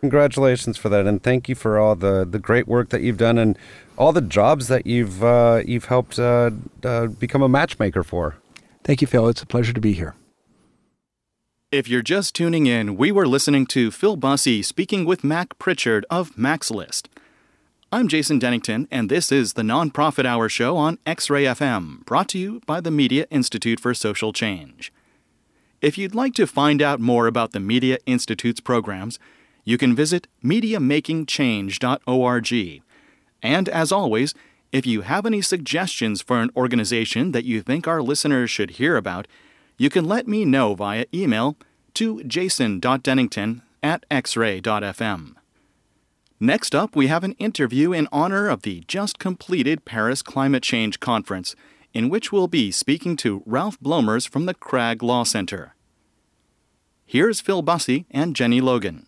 Congratulations 0.00 0.78
for 0.78 0.88
that, 0.88 1.06
and 1.06 1.22
thank 1.22 1.46
you 1.48 1.54
for 1.54 1.78
all 1.78 1.94
the, 1.94 2.26
the 2.28 2.38
great 2.38 2.66
work 2.66 2.88
that 2.88 3.02
you've 3.02 3.18
done 3.18 3.36
and 3.36 3.58
all 3.98 4.12
the 4.12 4.22
jobs 4.22 4.68
that 4.68 4.86
you've 4.86 5.22
uh, 5.22 5.62
you've 5.66 5.84
helped 5.86 6.18
uh, 6.18 6.50
uh, 6.84 7.06
become 7.06 7.42
a 7.42 7.48
matchmaker 7.48 8.02
for. 8.02 8.36
Thank 8.82 9.02
you, 9.02 9.06
Phil. 9.06 9.28
It's 9.28 9.42
a 9.42 9.46
pleasure 9.46 9.74
to 9.74 9.80
be 9.80 9.92
here. 9.92 10.14
If 11.70 11.86
you're 11.86 12.02
just 12.02 12.34
tuning 12.34 12.66
in, 12.66 12.96
we 12.96 13.12
were 13.12 13.28
listening 13.28 13.66
to 13.66 13.90
Phil 13.90 14.16
Bussey 14.16 14.62
speaking 14.62 15.04
with 15.04 15.22
Mac 15.22 15.58
Prichard 15.58 16.06
of 16.10 16.36
Mac's 16.36 16.70
List. 16.70 17.08
I'm 17.92 18.06
Jason 18.06 18.38
Dennington, 18.38 18.86
and 18.92 19.10
this 19.10 19.32
is 19.32 19.54
the 19.54 19.62
Nonprofit 19.62 20.24
Hour 20.24 20.48
Show 20.48 20.76
on 20.76 21.00
X 21.04 21.28
Ray 21.28 21.42
FM, 21.42 22.04
brought 22.04 22.28
to 22.28 22.38
you 22.38 22.60
by 22.64 22.80
the 22.80 22.92
Media 22.92 23.26
Institute 23.32 23.80
for 23.80 23.92
Social 23.94 24.32
Change. 24.32 24.92
If 25.80 25.98
you'd 25.98 26.14
like 26.14 26.32
to 26.34 26.46
find 26.46 26.80
out 26.80 27.00
more 27.00 27.26
about 27.26 27.50
the 27.50 27.58
Media 27.58 27.98
Institute's 28.06 28.60
programs, 28.60 29.18
you 29.64 29.76
can 29.76 29.96
visit 29.96 30.28
MediaMakingChange.org. 30.44 32.82
And 33.42 33.68
as 33.68 33.90
always, 33.90 34.34
if 34.70 34.86
you 34.86 35.00
have 35.00 35.26
any 35.26 35.42
suggestions 35.42 36.22
for 36.22 36.38
an 36.38 36.50
organization 36.56 37.32
that 37.32 37.44
you 37.44 37.60
think 37.60 37.88
our 37.88 38.02
listeners 38.02 38.52
should 38.52 38.70
hear 38.72 38.96
about, 38.96 39.26
you 39.78 39.90
can 39.90 40.04
let 40.04 40.28
me 40.28 40.44
know 40.44 40.76
via 40.76 41.06
email 41.12 41.56
to 41.94 42.22
jason.dennington 42.22 43.62
at 43.82 44.08
xray.fm. 44.10 45.34
Next 46.42 46.74
up, 46.74 46.96
we 46.96 47.08
have 47.08 47.22
an 47.22 47.32
interview 47.32 47.92
in 47.92 48.08
honor 48.10 48.48
of 48.48 48.62
the 48.62 48.82
just 48.88 49.18
completed 49.18 49.84
Paris 49.84 50.22
Climate 50.22 50.62
Change 50.62 50.98
Conference, 50.98 51.54
in 51.92 52.08
which 52.08 52.32
we'll 52.32 52.48
be 52.48 52.70
speaking 52.70 53.14
to 53.18 53.42
Ralph 53.44 53.78
Bloemers 53.78 54.26
from 54.26 54.46
the 54.46 54.54
Crag 54.54 55.02
Law 55.02 55.22
Center. 55.24 55.74
Here's 57.04 57.42
Phil 57.42 57.60
Bussey 57.60 58.06
and 58.10 58.34
Jenny 58.34 58.62
Logan. 58.62 59.06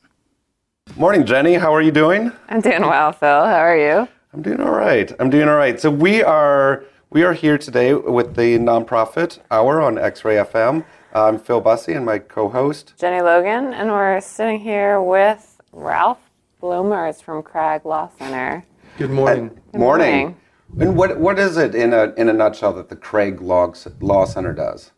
Morning, 0.94 1.24
Jenny. 1.24 1.54
How 1.54 1.74
are 1.74 1.80
you 1.80 1.90
doing? 1.90 2.32
I'm 2.50 2.60
doing 2.60 2.82
well, 2.82 3.12
Phil. 3.12 3.46
How 3.46 3.60
are 3.60 3.78
you? 3.78 4.06
I'm 4.34 4.42
doing 4.42 4.60
all 4.60 4.74
right. 4.74 5.10
I'm 5.18 5.30
doing 5.30 5.48
all 5.48 5.56
right. 5.56 5.80
So 5.80 5.90
we 5.90 6.22
are 6.22 6.84
we 7.08 7.22
are 7.22 7.32
here 7.32 7.56
today 7.56 7.94
with 7.94 8.36
the 8.36 8.58
nonprofit 8.58 9.38
hour 9.50 9.80
on 9.80 9.96
X-Ray 9.96 10.36
FM. 10.36 10.84
I'm 11.14 11.38
Phil 11.38 11.62
Bussey 11.62 11.94
and 11.94 12.04
my 12.04 12.18
co-host 12.18 12.92
Jenny 12.98 13.22
Logan, 13.22 13.72
and 13.72 13.88
we're 13.90 14.20
sitting 14.20 14.60
here 14.60 15.00
with 15.00 15.58
Ralph 15.72 16.18
Bloemers 16.62 17.20
from 17.20 17.42
Crag 17.42 17.84
Law 17.84 18.08
Center. 18.18 18.64
Good 18.96 19.10
morning. 19.10 19.48
Good 19.72 19.80
morning. 19.80 20.36
And 20.78 20.96
what 20.96 21.18
what 21.18 21.38
is 21.38 21.56
it 21.56 21.74
in 21.74 21.92
a 21.92 22.14
in 22.16 22.28
a 22.28 22.32
nutshell 22.32 22.72
that 22.74 22.88
the 22.88 22.94
Crag 22.94 23.40
Law, 23.42 23.74
Law 24.00 24.24
Center 24.24 24.52
does? 24.52 24.92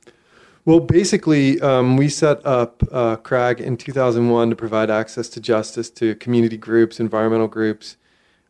Well, 0.66 0.80
basically, 0.80 1.60
um, 1.60 1.96
we 1.96 2.08
set 2.08 2.44
up 2.44 2.82
uh, 2.92 3.16
Crag 3.16 3.60
in 3.60 3.76
2001 3.76 4.50
to 4.50 4.56
provide 4.56 4.90
access 4.90 5.28
to 5.30 5.40
justice 5.40 5.90
to 5.90 6.14
community 6.16 6.56
groups, 6.56 7.00
environmental 7.00 7.48
groups, 7.48 7.96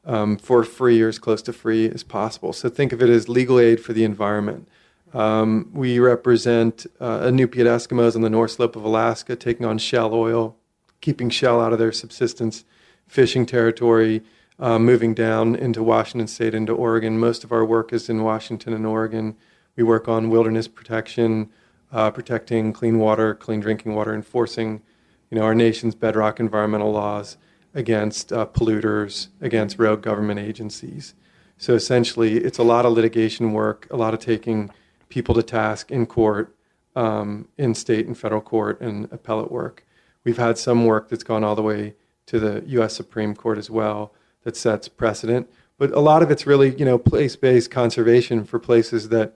um, 0.05 0.37
for 0.37 0.65
free 0.65 1.01
or 1.01 1.09
as 1.09 1.19
close 1.19 1.43
to 1.43 1.53
free 1.53 1.89
as 1.89 2.03
possible. 2.03 2.53
So 2.53 2.69
think 2.69 2.93
of 2.93 3.01
it 3.01 3.09
as 3.09 3.29
legal 3.29 3.59
aid 3.59 3.81
for 3.81 3.93
the 3.93 4.05
environment. 4.05 4.69
Um, 5.12 5.71
we 5.73 6.01
represent 6.01 6.87
uh, 7.01 7.21
Inupiat 7.21 7.67
Eskimos 7.67 8.17
on 8.17 8.23
the 8.23 8.31
North 8.31 8.53
Slope 8.53 8.75
of 8.75 8.85
Alaska 8.85 9.37
taking 9.37 9.67
on 9.67 9.79
shell 9.79 10.12
oil, 10.12 10.57
keeping 11.01 11.31
shell 11.31 11.61
out 11.61 11.73
of 11.73 11.79
their 11.79 11.93
subsistence 11.93 12.65
fishing 13.07 13.47
territory, 13.47 14.23
uh, 14.59 14.79
moving 14.79 15.15
down 15.15 15.55
into 15.55 15.83
Washington 15.83 16.27
State, 16.27 16.55
into 16.55 16.73
Oregon. 16.73 17.19
Most 17.19 17.45
of 17.45 17.53
our 17.53 17.65
work 17.65 17.93
is 17.93 18.09
in 18.09 18.23
Washington 18.23 18.73
and 18.73 18.87
Oregon. 18.87 19.37
We 19.77 19.83
work 19.83 20.09
on 20.09 20.31
wilderness 20.31 20.69
protection, 20.69 21.51
uh, 21.93 22.11
protecting 22.11 22.73
clean 22.73 22.99
water, 22.99 23.35
clean 23.35 23.61
drinking 23.61 23.95
water, 23.95 24.15
enforcing, 24.15 24.83
you 25.31 25.39
know, 25.39 25.45
our 25.45 25.55
nation's 25.55 25.95
bedrock 25.95 26.39
environmental 26.41 26.93
laws 26.93 27.37
against 27.75 28.33
uh, 28.33 28.47
polluters, 28.47 29.29
against 29.41 29.79
rogue 29.79 30.03
government 30.03 30.39
agencies. 30.39 31.15
So 31.59 31.75
essentially, 31.75 32.39
it's 32.39 32.59
a 32.59 32.63
lot 32.63 32.87
of 32.87 32.93
litigation 32.93 33.53
work, 33.53 33.87
a 33.91 33.97
lot 33.97 34.15
of 34.15 34.21
taking 34.21 34.71
people 35.09 35.35
to 35.35 35.43
task 35.43 35.91
in 35.91 36.07
court, 36.07 36.55
um, 36.97 37.49
in 37.59 37.75
state 37.75 38.07
and 38.07 38.17
federal 38.17 38.41
court, 38.41 38.81
and 38.81 39.09
appellate 39.13 39.51
work. 39.51 39.85
We've 40.25 40.39
had 40.39 40.59
some 40.59 40.87
work 40.87 41.09
that's 41.09 41.25
gone 41.25 41.45
all 41.45 41.55
the 41.55 41.63
way 41.63 41.95
to 42.27 42.41
the 42.41 42.62
U.S. 42.66 42.95
Supreme 42.95 43.35
Court 43.35 43.59
as 43.59 43.70
well 43.70 44.12
that 44.43 44.57
sets 44.57 44.89
precedent. 44.89 45.49
But 45.79 45.93
a 45.93 46.01
lot 46.01 46.22
of 46.22 46.31
it's 46.31 46.47
really, 46.47 46.75
you 46.77 46.85
know, 46.85 46.99
place-based 46.99 47.70
conservation 47.70 48.45
for 48.45 48.59
places 48.59 49.09
that 49.09 49.35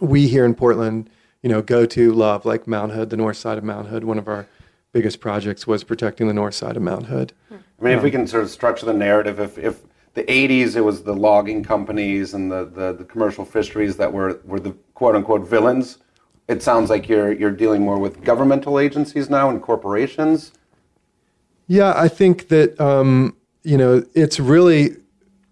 we 0.00 0.26
here 0.26 0.44
in 0.44 0.54
Portland 0.54 1.10
you 1.42 1.48
know, 1.48 1.62
go 1.62 1.86
to 1.86 2.12
love, 2.12 2.44
like 2.44 2.66
Mount 2.66 2.92
Hood, 2.92 3.10
the 3.10 3.16
north 3.16 3.36
side 3.36 3.58
of 3.58 3.64
Mount 3.64 3.88
Hood. 3.88 4.04
One 4.04 4.18
of 4.18 4.28
our 4.28 4.46
biggest 4.92 5.20
projects 5.20 5.66
was 5.66 5.84
protecting 5.84 6.28
the 6.28 6.34
north 6.34 6.54
side 6.54 6.76
of 6.76 6.82
Mount 6.82 7.06
Hood. 7.06 7.32
I 7.50 7.54
mean, 7.80 7.96
if 7.96 8.02
we 8.02 8.08
um, 8.08 8.12
can 8.12 8.26
sort 8.26 8.42
of 8.42 8.50
structure 8.50 8.86
the 8.86 8.92
narrative, 8.92 9.40
if, 9.40 9.56
if 9.56 9.80
the 10.14 10.24
80s 10.24 10.76
it 10.76 10.82
was 10.82 11.02
the 11.02 11.14
logging 11.14 11.62
companies 11.62 12.34
and 12.34 12.50
the, 12.50 12.64
the, 12.66 12.92
the 12.92 13.04
commercial 13.04 13.44
fisheries 13.44 13.96
that 13.96 14.12
were, 14.12 14.40
were 14.44 14.60
the 14.60 14.72
quote 14.94 15.14
unquote 15.14 15.46
villains, 15.46 15.98
it 16.48 16.62
sounds 16.62 16.90
like 16.90 17.08
you're, 17.08 17.32
you're 17.32 17.52
dealing 17.52 17.82
more 17.82 17.98
with 17.98 18.22
governmental 18.22 18.78
agencies 18.78 19.30
now 19.30 19.48
and 19.48 19.62
corporations. 19.62 20.52
Yeah, 21.70 21.92
I 21.96 22.08
think 22.08 22.48
that, 22.48 22.80
um, 22.80 23.36
you 23.62 23.78
know, 23.78 24.04
it's 24.12 24.40
really 24.40 24.96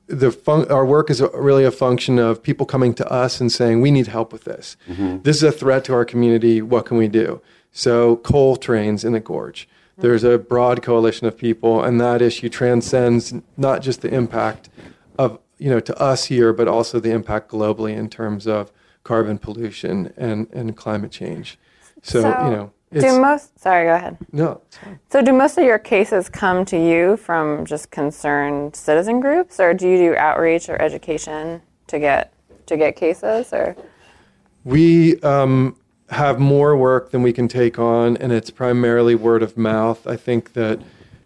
the 0.09 0.33
fun- 0.33 0.69
our 0.69 0.85
work 0.85 1.11
is 1.11 1.23
really 1.33 1.65
a 1.65 1.71
function 1.71 2.19
of 2.19 2.43
people 2.43 2.67
coming 2.67 2.93
to 2.95 3.07
us 3.23 3.41
and 3.41 3.53
saying 3.53 3.81
we 3.81 3.93
need 3.93 4.09
help 4.09 4.33
with 4.33 4.43
this. 4.43 4.77
Mm-hmm. 4.89 5.19
This 5.23 5.37
is 5.37 5.43
a 5.45 5.53
threat 5.53 5.85
to 5.85 5.93
our 5.95 6.05
community. 6.05 6.61
What 6.61 6.87
can 6.87 6.97
we 6.97 7.07
do? 7.07 7.41
So 7.71 8.17
coal 8.17 8.57
trains 8.57 9.05
in 9.05 9.13
the 9.13 9.21
gorge. 9.21 9.69
There's 9.99 10.25
a 10.25 10.39
broad 10.39 10.83
coalition 10.83 11.27
of 11.29 11.37
people, 11.37 11.83
and 11.85 12.01
that 12.01 12.21
issue 12.23 12.49
transcends 12.49 13.35
not 13.57 13.83
just 13.83 14.01
the 14.01 14.13
impact 14.13 14.69
of 15.19 15.39
you 15.59 15.71
know 15.71 15.81
to 15.81 15.95
us 16.01 16.25
here, 16.27 16.53
but 16.53 16.67
also 16.69 16.99
the 17.01 17.11
impact 17.11 17.51
globally 17.51 17.95
in 17.97 18.09
terms 18.09 18.47
of 18.47 18.73
carbon 19.05 19.39
pollution 19.39 20.13
and, 20.17 20.49
and 20.53 20.77
climate 20.77 21.11
change. 21.13 21.59
So, 22.03 22.23
So- 22.23 22.29
you 22.45 22.51
know, 22.57 22.71
Do 22.93 23.21
most? 23.21 23.59
Sorry, 23.61 23.87
go 23.87 23.95
ahead. 23.95 24.17
no, 24.33 24.63
So, 25.11 25.23
do 25.23 25.33
most 25.33 25.59
of 25.59 25.65
your 25.65 25.79
cases 25.79 26.29
come 26.29 26.65
to 26.67 26.79
you 26.79 27.17
from 27.19 27.67
just 27.67 27.91
concerned 27.91 28.75
citizen 28.75 29.21
groups, 29.21 29.61
or 29.61 29.75
do 29.75 29.89
you 29.89 29.99
do 29.99 30.17
outreach 30.17 30.69
or 30.69 30.81
education 30.81 31.61
to 31.89 31.99
get 31.99 32.33
to 32.67 32.77
get 32.77 32.97
cases? 32.97 33.53
Or 33.53 33.77
We 34.65 35.21
um, 35.21 35.77
have 36.11 36.39
more 36.39 36.77
work 36.77 37.11
than 37.11 37.23
we 37.23 37.33
can 37.33 37.49
take 37.49 37.79
on, 37.79 38.17
and 38.17 38.33
it's 38.33 38.51
primarily 38.51 39.15
word 39.15 39.43
of 39.43 39.59
mouth. 39.59 40.07
I 40.07 40.17
think 40.17 40.55
that, 40.55 40.81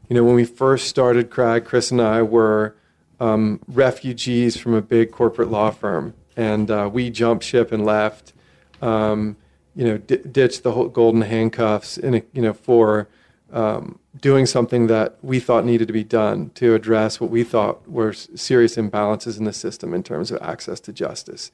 you 0.08 0.16
know, 0.16 0.24
when 0.24 0.34
we 0.34 0.44
first 0.44 0.88
started 0.88 1.30
Crag, 1.30 1.64
Chris 1.64 1.92
and 1.92 2.00
I 2.00 2.22
were 2.22 2.74
um, 3.20 3.60
refugees 3.68 4.56
from 4.56 4.74
a 4.74 4.82
big 4.82 5.12
corporate 5.12 5.50
law 5.50 5.70
firm, 5.70 6.14
and 6.36 6.70
uh, 6.70 6.90
we 6.92 7.08
jumped 7.10 7.44
ship 7.44 7.70
and 7.70 7.84
left. 7.84 8.32
Um, 8.80 9.36
you 9.74 9.84
know, 9.84 9.98
d- 9.98 10.20
ditched 10.30 10.62
the 10.62 10.72
whole 10.72 10.88
golden 10.88 11.22
handcuffs, 11.22 11.96
in 11.98 12.14
a, 12.14 12.22
you 12.32 12.42
know, 12.42 12.52
for 12.52 13.08
um, 13.52 13.98
doing 14.18 14.46
something 14.46 14.86
that 14.86 15.18
we 15.22 15.40
thought 15.40 15.64
needed 15.64 15.86
to 15.86 15.92
be 15.92 16.04
done 16.04 16.50
to 16.50 16.74
address 16.74 17.20
what 17.20 17.30
we 17.30 17.44
thought 17.44 17.88
were 17.88 18.12
serious 18.12 18.76
imbalances 18.76 19.38
in 19.38 19.44
the 19.44 19.52
system 19.52 19.92
in 19.92 20.02
terms 20.02 20.30
of 20.30 20.40
access 20.42 20.80
to 20.80 20.92
justice 20.92 21.50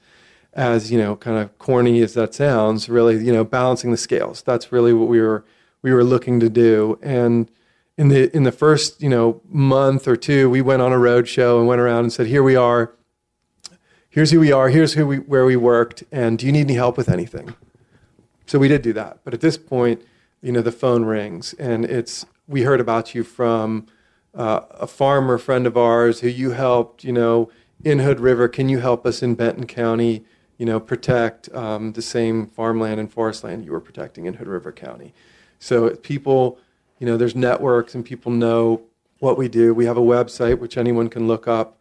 as 0.53 0.91
you 0.91 0.99
know, 0.99 1.17
kind 1.17 1.39
of 1.39 1.57
corny 1.59 2.01
as 2.03 2.15
that 2.15 2.35
sounds, 2.35 2.89
really, 2.89 3.25
you 3.25 3.33
know, 3.33 3.45
balancing 3.45 3.91
the 3.91 3.97
scales. 3.97 4.43
That's 4.43 4.73
really 4.73 4.93
what 4.93 5.09
we 5.09 5.21
were 5.21 5.45
we 5.83 5.93
were 5.93 6.05
looking 6.05 6.41
to 6.41 6.49
do. 6.49 6.99
And 7.03 7.51
in 7.97 8.09
the 8.09 8.35
in 8.37 8.43
the 8.43 8.53
first 8.53 9.03
you 9.03 9.09
know 9.09 9.41
month 9.49 10.09
or 10.09 10.17
two, 10.17 10.51
we 10.51 10.61
went 10.61 10.83
on 10.83 10.93
a 10.93 10.99
road 10.99 11.29
show 11.29 11.59
and 11.59 11.69
went 11.69 11.81
around 11.81 12.05
and 12.05 12.13
said, 12.13 12.27
"Here 12.27 12.43
we 12.43 12.57
are. 12.57 12.93
Here's 14.09 14.31
who 14.31 14.41
we 14.41 14.53
are. 14.53 14.69
Here's 14.69 14.95
who 14.95 15.07
we 15.07 15.19
where 15.19 15.45
we 15.45 15.57
worked. 15.57 16.05
And 16.11 16.39
do 16.39 16.47
you 16.47 16.53
need 16.53 16.63
any 16.63 16.75
help 16.75 16.97
with 16.97 17.09
anything?" 17.09 17.55
So 18.49 18.59
we 18.59 18.69
did 18.69 18.81
do 18.81 18.95
that. 18.95 19.19
But 19.25 19.35
at 19.35 19.43
this 19.43 19.59
point, 19.59 20.03
you 20.41 20.53
know, 20.53 20.63
the 20.63 20.73
phone 20.73 21.05
rings 21.05 21.53
and 21.55 21.85
it's 21.85 22.25
we 22.47 22.63
heard 22.63 22.81
about 22.81 23.15
you 23.15 23.23
from 23.23 23.87
uh, 24.35 24.61
a 24.71 24.87
farmer 24.87 25.37
friend 25.37 25.67
of 25.67 25.77
ours 25.77 26.21
who 26.21 26.29
you 26.29 26.53
helped, 26.53 27.05
you 27.05 27.13
know, 27.13 27.51
in 27.85 27.99
Hood 27.99 28.21
River. 28.21 28.49
Can 28.49 28.71
you 28.71 28.79
help 28.79 29.05
us 29.05 29.23
in 29.23 29.35
Benton 29.35 29.67
County, 29.67 30.25
you 30.57 30.65
know, 30.65 30.81
protect 30.81 31.53
um, 31.55 31.93
the 31.93 32.01
same 32.01 32.47
farmland 32.47 32.99
and 32.99 33.13
forest 33.13 33.45
land 33.45 33.67
you 33.67 33.73
were 33.73 33.81
protecting 33.81 34.25
in 34.25 34.35
Hood 34.35 34.49
River 34.49 34.73
County? 34.73 35.13
So 35.59 35.91
people, 35.97 36.59
you 36.99 37.07
know, 37.07 37.19
there's 37.19 37.35
networks 37.35 37.95
and 37.95 38.03
people 38.03 38.33
know 38.33 38.81
what 39.19 39.37
we 39.37 39.49
do. 39.49 39.75
We 39.75 39.85
have 39.85 39.99
a 39.99 40.01
website 40.01 40.59
which 40.59 40.79
anyone 40.79 41.11
can 41.11 41.27
look 41.29 41.47
up 41.47 41.78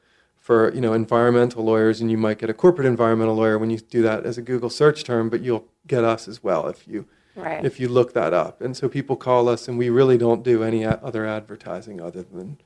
for, 0.47 0.73
you 0.73 0.79
know, 0.79 0.93
environmental 0.93 1.65
lawyers, 1.65 1.99
and 1.99 2.09
you 2.09 2.17
might 2.17 2.37
get 2.37 2.49
a 2.49 2.53
corporate 2.53 2.87
environmental 2.87 3.35
lawyer 3.35 3.59
when 3.59 3.69
you 3.69 3.77
do 3.79 4.01
that 4.01 4.25
as 4.25 4.37
a 4.37 4.41
Google 4.41 4.69
search 4.69 5.03
term, 5.03 5.27
but 5.29 5.41
you'll 5.41 5.65
get 5.87 6.05
us 6.05 6.25
as 6.25 6.41
well 6.41 6.67
if 6.67 6.87
you 6.87 7.05
Right. 7.35 7.63
if 7.65 7.81
you 7.81 7.89
look 7.89 8.13
that 8.13 8.33
up. 8.33 8.61
And 8.61 8.75
so 8.75 8.87
people 8.87 9.17
call 9.17 9.49
us, 9.49 9.67
and 9.67 9.77
we 9.77 9.89
really 9.89 10.17
don't 10.17 10.43
do 10.43 10.63
any 10.63 10.85
other 10.85 11.25
advertising 11.25 11.99
other 12.01 12.23
than 12.23 12.57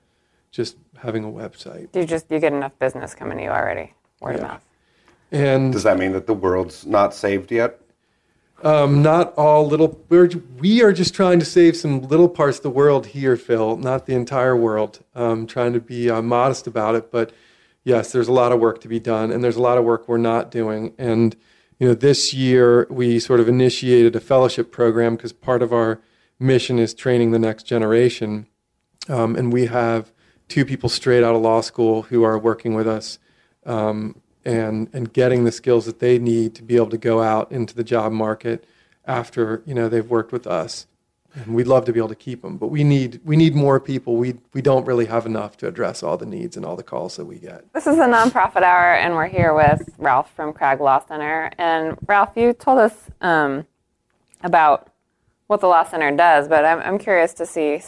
just 0.52 0.78
having 1.00 1.24
a 1.24 1.28
website. 1.28 1.92
do 1.92 2.02
you 2.02 2.06
just 2.06 2.28
you 2.30 2.38
get 2.40 2.54
enough 2.54 2.78
business 2.78 3.16
coming 3.16 3.40
to 3.40 3.44
you 3.46 3.50
already, 3.50 3.96
word 4.22 4.36
of 4.36 4.42
Yeah. 4.42 4.48
mouth? 4.48 4.66
And 5.32 5.74
Does 5.74 5.82
that 5.84 5.98
mean 5.98 6.12
that 6.14 6.28
the 6.28 6.36
world's 6.36 6.86
not 6.86 7.16
saved 7.16 7.52
yet? 7.52 7.80
um, 8.64 9.02
not 9.02 9.34
all 9.38 9.66
little. 9.66 10.00
We're, 10.08 10.30
we 10.60 10.84
are 10.84 10.94
just 10.94 11.16
trying 11.16 11.40
to 11.40 11.46
save 11.46 11.76
some 11.76 12.04
little 12.04 12.30
parts 12.30 12.58
of 12.58 12.64
the 12.64 12.70
world 12.70 13.08
here, 13.08 13.36
Phil. 13.36 13.76
Not 13.76 14.06
the 14.06 14.14
entire 14.14 14.56
world. 14.56 15.00
Um, 15.16 15.48
trying 15.48 15.74
to 15.74 15.80
be 15.80 16.12
uh, 16.12 16.22
modest 16.22 16.68
about 16.68 16.94
it, 16.94 17.10
but 17.12 17.32
yes, 17.84 18.12
there's 18.12 18.28
a 18.28 18.34
lot 18.34 18.52
of 18.52 18.60
work 18.60 18.82
to 18.82 18.88
be 18.88 19.00
done, 19.00 19.32
and 19.32 19.44
there's 19.44 19.56
a 19.56 19.62
lot 19.62 19.78
of 19.78 19.84
work 19.84 20.08
we're 20.08 20.18
not 20.18 20.52
doing. 20.52 20.94
And 20.98 21.36
you 21.80 21.88
know, 21.88 21.94
this 21.96 22.34
year 22.34 22.86
we 22.90 23.20
sort 23.20 23.40
of 23.40 23.50
initiated 23.50 24.16
a 24.16 24.20
fellowship 24.20 24.72
program 24.72 25.16
because 25.16 25.34
part 25.34 25.64
of 25.64 25.74
our 25.74 26.00
mission 26.40 26.78
is 26.78 26.94
training 26.94 27.32
the 27.32 27.40
next 27.40 27.64
generation. 27.64 28.48
Um, 29.10 29.36
and 29.36 29.52
we 29.52 29.66
have 29.66 30.12
two 30.48 30.64
people 30.64 30.90
straight 30.90 31.24
out 31.24 31.34
of 31.34 31.42
law 31.42 31.62
school 31.62 32.04
who 32.04 32.24
are 32.24 32.38
working 32.38 32.76
with 32.76 32.88
us 32.88 33.18
um, 33.66 34.22
and 34.46 34.90
and 34.94 35.14
getting 35.14 35.44
the 35.44 35.52
skills 35.52 35.86
that 35.86 36.00
they 36.00 36.20
need 36.20 36.54
to 36.56 36.64
be 36.64 36.76
able 36.76 36.90
to 36.90 36.98
go 36.98 37.22
out 37.22 37.52
into 37.52 37.76
the 37.76 37.84
job 37.84 38.12
market 38.12 38.66
after 39.06 39.64
you 39.66 39.74
know 39.74 39.90
they've 39.90 40.10
worked 40.10 40.32
with 40.32 40.46
us. 40.46 40.88
And 41.36 41.54
we'd 41.56 41.68
love 41.68 41.86
to 41.86 41.94
be 41.94 42.00
able 42.00 42.10
to 42.10 42.16
keep 42.16 42.42
them. 42.42 42.58
But 42.58 42.68
we 42.68 42.84
need 42.84 43.22
we 43.24 43.36
need 43.38 43.56
more 43.56 43.80
people. 43.80 44.16
We 44.18 44.36
we 44.54 44.62
don't 44.62 44.86
really 44.86 45.06
have 45.06 45.26
enough 45.26 45.58
to 45.58 45.68
address 45.68 46.04
all 46.04 46.18
the 46.18 46.26
needs 46.26 46.58
and 46.58 46.66
all 46.66 46.76
the 46.76 46.84
calls 46.84 47.16
that 47.18 47.26
we 47.26 47.38
get. 47.38 47.72
This 47.74 47.88
is 47.88 47.98
the 47.98 48.04
nonprofit 48.04 48.64
hour, 48.64 48.94
and 48.96 49.16
we're 49.16 49.28
here 49.28 49.54
with 49.54 49.90
Ralph 49.98 50.32
from 50.36 50.54
Crag 50.54 50.82
Law 50.82 51.00
Center. 51.06 51.52
And 51.58 51.98
Ralph, 52.08 52.32
you 52.36 52.54
told 52.54 52.80
us 52.80 52.94
um, 53.22 53.66
about 54.44 54.92
what 55.48 55.62
the 55.62 55.68
Law 55.68 55.84
Center 55.84 56.16
does, 56.16 56.48
but 56.48 56.66
I'm, 56.66 56.80
I'm 56.80 56.98
curious 56.98 57.34
to 57.36 57.46
see 57.46 57.82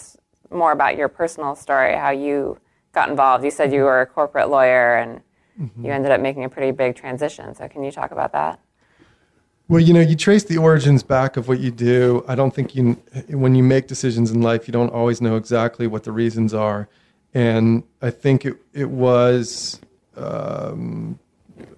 more 0.51 0.71
about 0.71 0.97
your 0.97 1.07
personal 1.07 1.55
story, 1.55 1.95
how 1.95 2.09
you 2.11 2.57
got 2.91 3.09
involved. 3.09 3.43
You 3.43 3.51
said 3.51 3.73
you 3.73 3.83
were 3.83 4.01
a 4.01 4.05
corporate 4.05 4.49
lawyer, 4.49 4.95
and 4.95 5.21
Mhm. 5.59 5.85
you 5.85 5.91
ended 5.91 6.11
up 6.11 6.19
making 6.19 6.43
a 6.45 6.49
pretty 6.49 6.71
big 6.71 6.95
transition. 6.95 7.53
So, 7.53 7.67
can 7.67 7.83
you 7.83 7.91
talk 7.91 8.09
about 8.09 8.31
that? 8.31 8.59
Well, 9.73 9.81
you 9.81 9.91
know, 9.91 10.01
you 10.01 10.15
trace 10.15 10.43
the 10.43 10.59
origins 10.59 11.01
back 11.01 11.35
of 11.35 11.47
what 11.47 11.59
you 11.59 11.71
do. 11.71 12.23
I 12.27 12.35
don't 12.35 12.53
think 12.53 12.75
you, 12.75 12.93
when 13.29 13.55
you 13.55 13.63
make 13.63 13.87
decisions 13.87 14.29
in 14.29 14.43
life, 14.43 14.67
you 14.67 14.71
don't 14.71 14.93
always 14.93 15.19
know 15.19 15.35
exactly 15.35 15.87
what 15.87 16.03
the 16.03 16.11
reasons 16.11 16.53
are. 16.53 16.87
And 17.33 17.81
I 17.99 18.11
think 18.11 18.45
it, 18.45 18.57
it 18.71 18.91
was 18.91 19.81
um, 20.15 21.17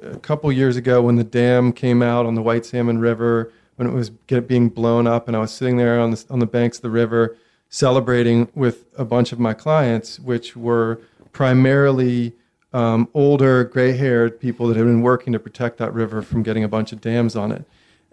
a 0.03 0.17
couple 0.17 0.51
years 0.51 0.75
ago 0.75 1.03
when 1.03 1.15
the 1.15 1.23
dam 1.23 1.71
came 1.71 2.01
out 2.01 2.25
on 2.25 2.35
the 2.35 2.41
White 2.41 2.65
Salmon 2.65 2.97
River, 2.97 3.53
when 3.77 3.87
it 3.87 3.93
was 3.93 4.09
get, 4.27 4.45
being 4.45 4.67
blown 4.67 5.07
up, 5.07 5.29
and 5.29 5.37
I 5.37 5.39
was 5.39 5.53
sitting 5.53 5.77
there 5.77 5.97
on 5.97 6.11
the, 6.11 6.25
on 6.29 6.39
the 6.39 6.45
banks 6.45 6.79
of 6.79 6.81
the 6.81 6.89
river 6.89 7.37
celebrating 7.69 8.49
with 8.53 8.87
a 8.97 9.05
bunch 9.05 9.31
of 9.31 9.39
my 9.39 9.53
clients, 9.53 10.19
which 10.19 10.57
were 10.57 10.99
primarily 11.31 12.33
um, 12.73 13.07
older, 13.13 13.63
gray 13.63 13.93
haired 13.93 14.37
people 14.37 14.67
that 14.67 14.75
had 14.75 14.85
been 14.85 15.01
working 15.01 15.31
to 15.31 15.39
protect 15.39 15.77
that 15.77 15.93
river 15.93 16.21
from 16.21 16.43
getting 16.43 16.65
a 16.65 16.67
bunch 16.67 16.91
of 16.91 16.99
dams 16.99 17.37
on 17.37 17.53
it. 17.53 17.63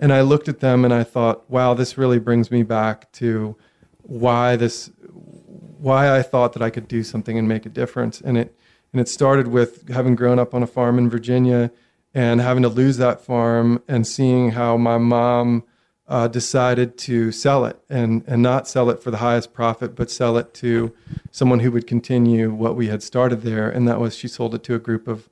And 0.03 0.13
I 0.13 0.23
looked 0.23 0.49
at 0.49 0.59
them 0.59 0.85
and 0.85 0.93
I 0.93 1.05
thought, 1.05 1.49
wow, 1.49 1.75
this 1.75 1.97
really 1.97 2.19
brings 2.19 2.51
me 2.51 2.65
back 2.65 3.13
to 3.13 3.55
why 4.03 4.57
this, 4.57 4.91
why 5.79 6.19
I 6.19 6.23
thought 6.23 6.55
that 6.55 6.63
I 6.63 6.71
could 6.71 6.89
do 6.89 7.05
something 7.05 7.39
and 7.39 7.47
make 7.47 7.67
a 7.67 7.69
difference. 7.69 8.21
And 8.21 8.37
it, 8.37 8.53
and 8.93 9.01
it 9.01 9.09
started 9.09 9.47
with 9.47 9.89
having 9.91 10.17
grown 10.17 10.41
up 10.41 10.55
on 10.55 10.63
a 10.65 10.67
farm 10.67 10.99
in 10.99 11.09
Virginia 11.09 11.71
and 12.13 12.41
having 12.41 12.65
to 12.65 12.69
lose 12.69 12.97
that 12.97 13.21
farm 13.21 13.81
and 13.87 14.05
seeing 14.05 14.51
how 14.51 14.77
my 14.77 14.99
mom 14.99 15.63
uh, 16.09 16.27
decided 16.27 16.99
to 16.99 17.31
sell 17.31 17.65
it 17.65 17.81
and, 17.89 18.25
and 18.27 18.43
not 18.43 18.67
sell 18.67 18.91
it 18.91 19.01
for 19.01 19.13
the 19.13 19.19
highest 19.19 19.55
profit, 19.55 19.95
but 19.95 20.11
sell 20.11 20.37
it 20.37 20.53
to 20.55 20.93
someone 21.31 21.61
who 21.61 21.71
would 21.71 21.87
continue 21.87 22.53
what 22.53 22.75
we 22.75 22.89
had 22.89 23.05
started 23.05 23.43
there. 23.43 23.71
And 23.71 23.87
that 23.87 24.01
was 24.01 24.17
she 24.17 24.27
sold 24.27 24.53
it 24.57 24.65
to 24.65 24.75
a 24.75 24.81
group 24.81 25.07
of 25.07 25.31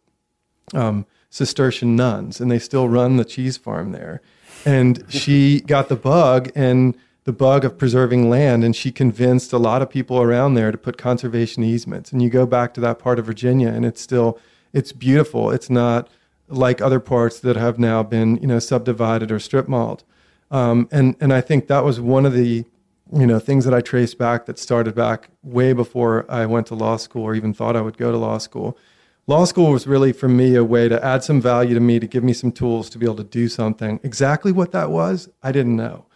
um, 0.73 1.07
Cistercian 1.29 1.97
nuns, 1.97 2.41
and 2.41 2.49
they 2.49 2.61
still 2.61 2.89
run 2.89 3.17
the 3.17 3.25
cheese 3.25 3.57
farm 3.57 3.91
there. 3.91 4.23
And 4.65 5.05
she 5.09 5.61
got 5.61 5.89
the 5.89 5.97
bug 5.97 6.51
and 6.55 6.97
the 7.25 7.33
bug 7.33 7.65
of 7.65 7.79
preserving 7.79 8.31
land, 8.31 8.65
and 8.65 8.75
she 8.75 8.91
convinced 8.91 9.53
a 9.53 9.59
lot 9.59 9.83
of 9.83 9.91
people 9.91 10.21
around 10.21 10.55
there 10.55 10.73
to 10.73 10.79
put 10.79 10.97
conservation 10.97 11.63
easements. 11.63 12.13
And 12.13 12.23
you 12.23 12.31
go 12.31 12.47
back 12.47 12.75
to 12.75 12.81
that 12.81 12.99
part 12.99 13.19
of 13.19 13.27
Virginia, 13.27 13.69
and 13.69 13.85
it's 13.85 14.01
still 14.01 14.39
it's 14.73 14.93
beautiful. 14.93 15.51
It's 15.51 15.71
not 15.71 16.09
like 16.49 16.81
other 16.81 17.01
parts 17.01 17.39
that 17.41 17.57
have 17.57 17.79
now 17.79 18.03
been 18.03 18.37
you 18.37 18.47
know 18.47 18.59
subdivided 18.59 19.31
or 19.31 19.39
strip 19.39 19.69
mauled. 19.69 20.03
Um, 20.51 20.89
and 20.91 21.17
and 21.21 21.33
I 21.33 21.41
think 21.41 21.69
that 21.69 21.85
was 21.85 22.01
one 22.01 22.27
of 22.27 22.33
the 22.33 22.65
you 23.13 23.27
know 23.27 23.39
things 23.39 23.65
that 23.65 23.75
I 23.75 23.81
traced 23.81 24.19
back 24.19 24.47
that 24.47 24.59
started 24.59 24.95
back 24.95 25.29
way 25.43 25.73
before 25.73 26.27
I 26.29 26.47
went 26.47 26.67
to 26.69 26.75
law 26.75 26.97
school 26.97 27.23
or 27.23 27.35
even 27.35 27.53
thought 27.53 27.77
I 27.77 27.81
would 27.81 27.97
go 27.97 28.11
to 28.11 28.17
law 28.17 28.39
school. 28.39 28.79
Law 29.27 29.45
school 29.45 29.71
was 29.71 29.87
really 29.87 30.13
for 30.13 30.29
me 30.29 30.57
a 30.57 30.65
way 30.65 30.89
to 30.89 31.05
add 31.05 31.23
some 31.23 31.41
value 31.41 31.75
to 31.75 31.81
me 31.81 32.01
to 32.01 32.07
give 32.07 32.25
me 32.25 32.33
some 32.33 32.51
tools 32.51 32.91
to 32.91 32.99
be 32.99 33.07
able 33.07 33.17
to 33.17 33.25
do 33.25 33.49
something. 33.49 34.01
Exactly 34.03 34.51
what 34.51 34.73
that 34.73 34.91
was, 34.91 35.29
I 35.43 35.53
didn't 35.53 35.77
know. 35.77 36.07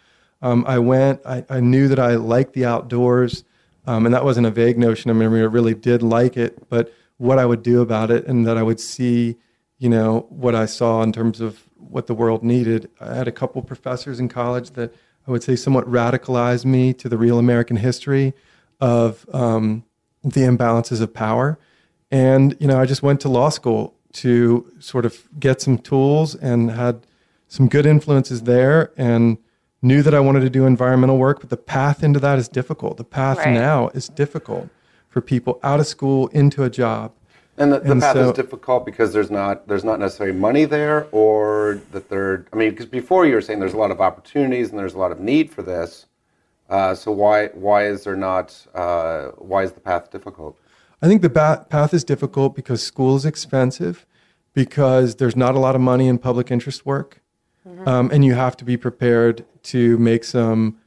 Um, 0.41 0.65
I 0.67 0.79
went. 0.79 1.21
I, 1.25 1.45
I 1.49 1.59
knew 1.59 1.87
that 1.87 1.99
I 1.99 2.15
liked 2.15 2.53
the 2.53 2.65
outdoors, 2.65 3.43
um, 3.87 4.05
and 4.05 4.13
that 4.13 4.23
wasn't 4.23 4.47
a 4.47 4.51
vague 4.51 4.77
notion. 4.77 5.09
I 5.09 5.13
mean, 5.13 5.29
I 5.29 5.45
really 5.45 5.73
did 5.73 6.03
like 6.03 6.35
it, 6.37 6.69
but 6.69 6.93
what 7.17 7.39
I 7.39 7.45
would 7.45 7.63
do 7.63 7.81
about 7.81 8.11
it, 8.11 8.27
and 8.27 8.45
that 8.45 8.57
I 8.57 8.63
would 8.63 8.79
see, 8.79 9.37
you 9.79 9.89
know, 9.89 10.25
what 10.29 10.53
I 10.53 10.65
saw 10.65 11.01
in 11.01 11.13
terms 11.13 11.39
of 11.39 11.63
what 11.77 12.07
the 12.07 12.13
world 12.13 12.43
needed. 12.43 12.89
I 12.99 13.15
had 13.15 13.27
a 13.27 13.31
couple 13.31 13.61
professors 13.61 14.19
in 14.19 14.27
college 14.27 14.71
that 14.71 14.93
I 15.27 15.31
would 15.31 15.43
say 15.43 15.55
somewhat 15.55 15.89
radicalized 15.89 16.65
me 16.65 16.93
to 16.93 17.07
the 17.09 17.17
real 17.17 17.39
American 17.39 17.77
history 17.77 18.33
of 18.81 19.25
um, 19.33 19.83
the 20.23 20.41
imbalances 20.41 21.01
of 21.01 21.13
power. 21.13 21.57
And, 22.11 22.55
you 22.59 22.67
know, 22.67 22.79
I 22.79 22.85
just 22.85 23.03
went 23.03 23.19
to 23.21 23.29
law 23.29 23.49
school 23.49 23.93
to 24.13 24.71
sort 24.79 25.05
of 25.05 25.27
get 25.39 25.61
some 25.61 25.77
tools 25.77 26.35
and 26.35 26.71
had 26.71 27.05
some 27.47 27.67
good 27.67 27.85
influences 27.85 28.43
there 28.43 28.91
and 28.97 29.37
knew 29.81 30.01
that 30.01 30.13
I 30.13 30.19
wanted 30.19 30.41
to 30.41 30.49
do 30.49 30.65
environmental 30.65 31.17
work, 31.17 31.39
but 31.41 31.49
the 31.49 31.57
path 31.57 32.03
into 32.03 32.19
that 32.19 32.39
is 32.39 32.47
difficult. 32.47 32.97
The 32.97 33.03
path 33.03 33.37
Right. 33.39 33.51
now 33.53 33.89
is 33.89 34.07
difficult 34.07 34.69
for 35.09 35.21
people 35.21 35.59
out 35.63 35.79
of 35.79 35.87
school 35.87 36.27
into 36.27 36.63
a 36.63 36.69
job. 36.69 37.11
And 37.57 37.71
the, 37.71 37.79
the 37.79 37.91
And 37.91 38.01
path 38.01 38.15
so- 38.15 38.29
is 38.29 38.35
difficult 38.35 38.85
because 38.85 39.13
there's 39.13 39.31
not 39.31 39.67
there's 39.67 39.85
not 39.85 39.97
necessarily 39.99 40.37
money 40.37 40.65
there, 40.65 41.07
or 41.13 41.79
that 41.91 42.09
there. 42.09 42.45
I 42.51 42.55
mean, 42.57 42.71
because 42.71 42.85
before 42.85 43.25
you 43.25 43.33
were 43.33 43.41
saying 43.41 43.59
there's 43.61 43.73
a 43.73 43.77
lot 43.77 43.91
of 43.91 44.01
opportunities 44.01 44.71
and 44.71 44.79
there's 44.79 44.93
a 44.93 44.97
lot 44.97 45.13
of 45.13 45.21
need 45.21 45.49
for 45.51 45.61
this. 45.61 46.05
Uh, 46.69 46.93
so 46.95 47.11
why 47.13 47.47
why 47.53 47.85
is 47.87 48.03
there 48.03 48.17
not? 48.17 48.65
Uh, 48.73 49.27
why 49.37 49.63
is 49.63 49.71
the 49.71 49.79
path 49.79 50.11
difficult? 50.11 50.57
I 51.01 51.07
think 51.07 51.21
the 51.21 51.29
ba- 51.29 51.65
path 51.69 51.93
is 51.93 52.03
difficult 52.03 52.55
because 52.55 52.81
school 52.81 53.15
is 53.15 53.25
expensive, 53.25 54.05
because 54.53 55.15
there's 55.15 55.35
not 55.35 55.55
a 55.55 55.59
lot 55.59 55.75
of 55.75 55.81
money 55.81 56.07
in 56.07 56.17
public 56.17 56.49
interest 56.51 56.85
work, 56.85 57.21
um, 57.85 58.09
and 58.13 58.23
you 58.23 58.33
have 58.35 58.55
to 58.57 58.65
be 58.65 58.77
prepared 58.77 59.45
to 59.63 59.97
make 59.97 60.23
some. 60.23 60.77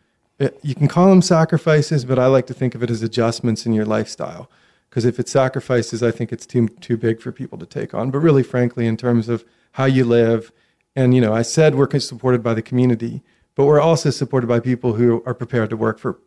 uh, 0.40 0.48
You 0.62 0.74
can 0.74 0.88
call 0.88 1.08
them 1.10 1.22
sacrifices, 1.22 2.04
but 2.04 2.18
I 2.18 2.26
like 2.26 2.46
to 2.46 2.54
think 2.54 2.74
of 2.74 2.82
it 2.82 2.90
as 2.90 3.02
adjustments 3.02 3.66
in 3.66 3.72
your 3.72 3.84
lifestyle. 3.84 4.48
Because 4.88 5.04
if 5.04 5.18
it's 5.18 5.30
sacrifices, 5.30 6.02
I 6.02 6.10
think 6.10 6.32
it's 6.32 6.46
too 6.46 6.68
too 6.68 6.96
big 6.96 7.20
for 7.20 7.30
people 7.32 7.58
to 7.58 7.66
take 7.66 7.92
on. 7.92 8.10
But 8.10 8.20
really, 8.20 8.42
frankly, 8.42 8.86
in 8.86 8.96
terms 8.96 9.28
of 9.28 9.44
how 9.72 9.84
you 9.84 10.04
live, 10.04 10.50
and 10.96 11.14
you 11.14 11.20
know, 11.20 11.34
I 11.34 11.42
said 11.42 11.74
we're 11.74 11.98
supported 11.98 12.42
by 12.42 12.54
the 12.54 12.62
community, 12.62 13.22
but 13.54 13.66
we're 13.66 13.80
also 13.80 14.10
supported 14.10 14.46
by 14.46 14.60
people 14.60 14.94
who 14.94 15.22
are 15.26 15.34
prepared 15.34 15.68
to 15.70 15.76
work 15.76 15.98
for 15.98 16.18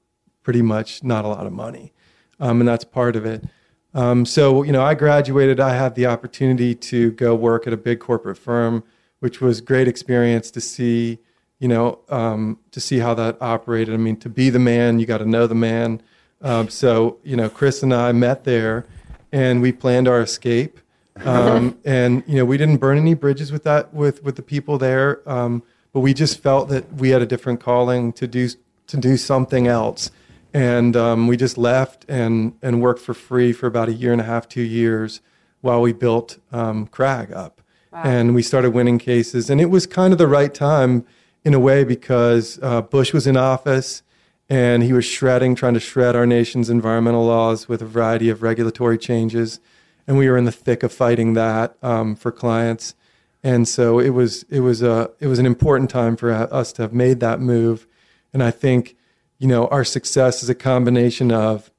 pretty 0.44 0.62
much 0.62 1.04
not 1.04 1.26
a 1.26 1.28
lot 1.28 1.48
of 1.48 1.54
money, 1.54 1.92
um, 2.40 2.60
and 2.62 2.68
that's 2.68 2.84
part 2.86 3.16
of 3.16 3.26
it. 3.26 3.46
Um, 3.94 4.26
so, 4.26 4.64
you 4.64 4.72
know, 4.72 4.82
I 4.82 4.94
graduated. 4.94 5.60
I 5.60 5.76
had 5.76 5.96
the 5.96 6.06
opportunity 6.06 6.76
to 6.76 7.12
go 7.12 7.36
work 7.36 7.68
at 7.68 7.74
a 7.74 7.78
big 7.78 8.00
corporate 8.00 8.38
firm, 8.38 8.84
which 9.20 9.42
was 9.42 9.60
great 9.60 9.88
experience 9.88 10.50
to 10.52 10.62
see, 10.62 11.20
you 11.60 11.68
know, 11.68 12.00
um, 12.10 12.60
to 12.72 12.80
see 12.80 13.00
how 13.00 13.14
that 13.16 13.38
operated. 13.42 13.94
I 13.94 13.98
mean, 13.98 14.18
to 14.18 14.30
be 14.30 14.50
the 14.50 14.60
man, 14.60 15.00
you 15.00 15.06
got 15.06 15.18
to 15.18 15.26
know 15.26 15.46
the 15.46 15.56
man. 15.56 16.02
Um, 16.42 16.70
so, 16.70 17.18
you 17.24 17.36
know, 17.36 17.50
Chris 17.50 17.84
and 17.84 17.94
I 17.94 18.12
met 18.14 18.46
there, 18.46 18.86
and 19.32 19.62
we 19.62 19.72
planned 19.72 20.08
our 20.08 20.22
escape. 20.22 20.80
Um, 21.18 21.78
and 21.86 22.24
you 22.28 22.38
know, 22.38 22.46
we 22.46 22.58
didn't 22.58 22.78
burn 22.78 22.98
any 22.98 23.14
bridges 23.14 23.52
with 23.52 23.64
that 23.64 23.94
with 23.94 24.24
with 24.24 24.38
the 24.38 24.42
people 24.42 24.78
there, 24.78 25.28
um, 25.30 25.64
but 25.92 26.00
we 26.00 26.14
just 26.14 26.40
felt 26.42 26.70
that 26.70 26.92
we 26.94 27.10
had 27.10 27.22
a 27.22 27.26
different 27.26 27.60
calling 27.60 28.14
to 28.14 28.26
do 28.26 28.50
to 28.88 28.98
do 28.98 29.18
something 29.18 29.68
else 29.68 30.10
and 30.54 30.96
um, 30.96 31.28
we 31.28 31.38
just 31.38 31.58
left 31.58 32.06
and 32.10 32.54
and 32.62 32.82
worked 32.82 33.02
for 33.02 33.14
free 33.14 33.54
for 33.54 33.68
about 33.68 33.90
a 33.90 33.94
year 33.94 34.12
and 34.12 34.22
a 34.22 34.26
half, 34.26 34.48
two 34.48 34.62
years, 34.62 35.22
while 35.62 35.82
we 35.82 35.94
built 35.94 36.38
um, 36.52 36.88
Crag 36.88 37.32
up, 37.32 37.62
and 37.92 38.36
we 38.36 38.42
started 38.42 38.72
winning 38.72 39.00
cases. 39.00 39.50
And 39.50 39.62
it 39.62 39.70
was 39.70 39.86
kind 39.86 40.14
of 40.14 40.18
the 40.18 40.28
right 40.28 40.54
time, 40.54 41.06
in 41.44 41.54
a 41.54 41.60
way, 41.60 41.84
because 41.84 42.60
uh, 42.62 42.82
Bush 42.82 43.14
was 43.14 43.28
in 43.28 43.38
office, 43.38 44.04
and 44.50 44.84
he 44.84 44.94
was 44.94 45.06
shredding, 45.06 45.56
trying 45.56 45.74
to 45.74 45.80
shred 45.80 46.16
our 46.16 46.26
nation's 46.26 46.70
environmental 46.70 47.26
laws 47.26 47.70
with 47.70 47.82
a 47.82 47.86
variety 47.86 48.30
of 48.30 48.44
regulatory 48.44 48.98
changes, 48.98 49.60
and 50.06 50.18
we 50.18 50.30
were 50.30 50.38
in 50.38 50.46
the 50.46 50.52
thick 50.52 50.84
of 50.84 50.92
fighting 50.92 51.34
that 51.34 51.78
um, 51.82 52.16
for 52.16 52.32
clients. 52.32 52.96
And 53.44 53.68
so 53.68 54.00
it 54.00 54.10
was 54.10 54.44
it 54.50 54.60
was 54.60 54.84
a 54.84 55.10
it 55.20 55.28
was 55.28 55.40
an 55.40 55.46
important 55.46 55.90
time 55.90 56.16
for 56.16 56.32
us 56.32 56.74
to 56.74 56.82
have 56.84 56.94
made 56.94 57.20
that 57.22 57.40
move, 57.40 57.88
and 58.34 58.44
I 58.44 58.52
think 58.52 58.96
you 59.42 59.48
know, 59.48 59.66
our 59.70 59.84
success 59.84 60.44
is 60.44 60.50
a 60.50 60.56
combination 60.56 61.32
of 61.32 61.72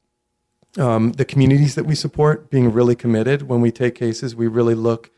um, 0.79 1.13
the 1.13 1.25
communities 1.25 1.77
that 1.77 1.85
we 1.85 1.95
support 1.95 2.51
being 2.51 2.73
really 2.73 2.97
committed. 2.97 3.43
When 3.43 3.61
we 3.61 3.71
take 3.71 3.95
cases, 3.95 4.35
we 4.35 4.49
really 4.49 4.75
look 4.75 5.13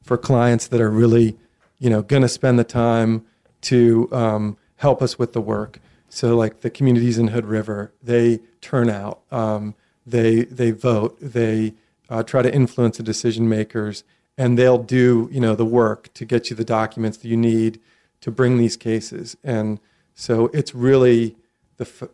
for 0.00 0.16
clients 0.16 0.68
that 0.68 0.80
are 0.80 0.92
really, 0.92 1.36
you 1.80 1.90
know, 1.90 2.02
going 2.02 2.22
to 2.22 2.28
spend 2.28 2.56
the 2.56 2.62
time 2.62 3.26
to 3.62 4.08
um, 4.12 4.56
help 4.76 5.02
us 5.02 5.18
with 5.18 5.32
the 5.32 5.40
work. 5.40 5.80
So, 6.08 6.36
like 6.36 6.60
the 6.60 6.70
communities 6.70 7.18
in 7.18 7.28
Hood 7.28 7.46
River, 7.46 7.92
they 8.00 8.38
turn 8.60 8.88
out, 8.88 9.22
um, 9.32 9.74
they 10.06 10.44
they 10.44 10.70
vote, 10.70 11.18
they 11.20 11.74
uh, 12.08 12.22
try 12.22 12.42
to 12.42 12.54
influence 12.54 12.98
the 12.98 13.02
decision 13.02 13.48
makers, 13.48 14.04
and 14.38 14.56
they'll 14.56 14.78
do 14.78 15.28
you 15.32 15.40
know 15.40 15.56
the 15.56 15.66
work 15.66 16.14
to 16.14 16.24
get 16.24 16.48
you 16.48 16.54
the 16.54 16.64
documents 16.64 17.18
that 17.18 17.28
you 17.28 17.36
need 17.36 17.80
to 18.20 18.30
bring 18.30 18.56
these 18.56 18.76
cases. 18.76 19.36
And 19.42 19.80
so, 20.14 20.48
it's 20.54 20.76
really 20.76 21.34
the 21.78 21.84
f- 21.84 22.08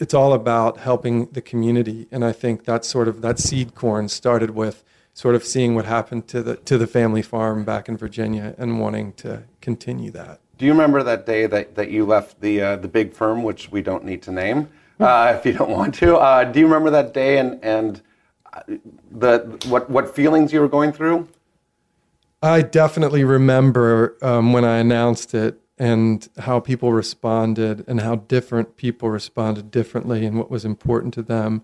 it's 0.00 0.12
all 0.14 0.32
about 0.32 0.78
helping 0.78 1.26
the 1.26 1.40
community 1.40 2.08
and 2.10 2.24
i 2.24 2.32
think 2.32 2.64
that 2.64 2.84
sort 2.84 3.08
of 3.08 3.22
that 3.22 3.38
seed 3.38 3.74
corn 3.74 4.08
started 4.08 4.50
with 4.50 4.82
sort 5.14 5.34
of 5.34 5.44
seeing 5.44 5.74
what 5.74 5.84
happened 5.84 6.26
to 6.28 6.42
the 6.42 6.56
to 6.56 6.76
the 6.76 6.86
family 6.86 7.22
farm 7.22 7.64
back 7.64 7.88
in 7.88 7.96
virginia 7.96 8.54
and 8.58 8.80
wanting 8.80 9.12
to 9.12 9.44
continue 9.60 10.10
that 10.10 10.40
Do 10.58 10.64
you 10.64 10.72
remember 10.72 11.02
that 11.02 11.26
day 11.26 11.46
that, 11.46 11.74
that 11.74 11.90
you 11.90 12.06
left 12.06 12.40
the 12.40 12.62
uh, 12.62 12.76
the 12.76 12.88
big 12.88 13.12
firm, 13.12 13.42
which 13.42 13.70
we 13.70 13.82
don't 13.82 14.04
need 14.04 14.22
to 14.22 14.32
name, 14.32 14.68
uh, 14.98 15.34
if 15.36 15.44
you 15.44 15.52
don't 15.52 15.70
want 15.70 15.94
to? 15.96 16.16
Uh, 16.16 16.44
do 16.44 16.60
you 16.60 16.66
remember 16.66 16.90
that 16.90 17.12
day 17.12 17.38
and 17.38 17.62
and 17.62 18.00
uh, 18.52 18.62
the 19.10 19.38
what 19.68 19.90
what 19.90 20.14
feelings 20.14 20.52
you 20.52 20.60
were 20.60 20.68
going 20.68 20.92
through? 20.92 21.28
I 22.42 22.62
definitely 22.62 23.24
remember 23.24 24.16
um, 24.22 24.52
when 24.54 24.64
I 24.64 24.78
announced 24.78 25.34
it 25.34 25.60
and 25.78 26.28
how 26.38 26.60
people 26.60 26.92
responded 26.92 27.84
and 27.86 28.00
how 28.00 28.16
different 28.16 28.76
people 28.76 29.10
responded 29.10 29.70
differently 29.70 30.24
and 30.24 30.38
what 30.38 30.50
was 30.50 30.64
important 30.64 31.12
to 31.14 31.22
them. 31.22 31.62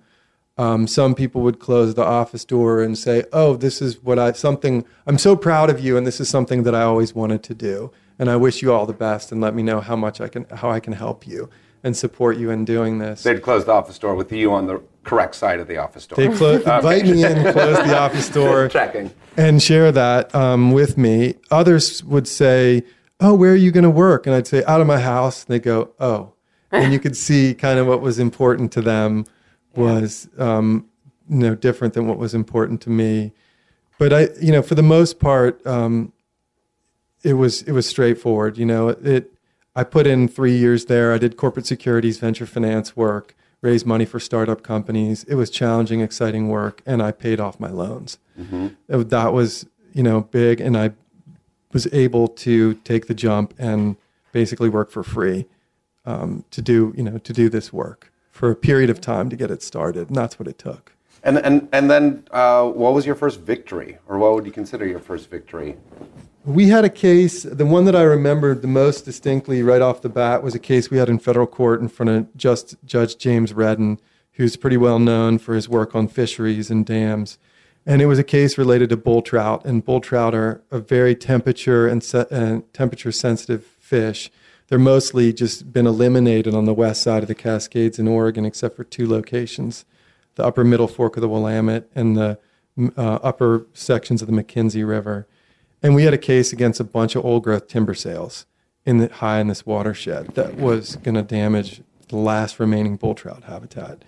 Um, 0.58 0.86
some 0.86 1.14
people 1.14 1.40
would 1.42 1.58
close 1.58 1.94
the 1.94 2.04
office 2.04 2.44
door 2.44 2.82
and 2.82 2.96
say, 2.98 3.24
"Oh, 3.32 3.56
this 3.56 3.80
is 3.80 4.02
what 4.02 4.18
I 4.18 4.32
something 4.32 4.84
I'm 5.06 5.16
so 5.16 5.34
proud 5.34 5.70
of 5.70 5.80
you, 5.80 5.96
and 5.96 6.06
this 6.06 6.20
is 6.20 6.28
something 6.28 6.62
that 6.64 6.74
I 6.74 6.82
always 6.82 7.14
wanted 7.14 7.42
to 7.44 7.54
do, 7.54 7.90
and 8.18 8.28
I 8.30 8.36
wish 8.36 8.60
you 8.60 8.70
all 8.72 8.84
the 8.84 8.92
best, 8.92 9.32
and 9.32 9.40
let 9.40 9.54
me 9.54 9.62
know 9.62 9.80
how 9.80 9.96
much 9.96 10.20
I 10.20 10.28
can 10.28 10.44
how 10.56 10.70
I 10.70 10.78
can 10.78 10.92
help 10.92 11.26
you 11.26 11.48
and 11.82 11.96
support 11.96 12.36
you 12.36 12.50
in 12.50 12.66
doing 12.66 12.98
this." 12.98 13.22
They'd 13.22 13.40
close 13.42 13.64
the 13.64 13.72
office 13.72 13.98
door 13.98 14.14
with 14.14 14.30
you 14.30 14.52
on 14.52 14.66
the 14.66 14.82
correct 15.04 15.36
side 15.36 15.58
of 15.58 15.68
the 15.68 15.78
office 15.78 16.06
door. 16.06 16.16
They 16.18 16.28
clo- 16.36 16.56
invite 16.76 17.06
me 17.06 17.24
in, 17.24 17.50
close 17.54 17.78
the 17.78 17.98
office 17.98 18.28
door, 18.40 18.68
Checking. 18.68 19.10
and 19.38 19.60
share 19.62 19.90
that 19.90 20.34
um, 20.34 20.72
with 20.72 20.98
me. 20.98 21.36
Others 21.50 22.04
would 22.04 22.28
say, 22.28 22.82
"Oh, 23.22 23.34
where 23.34 23.52
are 23.52 23.56
you 23.56 23.70
going 23.70 23.84
to 23.84 23.90
work?" 23.90 24.26
And 24.26 24.34
I'd 24.34 24.46
say, 24.46 24.62
"Out 24.64 24.80
of 24.80 24.86
my 24.86 24.98
house." 25.00 25.44
And 25.44 25.54
they 25.54 25.58
go, 25.60 25.90
"Oh," 26.00 26.32
and 26.70 26.92
you 26.92 26.98
could 26.98 27.16
see 27.16 27.54
kind 27.54 27.78
of 27.78 27.86
what 27.86 28.00
was 28.00 28.18
important 28.18 28.72
to 28.72 28.82
them 28.82 29.24
was 29.76 30.28
um, 30.38 30.86
you 31.28 31.38
know 31.38 31.54
different 31.54 31.94
than 31.94 32.06
what 32.06 32.18
was 32.18 32.34
important 32.34 32.80
to 32.82 32.90
me. 32.90 33.32
But 33.98 34.12
I, 34.12 34.28
you 34.40 34.52
know, 34.52 34.62
for 34.62 34.74
the 34.74 34.82
most 34.82 35.18
part, 35.20 35.64
um, 35.66 36.12
it 37.22 37.34
was 37.34 37.62
it 37.62 37.72
was 37.72 37.86
straightforward. 37.88 38.58
You 38.58 38.66
know, 38.66 38.88
it. 38.88 39.30
I 39.74 39.84
put 39.84 40.06
in 40.06 40.28
three 40.28 40.56
years 40.56 40.84
there. 40.86 41.14
I 41.14 41.18
did 41.18 41.36
corporate 41.38 41.64
securities, 41.66 42.18
venture 42.18 42.44
finance 42.44 42.94
work, 42.94 43.34
raised 43.62 43.86
money 43.86 44.04
for 44.04 44.20
startup 44.20 44.62
companies. 44.62 45.24
It 45.24 45.36
was 45.36 45.48
challenging, 45.48 46.00
exciting 46.02 46.48
work, 46.48 46.82
and 46.84 47.02
I 47.02 47.10
paid 47.12 47.40
off 47.40 47.58
my 47.58 47.70
loans. 47.70 48.18
Uh, 48.90 49.02
That 49.04 49.32
was 49.32 49.66
you 49.94 50.02
know 50.02 50.22
big, 50.22 50.60
and 50.60 50.76
I 50.76 50.90
was 51.72 51.92
able 51.92 52.28
to 52.28 52.74
take 52.74 53.06
the 53.06 53.14
jump 53.14 53.54
and 53.58 53.96
basically 54.32 54.68
work 54.68 54.90
for 54.90 55.02
free 55.02 55.46
um, 56.04 56.44
to 56.50 56.60
do 56.62 56.92
you 56.96 57.02
know 57.02 57.18
to 57.18 57.32
do 57.32 57.48
this 57.48 57.72
work 57.72 58.12
for 58.30 58.50
a 58.50 58.56
period 58.56 58.90
of 58.90 59.00
time 59.00 59.28
to 59.30 59.36
get 59.36 59.50
it 59.50 59.62
started, 59.62 60.08
and 60.08 60.16
that's 60.16 60.38
what 60.38 60.48
it 60.48 60.58
took. 60.58 60.92
And 61.22 61.38
and 61.38 61.68
and 61.72 61.90
then, 61.90 62.24
uh, 62.32 62.64
what 62.64 62.94
was 62.94 63.06
your 63.06 63.14
first 63.14 63.40
victory, 63.40 63.98
or 64.08 64.18
what 64.18 64.34
would 64.34 64.46
you 64.46 64.52
consider 64.52 64.86
your 64.86 64.98
first 64.98 65.30
victory? 65.30 65.76
We 66.44 66.68
had 66.68 66.84
a 66.84 66.90
case, 66.90 67.44
the 67.44 67.64
one 67.64 67.84
that 67.84 67.94
I 67.94 68.02
remembered 68.02 68.62
the 68.62 68.68
most 68.68 69.04
distinctly 69.04 69.62
right 69.62 69.80
off 69.80 70.02
the 70.02 70.08
bat 70.08 70.42
was 70.42 70.56
a 70.56 70.58
case 70.58 70.90
we 70.90 70.98
had 70.98 71.08
in 71.08 71.20
federal 71.20 71.46
court 71.46 71.80
in 71.80 71.86
front 71.86 72.10
of 72.10 72.36
just 72.36 72.74
Judge 72.84 73.16
James 73.16 73.52
Redden, 73.52 74.00
who's 74.32 74.56
pretty 74.56 74.76
well 74.76 74.98
known 74.98 75.38
for 75.38 75.54
his 75.54 75.68
work 75.68 75.94
on 75.94 76.08
fisheries 76.08 76.68
and 76.68 76.84
dams. 76.84 77.38
And 77.84 78.00
it 78.00 78.06
was 78.06 78.18
a 78.18 78.24
case 78.24 78.56
related 78.56 78.90
to 78.90 78.96
bull 78.96 79.22
trout, 79.22 79.64
and 79.64 79.84
bull 79.84 80.00
trout 80.00 80.34
are 80.34 80.62
a 80.70 80.78
very 80.78 81.16
temperature 81.16 81.88
and 81.88 82.02
se- 82.02 82.26
uh, 82.30 82.60
temperature 82.72 83.10
sensitive 83.10 83.64
fish. 83.64 84.30
They're 84.68 84.78
mostly 84.78 85.32
just 85.32 85.72
been 85.72 85.86
eliminated 85.86 86.54
on 86.54 86.64
the 86.64 86.74
west 86.74 87.02
side 87.02 87.22
of 87.22 87.28
the 87.28 87.34
Cascades 87.34 87.98
in 87.98 88.06
Oregon, 88.06 88.44
except 88.44 88.76
for 88.76 88.84
two 88.84 89.08
locations: 89.08 89.84
the 90.36 90.44
upper 90.44 90.64
middle 90.64 90.88
fork 90.88 91.16
of 91.16 91.20
the 91.22 91.28
Willamette 91.28 91.88
and 91.94 92.16
the 92.16 92.38
uh, 92.96 93.18
upper 93.22 93.66
sections 93.74 94.22
of 94.22 94.28
the 94.28 94.34
McKenzie 94.34 94.86
River. 94.86 95.26
And 95.82 95.94
we 95.94 96.04
had 96.04 96.14
a 96.14 96.18
case 96.18 96.52
against 96.52 96.80
a 96.80 96.84
bunch 96.84 97.16
of 97.16 97.24
old 97.24 97.42
growth 97.42 97.66
timber 97.66 97.94
sales 97.94 98.46
in 98.86 98.98
the 98.98 99.08
high 99.08 99.40
in 99.40 99.48
this 99.48 99.66
watershed 99.66 100.28
that 100.34 100.54
was 100.54 100.96
going 100.96 101.16
to 101.16 101.22
damage 101.22 101.82
the 102.08 102.16
last 102.16 102.60
remaining 102.60 102.96
bull 102.96 103.14
trout 103.14 103.44
habitat. 103.44 104.04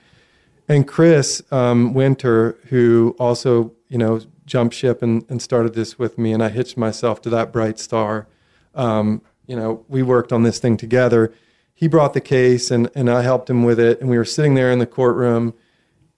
And 0.69 0.89
Chris 0.89 1.43
um, 1.51 1.93
Winter, 1.93 2.59
who 2.69 3.15
also 3.19 3.73
you 3.89 3.99
know 3.99 4.21
jumped 4.47 4.75
ship 4.75 5.03
and, 5.03 5.25
and 5.29 5.41
started 5.41 5.75
this 5.75 5.99
with 5.99 6.19
me, 6.19 6.33
and 6.33 6.43
I 6.43 6.49
hitched 6.49 6.77
myself 6.77 7.21
to 7.23 7.31
that 7.31 7.53
bright 7.53 7.79
star. 7.79 8.27
Um, 8.75 9.23
you 9.47 9.57
know, 9.57 9.85
we 9.89 10.03
worked 10.03 10.33
on 10.33 10.43
this 10.43 10.59
thing 10.59 10.77
together. 10.77 11.33
He 11.75 11.89
brought 11.89 12.15
the 12.15 12.21
case, 12.21 12.71
and 12.71 12.91
and 12.95 13.11
I 13.11 13.23
helped 13.23 13.51
him 13.51 13.63
with 13.63 13.79
it. 13.79 14.01
And 14.01 14.09
we 14.09 14.17
were 14.17 14.25
sitting 14.25 14.55
there 14.55 14.71
in 14.71 14.79
the 14.79 14.87
courtroom, 14.87 15.55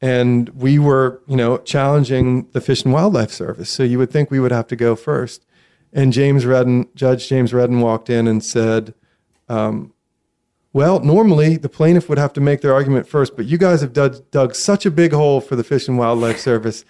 and 0.01 0.49
we 0.51 0.79
were 0.79 1.23
you 1.27 1.37
know 1.37 1.59
challenging 1.59 2.49
the 2.53 2.61
Fish 2.61 2.85
and 2.85 2.93
Wildlife 2.93 3.33
Service. 3.33 3.71
So 3.71 3.83
you 3.83 3.99
would 3.99 4.11
think 4.11 4.31
we 4.31 4.41
would 4.41 4.53
have 4.53 4.69
to 4.69 4.77
go 4.77 4.95
first. 4.95 5.45
And 5.93 6.13
James 6.13 6.45
Redden, 6.45 6.89
Judge 6.95 7.29
James 7.29 7.53
Redden, 7.53 7.81
walked 7.81 8.11
in 8.11 8.29
and 8.29 8.45
said. 8.45 8.95
Um, 9.49 9.93
well, 10.77 11.01
normally 11.01 11.57
the 11.57 11.71
plaintiff 11.71 12.07
would 12.11 12.19
have 12.19 12.35
to 12.35 12.41
make 12.43 12.61
their 12.61 12.75
argument 12.75 13.09
first, 13.09 13.35
but 13.35 13.47
you 13.47 13.57
guys 13.57 13.81
have 13.81 13.95
dug, 13.95 14.31
dug 14.31 14.55
such 14.55 14.85
a 14.85 14.91
big 14.91 15.11
hole 15.11 15.41
for 15.41 15.57
the 15.57 15.65
Fish 15.65 15.89
and 15.89 15.97
Wildlife 15.97 16.39
Service. 16.39 16.85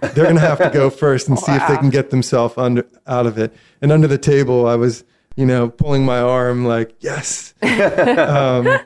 They're 0.00 0.24
going 0.24 0.36
to 0.36 0.40
have 0.40 0.56
to 0.56 0.70
go 0.70 0.88
first 0.88 1.28
and 1.28 1.38
see 1.38 1.52
if 1.52 1.68
they 1.68 1.76
can 1.76 1.90
get 1.90 2.08
themselves 2.08 2.54
under 2.56 2.86
out 3.06 3.26
of 3.26 3.36
it. 3.36 3.54
And 3.82 3.92
under 3.92 4.08
the 4.08 4.16
table, 4.16 4.66
I 4.66 4.76
was, 4.76 5.04
you 5.36 5.44
know, 5.44 5.68
pulling 5.68 6.06
my 6.06 6.18
arm 6.18 6.64
like, 6.64 6.94
yes. 7.00 7.52
um, 7.62 8.78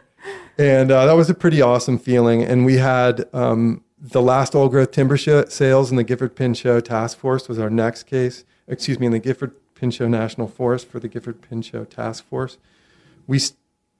and 0.58 0.90
uh, 0.90 1.06
that 1.06 1.12
was 1.12 1.30
a 1.30 1.34
pretty 1.34 1.62
awesome 1.62 1.96
feeling. 1.96 2.42
And 2.42 2.66
we 2.66 2.78
had 2.78 3.32
um, 3.32 3.84
the 4.00 4.20
last 4.20 4.56
old 4.56 4.72
growth 4.72 4.90
timber 4.90 5.16
show, 5.16 5.44
sales 5.44 5.92
in 5.92 5.96
the 5.96 6.02
Gifford 6.02 6.34
Pinchot 6.34 6.86
Task 6.86 7.18
Force 7.18 7.48
was 7.48 7.60
our 7.60 7.70
next 7.70 8.02
case. 8.02 8.44
Excuse 8.66 8.98
me, 8.98 9.06
in 9.06 9.12
the 9.12 9.20
Gifford 9.20 9.54
Pinchot 9.76 10.08
National 10.08 10.48
Forest 10.48 10.88
for 10.88 10.98
the 10.98 11.06
Gifford 11.06 11.40
Pinchot 11.40 11.88
Task 11.88 12.24
Force. 12.24 12.58
We 13.28 13.36
s- 13.36 13.52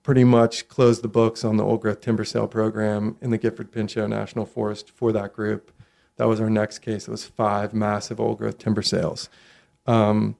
pretty 0.03 0.25
much 0.25 0.69
closed 0.69 1.03
the 1.03 1.09
books 1.09 1.45
on 1.45 1.57
the 1.57 1.65
old 1.65 1.83
growth 1.83 2.01
timber 2.01 2.25
sale 2.25 2.47
program 2.47 3.17
in 3.21 3.31
the 3.31 3.39
Gifford 3.39 3.71
Pinchot 3.71 4.09
National 4.09 4.47
Forest 4.47 4.91
for 4.91 5.13
that 5.13 5.33
group. 5.33 5.73
That 6.17 6.29
was 6.29 6.41
our 6.41 6.51
next 6.51 6.81
case. 6.81 7.09
It 7.09 7.11
was 7.11 7.25
five 7.25 7.73
massive 7.73 8.21
old 8.21 8.39
growth 8.39 8.59
timber 8.59 8.83
sales. 8.83 9.29
Um, 9.87 10.37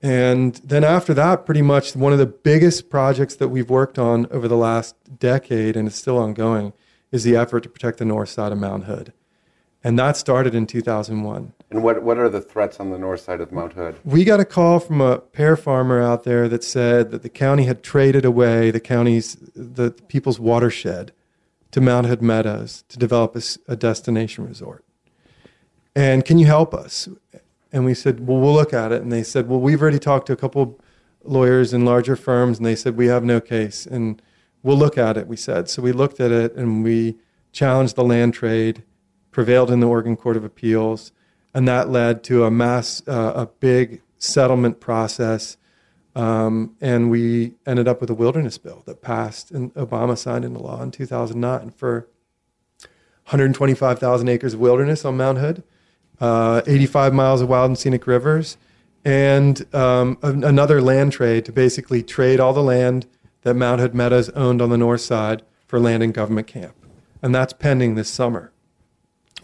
and 0.00 0.56
then 0.64 0.82
after 0.84 1.14
that, 1.14 1.46
pretty 1.46 1.62
much 1.62 1.94
one 1.94 2.12
of 2.12 2.18
the 2.18 2.26
biggest 2.26 2.90
projects 2.90 3.36
that 3.36 3.48
we've 3.48 3.70
worked 3.70 3.98
on 3.98 4.26
over 4.30 4.48
the 4.48 4.56
last 4.56 4.96
decade, 5.18 5.76
and 5.76 5.86
it's 5.86 5.96
still 5.96 6.18
ongoing, 6.18 6.72
is 7.12 7.22
the 7.22 7.36
effort 7.36 7.60
to 7.60 7.68
protect 7.68 7.98
the 7.98 8.04
north 8.04 8.30
side 8.30 8.50
of 8.52 8.58
Mount 8.58 8.84
Hood. 8.84 9.12
And 9.84 9.98
that 9.98 10.16
started 10.16 10.54
in 10.54 10.66
2001. 10.66 11.52
And 11.70 11.82
what 11.82 12.02
what 12.02 12.18
are 12.18 12.28
the 12.28 12.40
threats 12.40 12.78
on 12.78 12.90
the 12.90 12.98
north 12.98 13.20
side 13.20 13.40
of 13.40 13.50
Mount 13.50 13.72
Hood? 13.72 13.98
We 14.04 14.24
got 14.24 14.40
a 14.40 14.44
call 14.44 14.78
from 14.78 15.00
a 15.00 15.18
pear 15.18 15.56
farmer 15.56 16.00
out 16.00 16.24
there 16.24 16.48
that 16.48 16.62
said 16.62 17.10
that 17.10 17.22
the 17.22 17.28
county 17.28 17.64
had 17.64 17.82
traded 17.82 18.24
away 18.24 18.70
the 18.70 18.80
county's, 18.80 19.36
the 19.54 19.90
people's 20.08 20.38
watershed 20.38 21.12
to 21.72 21.80
Mount 21.80 22.06
Hood 22.06 22.22
Meadows 22.22 22.84
to 22.88 22.98
develop 22.98 23.36
a 23.66 23.76
destination 23.76 24.46
resort. 24.46 24.84
And 25.96 26.24
can 26.24 26.38
you 26.38 26.46
help 26.46 26.74
us? 26.74 27.08
And 27.72 27.84
we 27.84 27.94
said, 27.94 28.26
well, 28.26 28.38
we'll 28.38 28.52
look 28.52 28.74
at 28.74 28.92
it. 28.92 29.02
And 29.02 29.10
they 29.10 29.22
said, 29.22 29.48
well, 29.48 29.60
we've 29.60 29.80
already 29.80 29.98
talked 29.98 30.26
to 30.26 30.32
a 30.32 30.36
couple 30.36 30.78
lawyers 31.24 31.72
in 31.72 31.84
larger 31.84 32.16
firms, 32.16 32.58
and 32.58 32.66
they 32.66 32.76
said, 32.76 32.96
we 32.96 33.06
have 33.06 33.24
no 33.24 33.40
case. 33.40 33.86
And 33.86 34.20
we'll 34.62 34.76
look 34.76 34.98
at 34.98 35.16
it, 35.16 35.26
we 35.26 35.36
said. 35.36 35.70
So 35.70 35.82
we 35.82 35.92
looked 35.92 36.20
at 36.20 36.30
it 36.30 36.54
and 36.54 36.84
we 36.84 37.16
challenged 37.52 37.96
the 37.96 38.04
land 38.04 38.34
trade, 38.34 38.82
prevailed 39.32 39.70
in 39.70 39.80
the 39.80 39.88
Oregon 39.88 40.16
Court 40.16 40.36
of 40.36 40.44
Appeals, 40.44 41.10
and 41.52 41.66
that 41.66 41.90
led 41.90 42.22
to 42.24 42.44
a 42.44 42.50
mass, 42.50 43.02
uh, 43.08 43.32
a 43.34 43.46
big 43.46 44.00
settlement 44.18 44.78
process. 44.78 45.56
Um, 46.14 46.76
and 46.80 47.10
we 47.10 47.54
ended 47.66 47.88
up 47.88 48.00
with 48.00 48.10
a 48.10 48.14
wilderness 48.14 48.58
bill 48.58 48.82
that 48.84 49.00
passed 49.00 49.50
and 49.50 49.72
Obama 49.74 50.16
signed 50.16 50.44
into 50.44 50.60
law 50.60 50.82
in 50.82 50.90
2009 50.90 51.70
for 51.70 52.06
125,000 53.24 54.28
acres 54.28 54.54
of 54.54 54.60
wilderness 54.60 55.04
on 55.04 55.16
Mount 55.16 55.38
Hood, 55.38 55.62
uh, 56.20 56.60
85 56.66 57.14
miles 57.14 57.40
of 57.40 57.48
wild 57.48 57.70
and 57.70 57.78
scenic 57.78 58.06
rivers, 58.06 58.58
and 59.04 59.74
um, 59.74 60.18
another 60.22 60.80
land 60.80 61.12
trade 61.12 61.44
to 61.46 61.52
basically 61.52 62.02
trade 62.02 62.40
all 62.40 62.52
the 62.52 62.62
land 62.62 63.06
that 63.42 63.54
Mount 63.54 63.80
Hood 63.80 63.94
Meadows 63.94 64.28
owned 64.30 64.62
on 64.62 64.70
the 64.70 64.78
north 64.78 65.00
side 65.00 65.42
for 65.66 65.80
land 65.80 66.02
in 66.02 66.12
government 66.12 66.46
camp. 66.46 66.74
And 67.22 67.34
that's 67.34 67.52
pending 67.52 67.94
this 67.94 68.08
summer, 68.10 68.51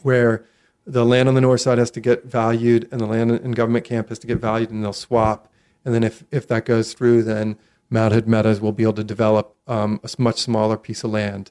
where 0.02 0.44
the 0.86 1.04
land 1.04 1.28
on 1.28 1.34
the 1.34 1.40
north 1.40 1.60
side 1.60 1.78
has 1.78 1.90
to 1.92 2.00
get 2.00 2.24
valued 2.24 2.88
and 2.90 3.00
the 3.00 3.06
land 3.06 3.30
in 3.30 3.52
government 3.52 3.84
camp 3.84 4.08
has 4.08 4.18
to 4.20 4.26
get 4.26 4.38
valued 4.38 4.70
and 4.70 4.82
they'll 4.82 4.92
swap. 4.92 5.52
And 5.84 5.94
then 5.94 6.02
if, 6.02 6.24
if 6.30 6.46
that 6.48 6.64
goes 6.64 6.92
through, 6.94 7.22
then 7.24 7.56
Mount 7.90 8.12
Hood 8.14 8.28
Meadows 8.28 8.60
will 8.60 8.72
be 8.72 8.82
able 8.82 8.94
to 8.94 9.04
develop 9.04 9.54
um, 9.66 10.00
a 10.02 10.06
s- 10.06 10.18
much 10.18 10.40
smaller 10.40 10.76
piece 10.76 11.04
of 11.04 11.10
land 11.10 11.50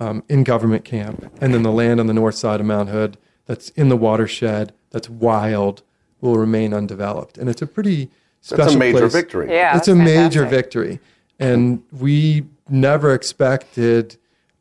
um, 0.00 0.22
in 0.28 0.44
government 0.44 0.84
camp. 0.84 1.32
And 1.40 1.54
then 1.54 1.62
the 1.62 1.72
land 1.72 2.00
on 2.00 2.06
the 2.06 2.14
north 2.14 2.34
side 2.34 2.60
of 2.60 2.66
Mount 2.66 2.88
Hood 2.90 3.16
that's 3.46 3.68
in 3.70 3.88
the 3.88 3.96
watershed, 3.96 4.72
that's 4.90 5.08
wild, 5.08 5.82
will 6.20 6.36
remain 6.36 6.72
undeveloped. 6.74 7.38
And 7.38 7.48
it's 7.48 7.62
a 7.62 7.66
pretty 7.66 8.10
special 8.40 8.64
That's 8.64 8.74
a 8.74 8.78
major 8.78 8.98
place. 9.00 9.12
victory. 9.12 9.50
Yeah, 9.50 9.76
it's 9.76 9.86
that's 9.86 9.88
a 9.88 9.94
major 9.94 10.46
victory. 10.46 11.00
And 11.38 11.82
we 11.92 12.46
never 12.68 13.12
expected 13.14 14.16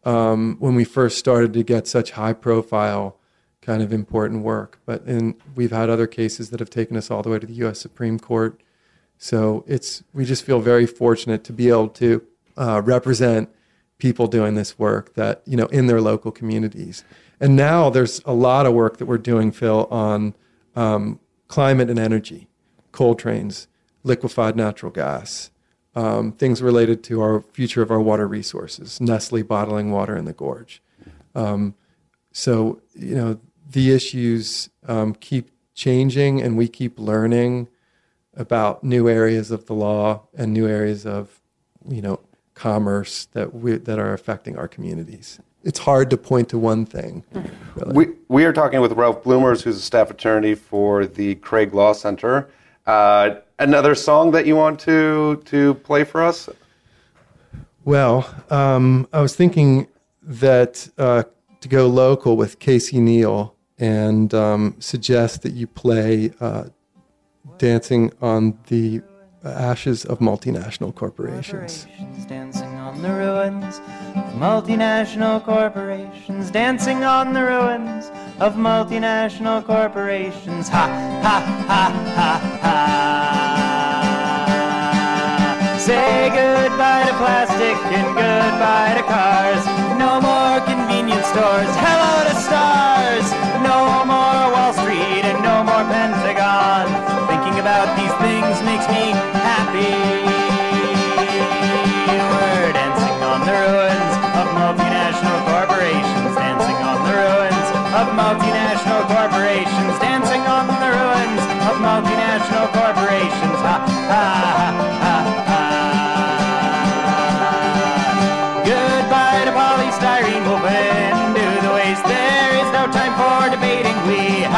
um, 0.06 0.58
when 0.60 0.76
we 0.76 0.84
first 0.84 1.18
started 1.18 1.54
to 1.54 1.64
get 1.64 1.88
such 1.88 2.12
high 2.12 2.34
profile 2.34 3.18
kind 3.62 3.82
of 3.82 3.94
important 3.94 4.44
work. 4.44 4.80
But 4.86 5.04
in, 5.06 5.36
we've 5.56 5.72
had 5.72 5.90
other 5.90 6.08
cases 6.08 6.50
that 6.50 6.60
have 6.60 6.70
taken 6.70 6.98
us 6.98 7.10
all 7.10 7.22
the 7.22 7.30
way 7.30 7.40
to 7.40 7.48
the 7.48 7.54
U.S. 7.56 7.80
Supreme 7.80 8.20
Court 8.20 8.60
So 9.18 9.64
it's 9.68 10.04
we 10.14 10.26
just 10.26 10.44
feel 10.44 10.60
very 10.60 10.86
fortunate 10.86 11.44
to 11.46 11.54
be 11.54 11.70
able 11.70 11.90
to 11.90 12.24
uh, 12.58 12.82
represent 12.84 13.50
people 13.98 14.28
doing 14.28 14.56
this 14.56 14.78
work 14.78 15.14
that 15.14 15.42
you 15.46 15.56
know 15.56 15.68
in 15.68 15.88
their 15.88 16.02
local 16.02 16.32
communities. 16.32 17.06
And 17.40 17.56
now 17.56 17.90
there's 17.90 18.22
a 18.26 18.34
lot 18.34 18.66
of 18.66 18.74
work 18.74 18.98
that 18.98 19.06
we're 19.06 19.18
doing, 19.18 19.52
Phil, 19.52 19.88
on 19.90 20.36
um, 20.76 21.20
climate 21.48 21.90
and 21.90 22.00
energy, 22.00 22.48
coal 22.92 23.16
trains, 23.16 23.68
liquefied 24.04 24.56
natural 24.56 24.92
gas, 24.92 25.52
um, 25.96 26.32
things 26.32 26.62
related 26.62 27.04
to 27.06 27.22
our 27.22 27.42
future 27.42 27.82
of 27.82 27.92
our 27.92 28.02
water 28.02 28.28
resources, 28.28 29.00
Nestle 29.00 29.44
bottling 29.44 29.92
water 29.92 30.16
in 30.16 30.26
the 30.26 30.34
gorge. 30.34 30.82
Um, 31.36 31.76
so 32.32 32.82
you 32.94 33.16
know 33.16 33.40
the 33.70 33.92
issues 33.92 34.70
um, 34.88 35.14
keep 35.14 35.52
changing, 35.74 36.42
and 36.42 36.58
we 36.58 36.68
keep 36.68 37.00
learning 37.00 37.68
about 38.36 38.84
new 38.84 39.08
areas 39.08 39.52
of 39.52 39.68
the 39.68 39.74
law 39.74 40.24
and 40.36 40.54
new 40.54 40.68
areas 40.68 41.06
of 41.06 41.42
you 41.88 42.02
know 42.02 42.20
commerce 42.54 43.26
that 43.34 43.54
we, 43.54 43.78
that 43.78 44.00
are 44.00 44.14
affecting 44.14 44.58
our 44.58 44.68
communities. 44.68 45.40
It's 45.64 45.80
hard 45.80 46.10
to 46.10 46.18
point 46.18 46.50
to 46.50 46.58
one 46.58 46.86
thing. 46.86 47.24
Really. 47.76 47.94
We, 47.94 48.14
we 48.28 48.46
are 48.46 48.52
talking 48.52 48.82
with 48.82 48.92
Ralph 48.94 49.24
Bloemers, 49.24 49.62
who's 49.62 49.78
a 49.78 49.82
staff 49.82 50.12
attorney 50.12 50.56
for 50.56 51.06
the 51.06 51.36
Crag 51.36 51.74
Law 51.74 51.94
Center. 51.94 52.50
Uh, 52.86 53.36
another 53.60 53.96
song 53.96 54.32
that 54.32 54.46
you 54.46 54.56
want 54.56 54.80
to, 54.82 55.42
to 55.46 55.74
play 55.76 56.04
for 56.04 56.24
us? 56.24 56.50
Well, 57.86 58.34
um, 58.50 59.08
I 59.12 59.22
was 59.22 59.36
thinking 59.36 59.88
that 60.22 60.90
uh, 60.98 61.24
to 61.62 61.68
go 61.68 61.88
local 61.88 62.38
with 62.38 62.60
Casey 62.60 63.00
Neill 63.00 63.56
and 63.78 64.34
um, 64.34 64.76
suggest 64.80 65.42
that 65.42 65.54
you 65.54 65.68
play 65.68 66.32
uh, 66.40 66.66
Dancing 67.58 68.12
on 68.22 68.58
the 68.68 69.02
Ashes 69.44 70.06
of 70.06 70.20
Multinational 70.20 70.96
Corporations. 70.96 71.86
Dancing 72.28 72.74
on 72.76 73.02
the 73.02 73.10
ruins 73.10 73.80
of 74.16 74.34
multinational 74.36 75.44
corporations. 75.44 76.50
Dancing 76.52 77.04
on 77.04 77.34
the 77.34 77.44
ruins 77.44 78.06
of 78.40 78.56
multinational 78.56 79.64
corporations. 79.66 80.70
Ha, 80.70 80.88
ha, 81.22 81.66
ha, 81.68 82.14
ha, 82.16 82.60
ha. 82.62 83.33
Say 85.84 86.32
goodbye 86.32 87.04
to 87.04 87.14
plastic 87.20 87.76
and 87.92 88.08
goodbye 88.16 88.96
to 88.96 89.04
cars. 89.04 89.60
No 90.00 90.24
more 90.24 90.64
convenience 90.64 91.28
stores. 91.28 91.68
Hello 91.76 92.24
to 92.24 92.36
stars. 92.40 93.28
No 93.60 94.08
more 94.08 94.48
Wall 94.56 94.72
Street 94.80 95.28
and 95.28 95.44
no 95.44 95.60
more 95.60 95.84
Pentagon. 95.92 96.88
Thinking 97.28 97.60
about 97.60 97.92
these 98.00 98.16
things 98.24 98.64
makes 98.64 98.88
me 98.96 99.12
happy. 99.44 99.92
We're 102.32 102.72
dancing 102.72 103.20
on 103.28 103.44
the 103.44 103.52
ruins 103.52 104.14
of 104.40 104.46
multinational 104.56 105.40
corporations. 105.52 106.32
Dancing 106.32 106.80
on 106.80 107.00
the 107.04 107.12
ruins 107.12 107.68
of 107.92 108.08
multinational 108.16 109.04
corporations. 109.12 109.94
Dancing 110.00 110.44
on 110.48 110.64
the 110.80 110.90
ruins 110.96 111.44
of 111.68 111.76
multinational 111.84 112.72
corporations. 112.72 113.60
Ha 113.68 113.84
ha 113.84 114.24
ha. 114.32 115.03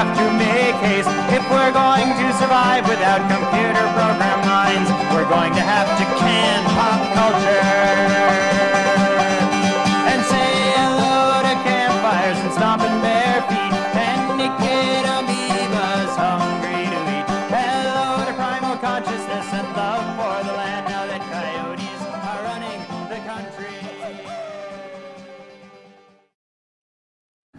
Have 0.05 0.17
to 0.17 0.31
make 0.37 0.75
haste 0.85 1.09
if 1.33 1.43
we're 1.49 1.71
going 1.71 2.05
to 2.05 2.33
survive 2.37 2.87
without 2.87 3.21
computer 3.29 3.85
program 3.93 4.39
minds. 4.45 4.89
We're 5.13 5.29
going 5.29 5.53
to 5.53 5.61
have 5.61 5.87
to 5.97 6.05
can 6.19 6.63
pop 6.75 7.01
culture 7.13 8.64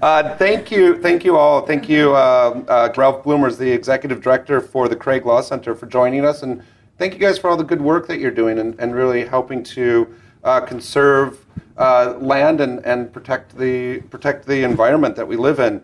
Uh, 0.03 0.37
thank 0.37 0.71
you, 0.71 1.01
thank 1.01 1.25
you 1.25 1.37
all. 1.37 1.63
Thank 1.65 1.89
you, 1.89 2.15
uh, 2.15 2.63
uh, 2.69 2.93
Ralph 2.97 3.25
Bloemers, 3.25 3.57
the 3.57 3.71
executive 3.71 4.21
director 4.21 4.61
for 4.61 4.89
the 4.89 4.97
Crag 4.97 5.25
Law 5.25 5.41
Center, 5.41 5.75
for 5.75 5.87
joining 5.87 6.25
us, 6.25 6.43
and 6.43 6.63
thank 6.99 7.15
you 7.15 7.19
guys 7.19 7.39
for 7.39 7.49
all 7.49 7.57
the 7.57 7.65
good 7.65 7.81
work 7.81 8.07
that 8.09 8.19
you're 8.21 8.31
doing 8.31 8.59
and, 8.59 8.79
and 8.79 8.95
really 8.95 9.25
helping 9.25 9.63
to 9.63 10.15
uh, 10.45 10.61
conserve 10.61 11.47
uh, 11.79 12.15
land 12.21 12.61
and, 12.61 12.85
and 12.85 13.11
protect 13.13 13.57
the 13.57 14.01
protect 14.11 14.47
the 14.47 14.63
environment 14.65 15.17
that 15.17 15.27
we 15.27 15.37
live 15.37 15.61
in. 15.61 15.83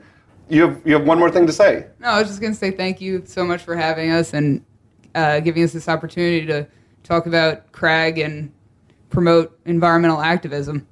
You 0.48 0.68
have 0.68 0.82
you 0.84 0.92
have 0.94 1.06
one 1.06 1.18
more 1.18 1.30
thing 1.30 1.46
to 1.46 1.52
say. 1.52 1.86
No, 1.98 2.08
I 2.08 2.18
was 2.18 2.28
just 2.28 2.40
going 2.40 2.52
to 2.52 2.58
say 2.58 2.70
thank 2.70 3.00
you 3.00 3.22
so 3.24 3.44
much 3.44 3.62
for 3.62 3.74
having 3.76 4.10
us 4.10 4.34
and 4.34 4.62
uh, 5.14 5.40
giving 5.40 5.62
us 5.62 5.72
this 5.72 5.88
opportunity 5.88 6.46
to 6.46 6.66
talk 7.02 7.26
about 7.26 7.72
Crag 7.72 8.18
and 8.18 8.52
promote 9.08 9.58
environmental 9.64 10.20
activism. 10.20 10.86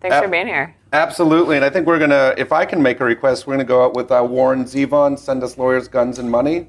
Thanks 0.00 0.16
Uh, 0.16 0.22
for 0.22 0.28
being 0.28 0.46
here. 0.46 0.74
Absolutely, 0.92 1.56
and 1.56 1.64
I 1.66 1.68
think 1.68 1.86
we're 1.86 1.98
gonna, 1.98 2.34
if 2.38 2.50
I 2.50 2.64
can 2.64 2.82
make 2.82 3.00
a 3.00 3.04
request, 3.04 3.46
we're 3.46 3.54
gonna 3.54 3.64
go 3.64 3.84
out 3.84 3.94
with 3.94 4.10
uh, 4.10 4.26
Warren 4.26 4.64
Zevon, 4.64 5.18
send 5.18 5.42
us 5.42 5.58
lawyers, 5.58 5.86
guns, 5.86 6.18
and 6.18 6.30
money. 6.30 6.66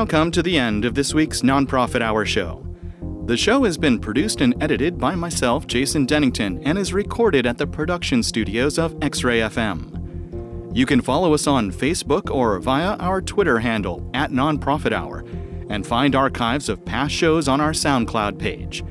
Now 0.00 0.06
come 0.06 0.30
to 0.30 0.42
the 0.42 0.58
end 0.58 0.86
of 0.86 0.94
this 0.94 1.12
week's 1.12 1.42
Nonprofit 1.42 2.00
Hour 2.00 2.24
show. 2.24 2.66
The 3.26 3.36
show 3.36 3.64
has 3.64 3.76
been 3.76 3.98
produced 3.98 4.40
and 4.40 4.54
edited 4.62 4.96
by 4.96 5.14
myself, 5.14 5.66
Jason 5.66 6.06
Dennington, 6.06 6.62
and 6.64 6.78
is 6.78 6.94
recorded 6.94 7.44
at 7.44 7.58
the 7.58 7.66
production 7.66 8.22
studios 8.22 8.78
of 8.78 8.96
X 9.02 9.22
Ray 9.24 9.40
FM. 9.40 10.74
You 10.74 10.86
can 10.86 11.02
follow 11.02 11.34
us 11.34 11.46
on 11.46 11.70
Facebook 11.70 12.34
or 12.34 12.58
via 12.60 12.96
our 12.96 13.20
Twitter 13.20 13.58
handle 13.58 14.10
at 14.14 14.30
Nonprofit 14.30 14.92
Hour 14.92 15.22
and 15.68 15.86
find 15.86 16.14
archives 16.14 16.70
of 16.70 16.82
past 16.82 17.12
shows 17.12 17.46
on 17.46 17.60
our 17.60 17.72
SoundCloud 17.72 18.38
page. 18.38 18.82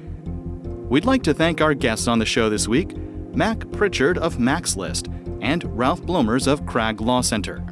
We'd 0.91 1.05
like 1.05 1.23
to 1.23 1.33
thank 1.33 1.59
our 1.59 1.73
guests 1.73 2.07
on 2.07 2.19
the 2.19 2.25
show 2.27 2.51
this 2.51 2.67
week 2.67 2.95
Mac 3.33 3.67
Prichard 3.71 4.19
of 4.19 4.39
Mac's 4.39 4.77
List 4.77 5.07
and 5.41 5.75
Ralph 5.75 6.03
Bloemers 6.03 6.45
of 6.45 6.67
Crag 6.67 7.01
Law 7.01 7.21
Center. 7.21 7.65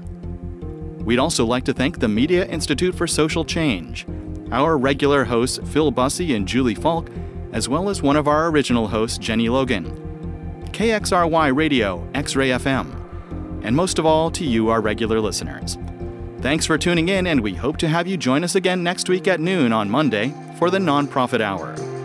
We'd 1.07 1.19
also 1.19 1.45
like 1.45 1.63
to 1.63 1.73
thank 1.73 1.99
the 1.99 2.09
Media 2.09 2.45
Institute 2.47 2.93
for 2.93 3.07
Social 3.07 3.45
Change, 3.45 4.05
our 4.51 4.77
regular 4.77 5.23
hosts 5.23 5.57
Phil 5.71 5.89
Bussey 5.89 6.35
and 6.35 6.45
Julie 6.45 6.75
Falk, 6.75 7.09
as 7.53 7.69
well 7.69 7.87
as 7.87 8.01
one 8.01 8.17
of 8.17 8.27
our 8.27 8.49
original 8.49 8.89
hosts, 8.89 9.17
Jenny 9.17 9.47
Logan, 9.47 9.85
KXRY 10.73 11.55
Radio, 11.55 12.05
X 12.13 12.35
Ray 12.35 12.49
FM, 12.49 13.63
and 13.63 13.73
most 13.73 13.99
of 13.99 14.05
all 14.05 14.29
to 14.31 14.43
you, 14.43 14.67
our 14.67 14.81
regular 14.81 15.21
listeners. 15.21 15.77
Thanks 16.41 16.65
for 16.65 16.77
tuning 16.77 17.07
in, 17.07 17.25
and 17.25 17.39
we 17.39 17.53
hope 17.53 17.77
to 17.77 17.87
have 17.87 18.05
you 18.05 18.17
join 18.17 18.43
us 18.43 18.55
again 18.55 18.83
next 18.83 19.07
week 19.07 19.29
at 19.29 19.39
noon 19.39 19.71
on 19.71 19.89
Monday 19.89 20.33
for 20.57 20.69
the 20.69 20.77
Nonprofit 20.77 21.39
Hour. 21.39 21.96